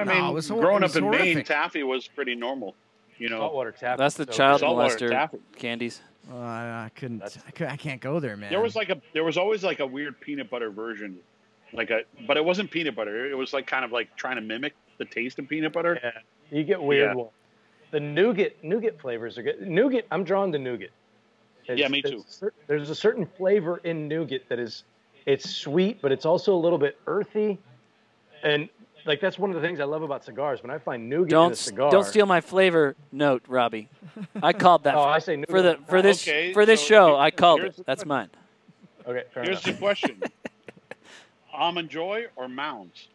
[0.00, 2.74] I No, mean, it was growing it up was in Maine, taffy was pretty normal.
[3.18, 3.98] You know, Saltwater taffy.
[3.98, 4.66] That's the So child good.
[4.66, 5.38] Saltwater molester taffy.
[5.56, 6.00] candies.
[6.30, 7.22] Uh, I couldn't.
[7.22, 8.50] I, cou- I can't go there, man.
[8.50, 11.18] There was like a there was always like a weird peanut butter version,
[11.72, 13.30] like a but it wasn't peanut butter.
[13.30, 15.98] It was like kind of like trying to mimic the taste of peanut butter.
[16.02, 16.10] Yeah,
[16.58, 17.14] you get weird Yeah.
[17.14, 17.30] ones.
[17.90, 19.62] The nougat nougat flavors are good.
[19.66, 20.90] Nougat, I'm drawn to nougat.
[21.64, 22.28] It's- Yeah, me there's too.
[22.28, 24.84] a cer- There's a certain flavor in nougat that is,
[25.26, 27.58] it's sweet, but it's also a little bit earthy,
[28.42, 28.68] and
[29.08, 30.62] like that's one of the things I love about cigars.
[30.62, 33.88] When I find nougat in Don't a s- cigar, don't steal my flavor note, Robbie.
[34.42, 35.50] I called that Oh, for, I say nougat.
[35.50, 37.06] for the for this Okay, for this so show.
[37.08, 37.80] here- I called it.
[37.86, 38.28] That's mine.
[39.06, 39.76] Okay, fair Here's enough.
[39.76, 40.22] the question:
[41.52, 43.08] Almond Joy or Mounds?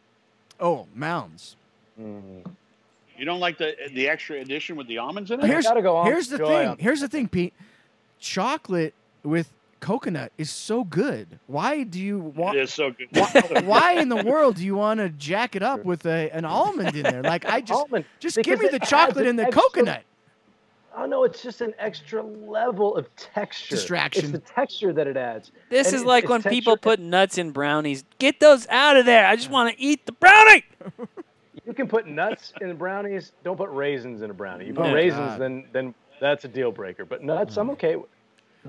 [0.59, 1.55] oh, mounds.
[1.99, 2.45] Mm.
[3.17, 5.45] You don't like the the extra addition with the almonds in it?
[5.45, 6.67] Here's gotta go here's the thing.
[6.69, 7.53] on- Here's the thing, Pete.
[8.19, 9.49] Chocolate with
[9.83, 11.39] coconut is so good.
[11.47, 12.57] Why do you it want?
[12.57, 13.07] is so good.
[13.11, 16.45] Why, why in the world do you want to jack it up with a, an
[16.45, 17.21] almond in there?
[17.21, 20.03] Like I just Almond, just because give me the chocolate and the extra- coconut.
[20.95, 23.75] Oh no, it's just an extra level of texture.
[23.75, 24.23] Distraction.
[24.23, 25.51] It's the texture that it adds.
[25.69, 28.05] This And is it's- like it's when people put nuts in brownies.
[28.19, 29.25] Get those out of there.
[29.25, 30.63] I just want to eat the brownie.
[31.65, 33.33] You can put nuts in brownies.
[33.43, 34.67] Don't put raisins in a brownie.
[34.67, 35.41] You put Oh, raisins, God.
[35.41, 37.03] then then that's a deal breaker.
[37.03, 37.73] But nuts, I'm mm.
[37.73, 37.95] okay.
[37.97, 38.07] with.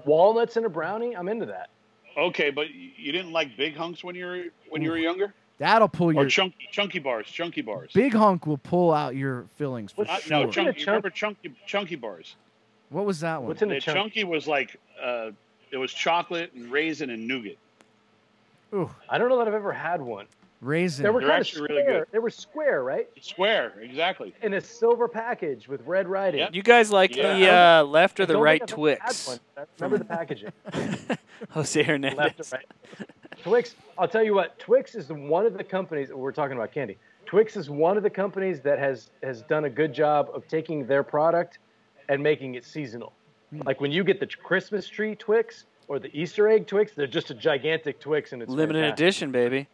[0.05, 1.71] Walnuts in a brownie, I'm into that.
[2.17, 5.89] Okay, but you didn't like big hunks when you were when you were younger, That'll
[5.89, 7.91] pull or your chunky chunky bars, chunky bars.
[7.93, 10.19] big hunk will pull out your fillings for sure.
[10.31, 10.69] no, What's chunky.
[10.69, 12.37] You chunk- remember chunky chunky bars?
[12.91, 13.49] what was that one?
[13.49, 13.97] What's in a The chunk?
[13.99, 15.31] chunky was like uh,
[15.71, 17.57] it was chocolate and raisin and nougat.
[18.73, 20.27] Ooh, I don't know that I've ever had one.
[20.65, 21.03] Raisin.
[21.05, 21.67] They were They're kind of square.
[21.69, 22.07] really good.
[22.11, 23.09] They were square, right?
[23.21, 24.35] Square, exactly.
[24.43, 26.41] In a silver package with red writing.
[26.41, 26.55] Yep.
[26.55, 27.39] You guys like Yeah.
[27.39, 29.29] the uh, left or the right think I've ever had Twix?
[29.29, 30.53] one, remember the packaging.
[31.51, 32.19] Jose Hernandez.
[32.19, 32.67] left or right.
[33.43, 33.75] Twix.
[33.99, 34.59] I'll tell you what.
[34.59, 36.13] Twix is one of the companies.
[36.13, 36.97] We're talking about candy.
[37.27, 40.87] Twix is one of the companies that has has done a good job of taking
[40.87, 41.59] their product
[42.09, 43.13] and making it seasonal.
[43.51, 43.63] Hmm.
[43.67, 47.31] Like when you get the Christmas tree Twix or the Easter egg Twix, they're just
[47.31, 49.03] a gigantic Twix and it's Limited fantastic.
[49.05, 49.69] edition, baby.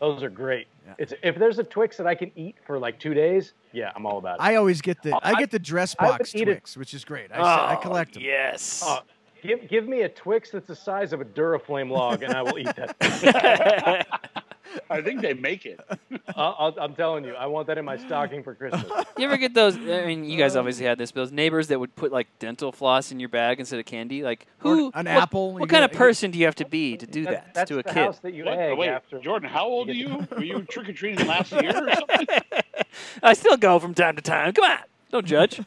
[0.00, 0.66] Those are great.
[0.86, 0.94] Yeah.
[0.98, 4.06] It's if there's a Twix that I can eat for like two days, yeah, I'm
[4.06, 4.42] all about it.
[4.42, 7.04] I always get the I I- get the dress box eat it- Twix, which is
[7.04, 7.30] great.
[7.32, 8.22] I, Oh, collect them.
[8.22, 8.82] Yes.
[8.86, 9.00] Uh,
[9.42, 12.58] give give me a Twix that's the size of a Duraflame log, and I will
[12.58, 14.06] eat that.
[14.90, 15.80] I think they make it.
[16.36, 18.84] I'll, I'll, I'm telling you, I want that in my stocking for Christmas.
[19.16, 19.76] You ever get those?
[19.76, 22.72] I mean, you guys obviously had this, but those neighbors that would put like dental
[22.72, 24.22] floss in your bag instead of candy.
[24.22, 24.86] Like, Or who?
[24.94, 27.24] an what, apple, What kind get- of person do you have to be to do
[27.24, 27.94] that, that's to a the kid?
[27.94, 28.58] house that you What?
[28.58, 29.18] Oh, egg Wait, after.
[29.20, 30.26] Jordan, how old are you?
[30.30, 32.26] Were you trick or treating last year or something?
[33.22, 34.52] I still go from time to time.
[34.52, 34.78] Come on,
[35.10, 35.60] don't judge.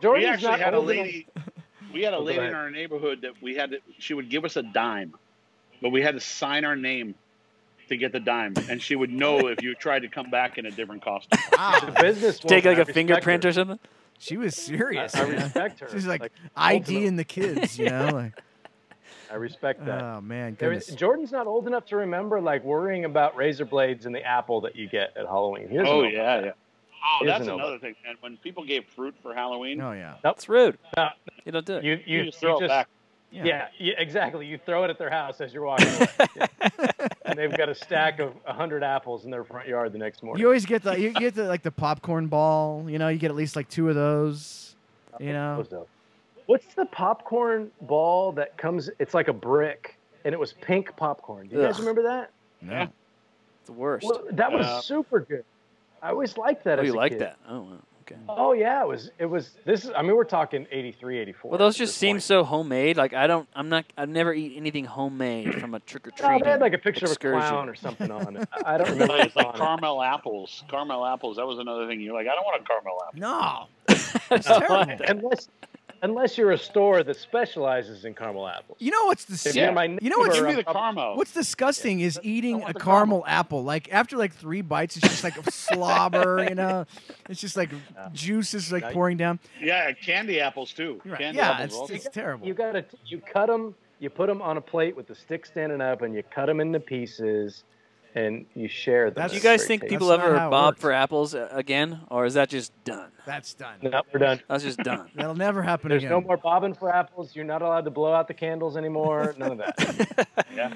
[0.00, 1.26] Jor- we actually had a old enough- lady.
[1.92, 3.70] We had a Oh, lady in our neighborhood that we had.
[3.70, 5.14] To, she would give us a dime,
[5.80, 7.14] but we had to sign our name
[7.88, 10.66] to get the dime, and she would know if you tried to come back in
[10.66, 11.38] a different costume.
[11.52, 13.78] The business Take like I a fingerprint respect or something.
[14.18, 15.14] She was serious.
[15.14, 15.88] I, I respect her.
[15.90, 16.96] She's like, ultimately.
[16.96, 18.10] ID and the kids, you know.
[18.12, 18.40] Like,
[19.30, 20.02] I respect that.
[20.02, 20.88] oh man, There goodness.
[20.90, 24.60] is- Jordan's not old enough to remember like worrying about razor blades and the apple
[24.62, 25.68] that you get at Halloween.
[25.68, 26.50] He oh know yeah, yeah.
[27.06, 27.96] Oh, He that's doesn't another thing.
[28.08, 30.14] And when people gave fruit for Halloween, oh yeah.
[30.22, 30.78] That's rude.
[30.96, 31.08] No.
[31.44, 31.84] You don't do it.
[31.84, 32.88] You you, you, just throw you it back.
[33.32, 33.44] Yeah.
[33.44, 34.46] Yeah, yeah, exactly.
[34.46, 36.06] You throw it at their house as you're walking away.
[36.36, 37.08] Yeah.
[37.24, 40.40] And they've got a stack of 100 apples in their front yard the next morning.
[40.40, 42.84] You always get the you get the like the popcorn ball.
[42.88, 44.76] You know, you get at least like two of those.
[45.20, 45.64] You know.
[46.46, 48.90] What's the popcorn ball that comes?
[48.98, 51.48] It's like a brick, and it was pink popcorn.
[51.48, 52.30] Do you guys remember that?
[52.60, 52.82] No.
[52.82, 54.06] It's the worst.
[54.06, 55.44] Well, that was Uh, super good.
[56.02, 56.78] I always liked that.
[56.78, 57.20] oh, as you a like kid.
[57.22, 57.38] that?
[57.48, 57.78] Oh, wow.
[58.06, 58.20] Okay.
[58.28, 59.10] Oh yeah, it was.
[59.18, 59.52] It was.
[59.64, 59.90] This is.
[59.96, 61.50] I mean, we're talking 83, 84.
[61.50, 62.22] Well, those just seem point.
[62.24, 62.98] so homemade.
[62.98, 66.28] Like I don't, I'm not, I've never eat anything homemade from a trick or No,
[66.28, 66.44] treat.
[66.44, 67.38] they had like a picture excursion.
[67.38, 68.48] of a clown or something on it.
[68.52, 69.16] I I don't remember.
[69.16, 69.58] Like, like on it.
[69.58, 70.64] caramel apples.
[70.68, 71.36] Caramel apples.
[71.38, 72.00] That was another thing.
[72.02, 73.20] You're like, I don't want a caramel apple.
[73.20, 73.66] No,
[74.28, 75.04] that's terrible.
[75.08, 75.48] unless,
[76.04, 78.76] unless you're a store that specializes in caramel apples.
[78.78, 79.70] You know what's the Yeah.
[79.72, 81.16] you're You know what's- Give me the caramel.
[81.16, 83.64] What's disgusting is eating a the caramel apple.
[83.64, 86.44] Like after like three bites, it's just like slobber.
[86.48, 86.84] You know,
[87.28, 87.70] it's just like
[88.12, 89.38] juice is like Now pouring down.
[89.60, 91.00] Yeah, candy apples too.
[91.04, 91.18] Right.
[91.18, 92.46] Candy Yeah, apples it's, it's terrible.
[92.46, 92.84] You gotta.
[93.06, 93.74] You cut them.
[93.98, 96.60] You put them on a plate with the stick standing up, and you cut them
[96.60, 97.64] into pieces,
[98.14, 99.28] and you share them.
[99.28, 100.80] Do you guys think people That's not ever how it bob works.
[100.80, 103.10] for apples uh, again, or is that just done?
[103.26, 103.74] That's done.
[103.82, 104.40] No, we're done.
[104.48, 105.10] That's just done.
[105.16, 106.10] That'll never happen There's again.
[106.10, 107.34] no more bobbing for apples.
[107.34, 109.34] You're not allowed to blow out the candles anymore.
[109.38, 110.28] None of that.
[110.54, 110.72] Yeah.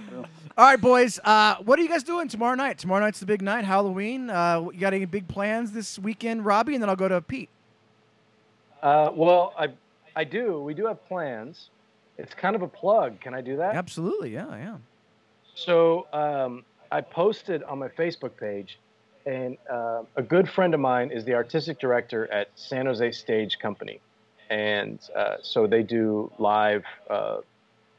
[0.56, 1.20] All right, boys.
[1.22, 2.78] Uh, what are you guys doing tomorrow night?
[2.78, 4.28] Tomorrow night's the big night, Halloween.
[4.28, 6.74] Uh, you got any big plans this weekend, Robbie?
[6.74, 7.48] And then I'll go to Pete.
[8.82, 9.68] Uh, well, I,
[10.16, 10.60] I do.
[10.60, 11.70] We do have plans.
[12.16, 13.20] It's kind of a plug.
[13.20, 13.76] Can I do that?
[13.76, 14.76] Absolutely, yeah, yeah.
[15.54, 18.78] So um, I posted on my Facebook page,
[19.26, 23.58] and uh, a good friend of mine is the artistic director at San Jose Stage
[23.58, 24.00] Company,
[24.48, 27.38] and uh, so they do live uh,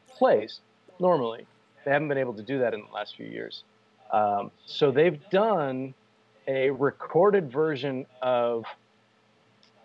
[0.09, 0.59] plays
[0.99, 1.45] normally.
[1.85, 3.63] They haven't been able to do that in the last few years.
[4.11, 5.93] Um, so they've done
[6.47, 8.65] a recorded version of.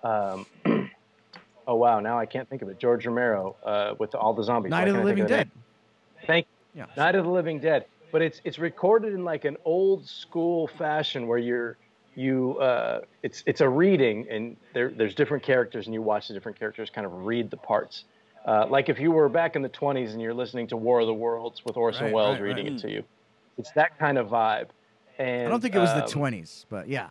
[0.02, 0.46] Um,
[1.66, 2.00] oh wow!
[2.00, 2.78] Now I can't think of it.
[2.78, 4.70] George Romero uh, with all the zombies.
[4.70, 5.36] Night Why of the can't I think Living?
[5.36, 5.50] Dead.
[6.26, 6.86] Thank Yeah.
[6.96, 7.84] Night of the Living Dead.
[8.14, 11.76] But it's it's recorded in like an old school fashion where you're
[12.14, 16.34] you uh, it's it's a reading and there there's different characters and you watch the
[16.34, 18.04] different characters kind of read the parts.
[18.46, 21.08] Uh, like if you were back in the 20s and you're listening to War of
[21.08, 22.74] the Worlds with Orson Right, Welles right, reading right.
[22.76, 23.02] it to you,
[23.58, 24.68] it's that kind of vibe.
[25.18, 27.08] And I don't think it was the um, 20s, but yeah.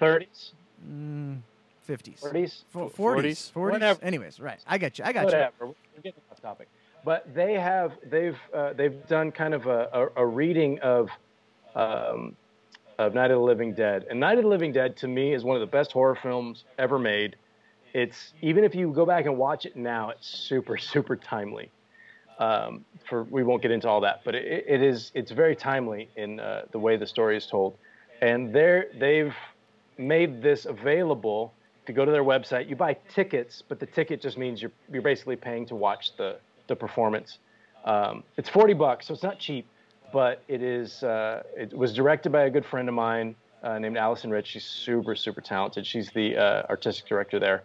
[0.00, 0.52] 30s,
[0.90, 1.40] Mm,
[1.86, 2.20] 50s.
[2.20, 2.94] 40s, 40s.
[2.94, 3.52] 40s.
[3.52, 3.98] 40s.
[4.02, 4.60] Anyways, right.
[4.66, 5.04] I got you.
[5.04, 5.24] I got you.
[5.26, 5.52] whatever.
[5.60, 6.68] We're getting off topic.
[7.08, 11.08] But they have they've uh, they've done kind of a, a, a reading of
[11.74, 12.36] um,
[12.98, 15.42] of Night of the Living Dead, and Night of the Living Dead to me is
[15.42, 17.36] one of the best horror films ever made.
[17.94, 21.70] It's even if you go back and watch it now, it's super super timely.
[22.38, 26.10] Um, for we won't get into all that, but it, it is it's very timely
[26.14, 27.78] in uh, the way the story is told,
[28.20, 29.34] and they're they've
[29.96, 31.54] made this available
[31.86, 32.68] to go to their website.
[32.68, 36.36] You buy tickets, but the ticket just means you're you're basically paying to watch the
[36.68, 37.38] the performance.
[37.84, 39.66] Um, it's forty bucks, so it's not cheap,
[40.12, 41.02] but it is.
[41.02, 44.48] Uh, it was directed by a good friend of mine uh, named Allison Rich.
[44.48, 45.86] She's super super talented.
[45.86, 47.62] She's the uh, artistic director there,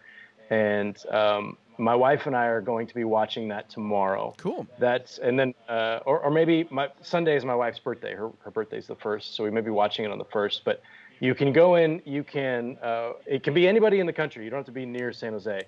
[0.49, 4.34] and um, my wife and I are going to be watching that tomorrow.
[4.38, 4.67] Cool.
[4.80, 8.13] That's and then uh, or, or maybe my Sunday is my wife's birthday.
[8.13, 10.63] Her her birthday's the first, so we may be watching it on the first.
[10.63, 10.81] But
[11.19, 12.01] you can go in.
[12.05, 12.77] You can.
[12.81, 14.43] Uh, it can be anybody in the country.
[14.43, 15.61] You don't have to be near San Jose.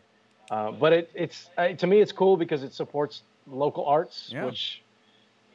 [0.51, 4.45] Uh, but it, it's uh, to me it's cool because it supports local arts, Yeah.
[4.45, 4.81] which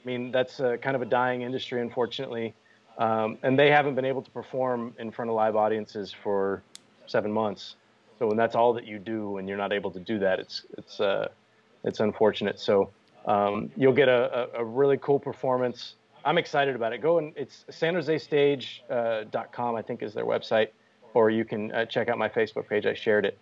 [0.03, 2.55] I mean that's uh, kind of a dying industry, unfortunately.
[2.99, 6.62] Um, and they haven't been able to perform in front of live audiences for
[7.07, 7.77] seven months.
[8.19, 10.67] So when that's all that you do, and you're not able to do that, it's
[10.77, 11.29] it's uh,
[11.85, 12.61] it's unfortunate.
[12.61, 12.91] So
[13.27, 15.95] um, you'll get a, a, a really cool performance.
[16.25, 17.01] I'm excited about it.
[17.01, 20.69] Go and it's San Jose Stage uh, dot com, I think is their website,
[21.15, 22.85] or you can uh, check out my Facebook page.
[22.85, 23.39] I shared it.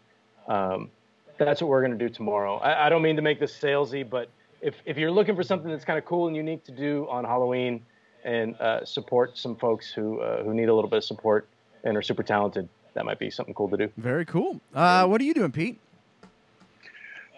[0.46, 0.90] Um,
[1.38, 2.56] that's what we're going to do tomorrow.
[2.58, 4.28] I, I don't mean to make this salesy, but
[4.60, 7.24] if, if you're looking for something that's kind of cool and unique to do on
[7.24, 7.84] Halloween
[8.24, 11.48] and uh, support some folks who uh, who need a little bit of support
[11.84, 13.88] and are super talented, that might be something cool to do.
[13.96, 14.60] Very cool.
[14.74, 15.78] Uh, what are you doing, Pete?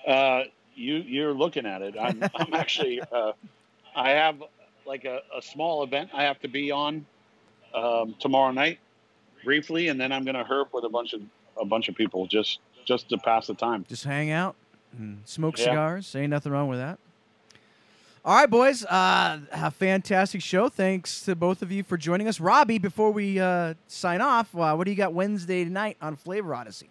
[0.06, 0.44] Uh,
[0.74, 1.94] you you're looking at it.
[2.00, 3.32] I'm I'm actually uh,
[3.94, 4.42] I have
[4.86, 7.04] like a, a small event I have to be on
[7.74, 8.78] um, tomorrow night,
[9.44, 11.20] briefly, and then I'm gonna herf with a bunch of
[11.60, 13.84] a bunch of people just just to pass the time.
[13.88, 14.56] Just hang out
[14.98, 15.64] and smoke Yeah.
[15.64, 16.14] cigars.
[16.16, 16.98] Ain't nothing wrong with that.
[18.22, 18.84] All right, boys.
[18.84, 20.68] Uh, a fantastic show.
[20.68, 22.38] Thanks to both of you for joining us.
[22.38, 26.54] Robbie, before we uh, sign off, uh, what do you got Wednesday night on Flavor
[26.54, 26.90] Odyssey?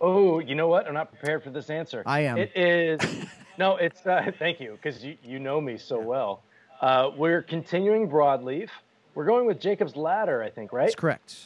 [0.00, 0.86] Oh, you know what?
[0.86, 2.02] I'm not prepared for this answer.
[2.06, 2.38] I am.
[2.38, 3.00] It is.
[3.58, 4.06] no, it's.
[4.06, 6.42] Uh, thank you, because you, you know me so well.
[6.80, 8.68] Uh, we're continuing broadleaf.
[9.16, 10.84] We're going with Jacob's Ladder, I think, right?
[10.84, 11.36] That's correct.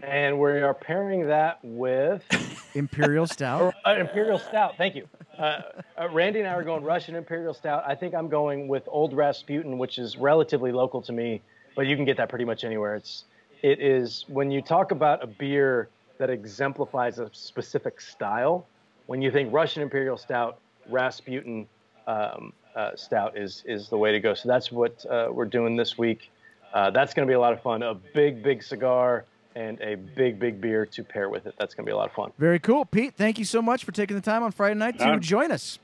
[0.00, 2.24] And we are pairing that with
[2.74, 3.74] Imperial Stout.
[3.86, 4.76] uh, Imperial Stout.
[4.78, 5.06] Thank you.
[5.36, 5.60] Uh,
[6.00, 7.84] uh, Randy and I are going Russian Imperial Stout.
[7.86, 11.42] I think I'm going with Old Rasputin, which is relatively local to me,
[11.76, 12.94] but you can get that pretty much anywhere.
[12.94, 13.24] It's
[13.62, 15.88] it is when you talk about a beer
[16.18, 18.66] that exemplifies a specific style.
[19.06, 20.58] When you think Russian Imperial Stout,
[20.88, 21.66] Rasputin
[22.06, 24.32] um, uh, Stout is is the way to go.
[24.32, 26.30] So that's what uh, we're doing this week.
[26.72, 27.82] Uh, that's going to be a lot of fun.
[27.82, 31.54] A big, big cigar, and a big, big beer to pair with it.
[31.58, 32.32] That's going to be a lot of fun.
[32.38, 33.14] Very cool, Pete.
[33.16, 35.78] Thank you so much for taking the time on Friday night to Uh, join us.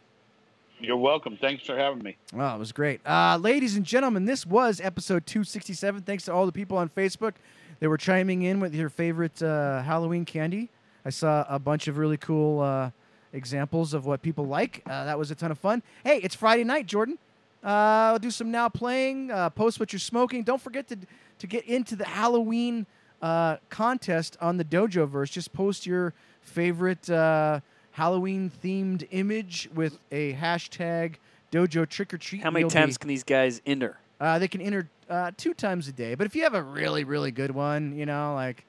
[0.80, 1.36] You're welcome.
[1.40, 2.16] Thanks for having me.
[2.36, 3.00] Oh, it was great.
[3.04, 6.02] Uh, ladies and gentlemen, this was episode 267.
[6.02, 7.34] Thanks to all the people on Facebook
[7.80, 10.68] that were chiming in with your favorite uh, Halloween candy.
[11.04, 12.90] I saw a bunch of really cool uh,
[13.32, 14.82] examples of what people like.
[14.86, 15.82] Uh, that was a ton of fun.
[16.04, 17.18] Hey, it's Friday night, Jordan.
[17.64, 19.32] Uh, I'll do some now playing.
[19.32, 20.44] Uh, post what you're smoking.
[20.44, 20.96] Don't forget to
[21.40, 22.86] to get into the Halloween
[23.22, 25.30] uh, contest on the Dojo verse.
[25.30, 27.60] Just post your favorite uh,
[27.92, 31.16] Halloween themed image with a hashtag
[31.52, 32.42] Dojo Trick or Treat.
[32.42, 33.98] How many times be- can these guys enter?
[34.20, 36.14] uh, they can enter uh, two times a day.
[36.14, 38.64] But if you have a really really good one, you know, like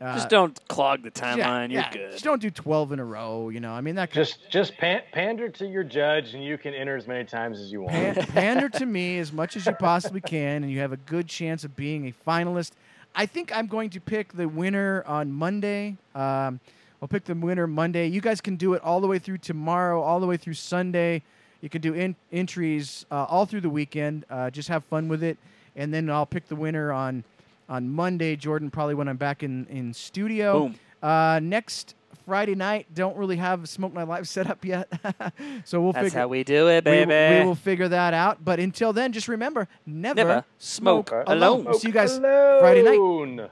[0.00, 1.70] uh, Just don't clog the yeah, timeline.
[1.70, 2.12] You're yeah, good.
[2.12, 3.50] Just don't do twelve in a row.
[3.50, 6.56] You know, I mean that could Just just pan- pander to your judge, and you
[6.58, 7.92] can enter as many times as you want.
[7.92, 11.28] pan- pander to me as much as you possibly can, and you have a good
[11.28, 12.72] chance of being a finalist.
[13.14, 15.96] I think I'm going to pick the winner on Monday.
[16.14, 16.60] Um,
[17.02, 18.06] I'll pick the winner Monday.
[18.06, 21.22] You guys can do it all the way through tomorrow, all the way through Sunday.
[21.60, 24.24] You can do in- entries uh, all through the weekend.
[24.30, 25.38] Uh, just have fun with it,
[25.76, 27.24] and then I'll pick the winner on
[27.68, 28.36] on Monday.
[28.36, 30.68] Jordan, probably when I'm back in in studio.
[30.68, 30.74] Boom.
[31.02, 31.94] Uh, next
[32.30, 34.86] Friday night, don't really have Smoke Night Live set up yet,
[35.64, 37.40] so we'll figure That's figure how we do it, we, baby.
[37.40, 38.44] we will figure that out.
[38.44, 41.36] But until then, just remember never, Never smoke, smoke alone.
[41.36, 41.64] alone.
[41.64, 42.98] We'll see you guys Friday night.
[43.00, 43.50] Alone.